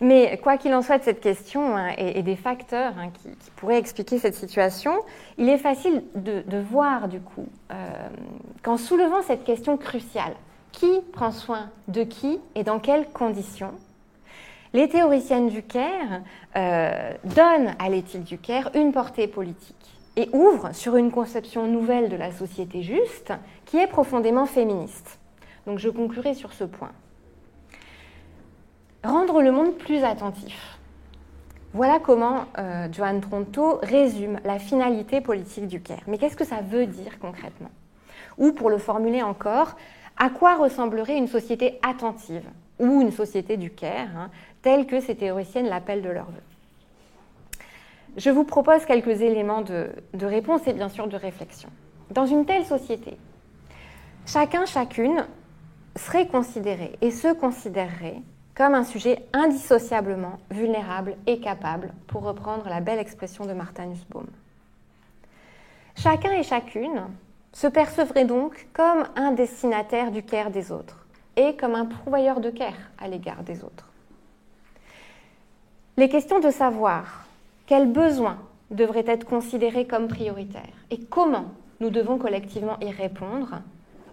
Mais 0.00 0.38
quoi 0.42 0.56
qu'il 0.56 0.72
en 0.72 0.80
soit 0.80 0.98
de 0.98 1.04
cette 1.04 1.20
question 1.20 1.76
hein, 1.76 1.90
et, 1.98 2.22
des 2.22 2.36
facteurs 2.36 2.94
hein, 2.98 3.10
qui, 3.10 3.28
pourraient 3.56 3.78
expliquer 3.78 4.18
cette 4.18 4.34
situation, 4.34 4.92
il 5.36 5.48
est 5.48 5.58
facile 5.58 6.02
de, 6.14 6.58
voir 6.58 7.08
du 7.08 7.20
coup 7.20 7.46
euh, 7.70 8.08
qu'en 8.62 8.78
soulevant 8.78 9.22
cette 9.22 9.44
question 9.44 9.76
cruciale, 9.76 10.34
qui 10.72 10.90
prend 11.12 11.32
soin 11.32 11.68
de 11.88 12.02
qui 12.04 12.38
et 12.54 12.64
dans 12.64 12.78
quelles 12.78 13.08
conditions, 13.08 13.72
les 14.72 14.88
théoriciennes 14.88 15.48
du 15.48 15.62
Caire 15.62 16.22
euh, 16.56 17.12
donnent 17.24 17.74
à 17.78 17.88
l'éthique 17.90 18.24
du 18.24 18.38
Caire 18.38 18.70
une 18.74 18.92
portée 18.92 19.26
politique 19.26 19.76
et 20.16 20.30
ouvrent 20.32 20.74
sur 20.74 20.96
une 20.96 21.10
conception 21.10 21.66
nouvelle 21.66 22.08
de 22.08 22.16
la 22.16 22.32
société 22.32 22.82
juste 22.82 23.32
qui 23.66 23.78
est 23.78 23.86
profondément 23.86 24.46
féministe. 24.46 25.18
Donc 25.66 25.78
je 25.78 25.88
conclurai 25.88 26.34
sur 26.34 26.52
ce 26.52 26.64
point. 26.64 26.92
Rendre 29.02 29.40
le 29.40 29.50
monde 29.50 29.76
plus 29.76 30.04
attentif. 30.04 30.78
Voilà 31.72 31.98
comment 32.00 32.44
euh, 32.58 32.88
Joanne 32.92 33.22
Tronto 33.22 33.78
résume 33.82 34.40
la 34.44 34.58
finalité 34.58 35.22
politique 35.22 35.68
du 35.68 35.80
Caire. 35.80 36.02
Mais 36.06 36.18
qu'est-ce 36.18 36.36
que 36.36 36.44
ça 36.44 36.60
veut 36.60 36.86
dire 36.86 37.18
concrètement? 37.18 37.70
Ou 38.36 38.52
pour 38.52 38.68
le 38.68 38.76
formuler 38.76 39.22
encore, 39.22 39.76
à 40.18 40.28
quoi 40.28 40.56
ressemblerait 40.56 41.16
une 41.16 41.28
société 41.28 41.78
attentive 41.82 42.44
ou 42.78 43.00
une 43.00 43.12
société 43.12 43.56
du 43.56 43.70
Caire, 43.70 44.10
hein, 44.14 44.30
telle 44.60 44.86
que 44.86 45.00
ces 45.00 45.14
théoriciennes 45.14 45.68
l'appellent 45.68 46.02
de 46.02 46.10
leur 46.10 46.26
vœu 46.26 46.42
Je 48.18 48.28
vous 48.28 48.44
propose 48.44 48.84
quelques 48.84 49.22
éléments 49.22 49.62
de, 49.62 49.88
de 50.12 50.26
réponse 50.26 50.66
et 50.66 50.74
bien 50.74 50.90
sûr 50.90 51.06
de 51.06 51.16
réflexion. 51.16 51.70
Dans 52.10 52.26
une 52.26 52.44
telle 52.44 52.66
société, 52.66 53.16
chacun, 54.26 54.66
chacune 54.66 55.24
serait 55.96 56.26
considéré 56.26 56.98
et 57.00 57.10
se 57.10 57.32
considérerait 57.32 58.20
comme 58.54 58.74
un 58.74 58.84
sujet 58.84 59.24
indissociablement 59.32 60.38
vulnérable 60.50 61.16
et 61.26 61.40
capable, 61.40 61.92
pour 62.06 62.22
reprendre 62.22 62.68
la 62.68 62.80
belle 62.80 62.98
expression 62.98 63.46
de 63.46 63.52
Martha 63.52 63.86
Nussbaum. 63.86 64.26
Chacun 65.96 66.32
et 66.32 66.42
chacune 66.42 67.02
se 67.52 67.66
percevrait 67.66 68.24
donc 68.24 68.68
comme 68.72 69.04
un 69.16 69.32
destinataire 69.32 70.10
du 70.10 70.22
care 70.22 70.50
des 70.50 70.72
autres 70.72 71.06
et 71.36 71.56
comme 71.56 71.74
un 71.74 71.86
pourvoyeur 71.86 72.40
de 72.40 72.50
care 72.50 72.90
à 72.98 73.08
l'égard 73.08 73.42
des 73.42 73.64
autres. 73.64 73.88
Les 75.96 76.08
questions 76.08 76.40
de 76.40 76.50
savoir 76.50 77.26
quels 77.66 77.90
besoins 77.90 78.38
devraient 78.70 79.04
être 79.06 79.24
considérés 79.24 79.86
comme 79.86 80.08
prioritaires 80.08 80.62
et 80.90 80.98
comment 80.98 81.46
nous 81.80 81.90
devons 81.90 82.18
collectivement 82.18 82.78
y 82.80 82.90
répondre 82.90 83.60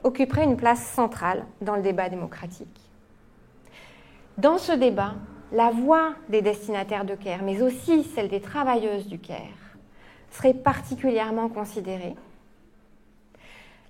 occuperaient 0.03 0.43
une 0.43 0.57
place 0.57 0.85
centrale 0.87 1.45
dans 1.61 1.75
le 1.75 1.81
débat 1.81 2.09
démocratique. 2.09 2.86
Dans 4.37 4.59
ce 4.59 4.71
débat, 4.71 5.15
la 5.51 5.71
voix 5.71 6.13
des 6.29 6.43
destinataires 6.43 7.05
de 7.05 7.15
CARE, 7.15 7.41
mais 7.41 7.63
aussi 7.63 8.03
celle 8.03 8.27
des 8.27 8.39
travailleuses 8.39 9.07
du 9.07 9.17
CARE, 9.17 9.39
serait 10.29 10.53
particulièrement 10.53 11.49
considérée. 11.49 12.15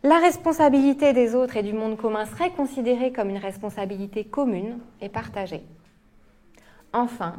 La 0.03 0.19
responsabilité 0.19 1.11
des 1.11 1.35
autres 1.35 1.57
et 1.57 1.63
du 1.63 1.73
monde 1.73 1.97
commun 1.97 2.25
serait 2.25 2.51
considérée 2.51 3.11
comme 3.11 3.29
une 3.29 3.39
responsabilité 3.39 4.23
commune 4.23 4.79
et 5.01 5.09
partagée. 5.09 5.63
Enfin, 6.93 7.35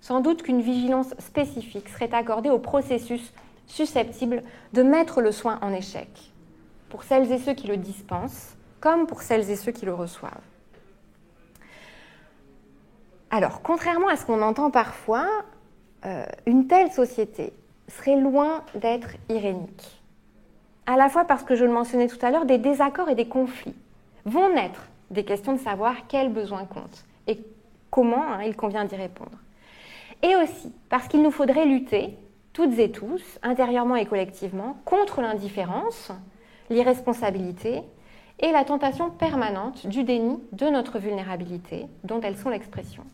sans 0.00 0.20
doute 0.20 0.42
qu'une 0.42 0.62
vigilance 0.62 1.14
spécifique 1.18 1.90
serait 1.90 2.14
accordée 2.14 2.48
au 2.48 2.58
processus 2.58 3.34
susceptible 3.66 4.42
de 4.72 4.82
mettre 4.82 5.20
le 5.20 5.32
soin 5.32 5.58
en 5.60 5.74
échec, 5.74 6.32
pour 6.88 7.02
celles 7.02 7.30
et 7.30 7.38
ceux 7.38 7.52
qui 7.52 7.66
le 7.66 7.76
dispensent, 7.76 8.56
comme 8.80 9.06
pour 9.06 9.20
celles 9.20 9.50
et 9.50 9.56
ceux 9.56 9.72
qui 9.72 9.84
le 9.84 9.92
reçoivent. 9.92 10.32
Alors, 13.30 13.60
contrairement 13.62 14.08
à 14.08 14.16
ce 14.16 14.24
qu'on 14.24 14.40
entend 14.40 14.70
parfois, 14.70 15.26
euh, 16.06 16.24
une 16.46 16.66
telle 16.66 16.90
société 16.90 17.52
serait 17.88 18.16
loin 18.16 18.62
d'être 18.74 19.10
irénique. 19.28 20.02
À 20.86 20.96
la 20.96 21.10
fois 21.10 21.24
parce 21.26 21.42
que 21.42 21.54
je 21.54 21.64
le 21.64 21.72
mentionnais 21.72 22.06
tout 22.06 22.18
à 22.22 22.30
l'heure, 22.30 22.46
des 22.46 22.56
désaccords 22.56 23.10
et 23.10 23.14
des 23.14 23.28
conflits 23.28 23.74
vont 24.24 24.54
naître 24.54 24.88
des 25.10 25.24
questions 25.24 25.52
de 25.52 25.58
savoir 25.58 26.06
quels 26.06 26.32
besoins 26.32 26.64
comptent 26.64 27.04
et 27.26 27.38
comment 27.90 28.22
hein, 28.22 28.42
il 28.44 28.56
convient 28.56 28.86
d'y 28.86 28.96
répondre. 28.96 29.36
Et 30.22 30.34
aussi 30.36 30.72
parce 30.88 31.06
qu'il 31.08 31.22
nous 31.22 31.30
faudrait 31.30 31.66
lutter, 31.66 32.16
toutes 32.54 32.78
et 32.78 32.90
tous, 32.90 33.22
intérieurement 33.42 33.96
et 33.96 34.06
collectivement, 34.06 34.78
contre 34.86 35.20
l'indifférence, 35.20 36.12
l'irresponsabilité 36.70 37.82
et 38.40 38.52
la 38.52 38.64
tentation 38.64 39.10
permanente 39.10 39.86
du 39.86 40.04
déni 40.04 40.38
de 40.52 40.66
notre 40.66 40.98
vulnérabilité, 40.98 41.86
dont 42.04 42.20
elles 42.20 42.36
sont 42.36 42.50
l'expression 42.50 43.04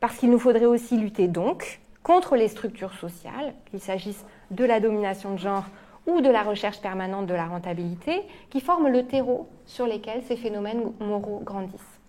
parce 0.00 0.16
qu'il 0.16 0.30
nous 0.30 0.38
faudrait 0.38 0.66
aussi 0.66 0.96
lutter 0.96 1.28
donc 1.28 1.80
contre 2.02 2.36
les 2.36 2.48
structures 2.48 2.94
sociales, 2.94 3.54
qu'il 3.70 3.80
s'agisse 3.80 4.24
de 4.50 4.64
la 4.64 4.80
domination 4.80 5.34
de 5.34 5.38
genre 5.38 5.66
ou 6.06 6.22
de 6.22 6.30
la 6.30 6.42
recherche 6.42 6.80
permanente 6.80 7.26
de 7.26 7.34
la 7.34 7.46
rentabilité, 7.46 8.22
qui 8.48 8.60
forment 8.60 8.88
le 8.88 9.06
terreau 9.06 9.48
sur 9.66 9.86
lesquels 9.86 10.22
ces 10.22 10.36
phénomènes 10.36 10.92
moraux 10.98 11.42
grandissent. 11.44 12.00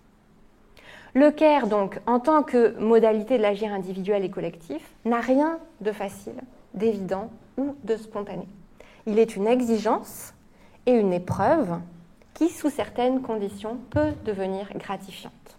Le 1.14 1.30
CARE, 1.30 1.66
donc, 1.66 2.00
en 2.06 2.20
tant 2.20 2.42
que 2.42 2.78
modalité 2.78 3.36
de 3.36 3.42
l'agir 3.42 3.70
individuel 3.70 4.24
et 4.24 4.30
collectif, 4.30 4.82
n'a 5.04 5.20
rien 5.20 5.58
de 5.82 5.92
facile, 5.92 6.40
d'évident 6.72 7.30
ou 7.58 7.76
de 7.84 7.96
spontané. 7.96 8.48
Il 9.06 9.18
est 9.18 9.36
une 9.36 9.46
exigence 9.46 10.32
et 10.86 10.92
une 10.92 11.12
épreuve 11.12 11.78
qui, 12.32 12.48
sous 12.48 12.70
certaines 12.70 13.20
conditions, 13.20 13.76
peut 13.90 14.12
devenir 14.24 14.70
gratifiante 14.78 15.58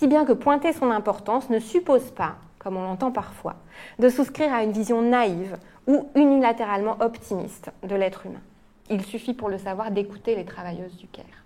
si 0.00 0.08
bien 0.08 0.24
que 0.24 0.32
pointer 0.32 0.72
son 0.72 0.90
importance 0.90 1.50
ne 1.50 1.58
suppose 1.58 2.10
pas, 2.12 2.36
comme 2.58 2.78
on 2.78 2.82
l'entend 2.82 3.10
parfois, 3.10 3.56
de 3.98 4.08
souscrire 4.08 4.50
à 4.50 4.62
une 4.62 4.72
vision 4.72 5.02
naïve 5.02 5.58
ou 5.86 6.08
unilatéralement 6.14 6.96
optimiste 7.00 7.70
de 7.82 7.94
l'être 7.96 8.24
humain. 8.24 8.40
Il 8.88 9.04
suffit 9.04 9.34
pour 9.34 9.50
le 9.50 9.58
savoir 9.58 9.90
d'écouter 9.90 10.36
les 10.36 10.46
travailleuses 10.46 10.96
du 10.96 11.06
Caire. 11.06 11.44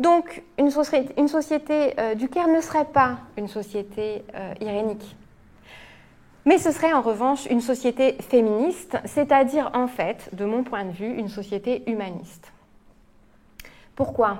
Donc, 0.00 0.42
une, 0.58 0.72
société, 0.72 1.94
euh, 2.00 2.16
du 2.16 2.28
Caire 2.28 2.48
ne 2.48 2.60
serait 2.60 2.84
pas 2.84 3.18
une 3.36 3.46
société 3.46 4.24
euh, 4.34 4.52
irénique. 4.60 5.14
Mais 6.46 6.58
ce 6.58 6.72
serait 6.72 6.92
en 6.92 7.00
revanche 7.00 7.46
une 7.46 7.60
société 7.60 8.14
féministe, 8.28 8.98
c'est-à-dire 9.04 9.70
en 9.72 9.86
fait, 9.86 10.30
de 10.32 10.44
mon 10.44 10.64
point 10.64 10.84
de 10.84 10.90
vue, 10.90 11.14
une 11.14 11.28
société 11.28 11.88
humaniste. 11.88 12.52
Pourquoi? 13.94 14.38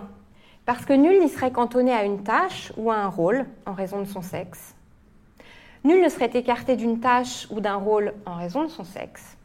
Parce 0.66 0.84
que 0.84 0.92
nul 0.92 1.20
n'y 1.20 1.28
serait 1.28 1.52
cantonné 1.52 1.92
à 1.92 2.04
une 2.04 2.24
tâche 2.24 2.72
ou 2.76 2.90
à 2.90 2.96
un 2.96 3.08
rôle 3.08 3.46
en 3.64 3.72
raison 3.72 4.00
de 4.00 4.06
son 4.06 4.20
sexe. 4.20 4.74
Nul 5.84 6.02
ne 6.02 6.08
serait 6.08 6.30
écarté 6.34 6.74
d'une 6.74 6.98
tâche 6.98 7.46
ou 7.50 7.60
d'un 7.60 7.76
rôle 7.76 8.12
en 8.26 8.34
raison 8.34 8.64
de 8.64 8.68
son 8.68 8.82
sexe. 8.82 9.36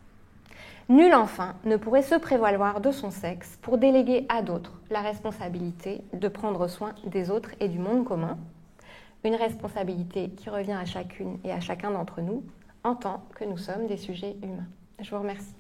Nul 0.90 1.14
enfin 1.14 1.56
ne 1.64 1.78
pourrait 1.78 2.02
se 2.02 2.16
prévaloir 2.16 2.82
de 2.82 2.92
son 2.92 3.12
sexe 3.12 3.58
pour 3.62 3.78
déléguer 3.78 4.26
à 4.28 4.42
d'autres 4.42 4.82
la 4.90 5.02
responsabilité 5.02 6.02
de 6.12 6.28
prendre 6.28 6.68
soin 6.68 6.94
des 7.06 7.30
autres 7.30 7.52
et 7.60 7.70
du 7.70 7.78
monde 7.78 8.04
commun, 8.04 8.38
une 9.24 9.36
responsabilité 9.36 10.32
qui 10.32 10.50
revient 10.50 10.74
à 10.74 10.86
chacune 10.86 11.38
et 11.44 11.52
à 11.52 11.60
chacun 11.60 11.92
d'entre 11.92 12.22
nous 12.22 12.44
en 12.84 12.96
tant 12.96 13.24
que 13.36 13.46
nous 13.46 13.58
sommes 13.58 13.86
des 13.86 13.98
sujets 13.98 14.36
humains. 14.42 14.68
Je 15.00 15.12
vous 15.12 15.20
remercie. 15.20 15.56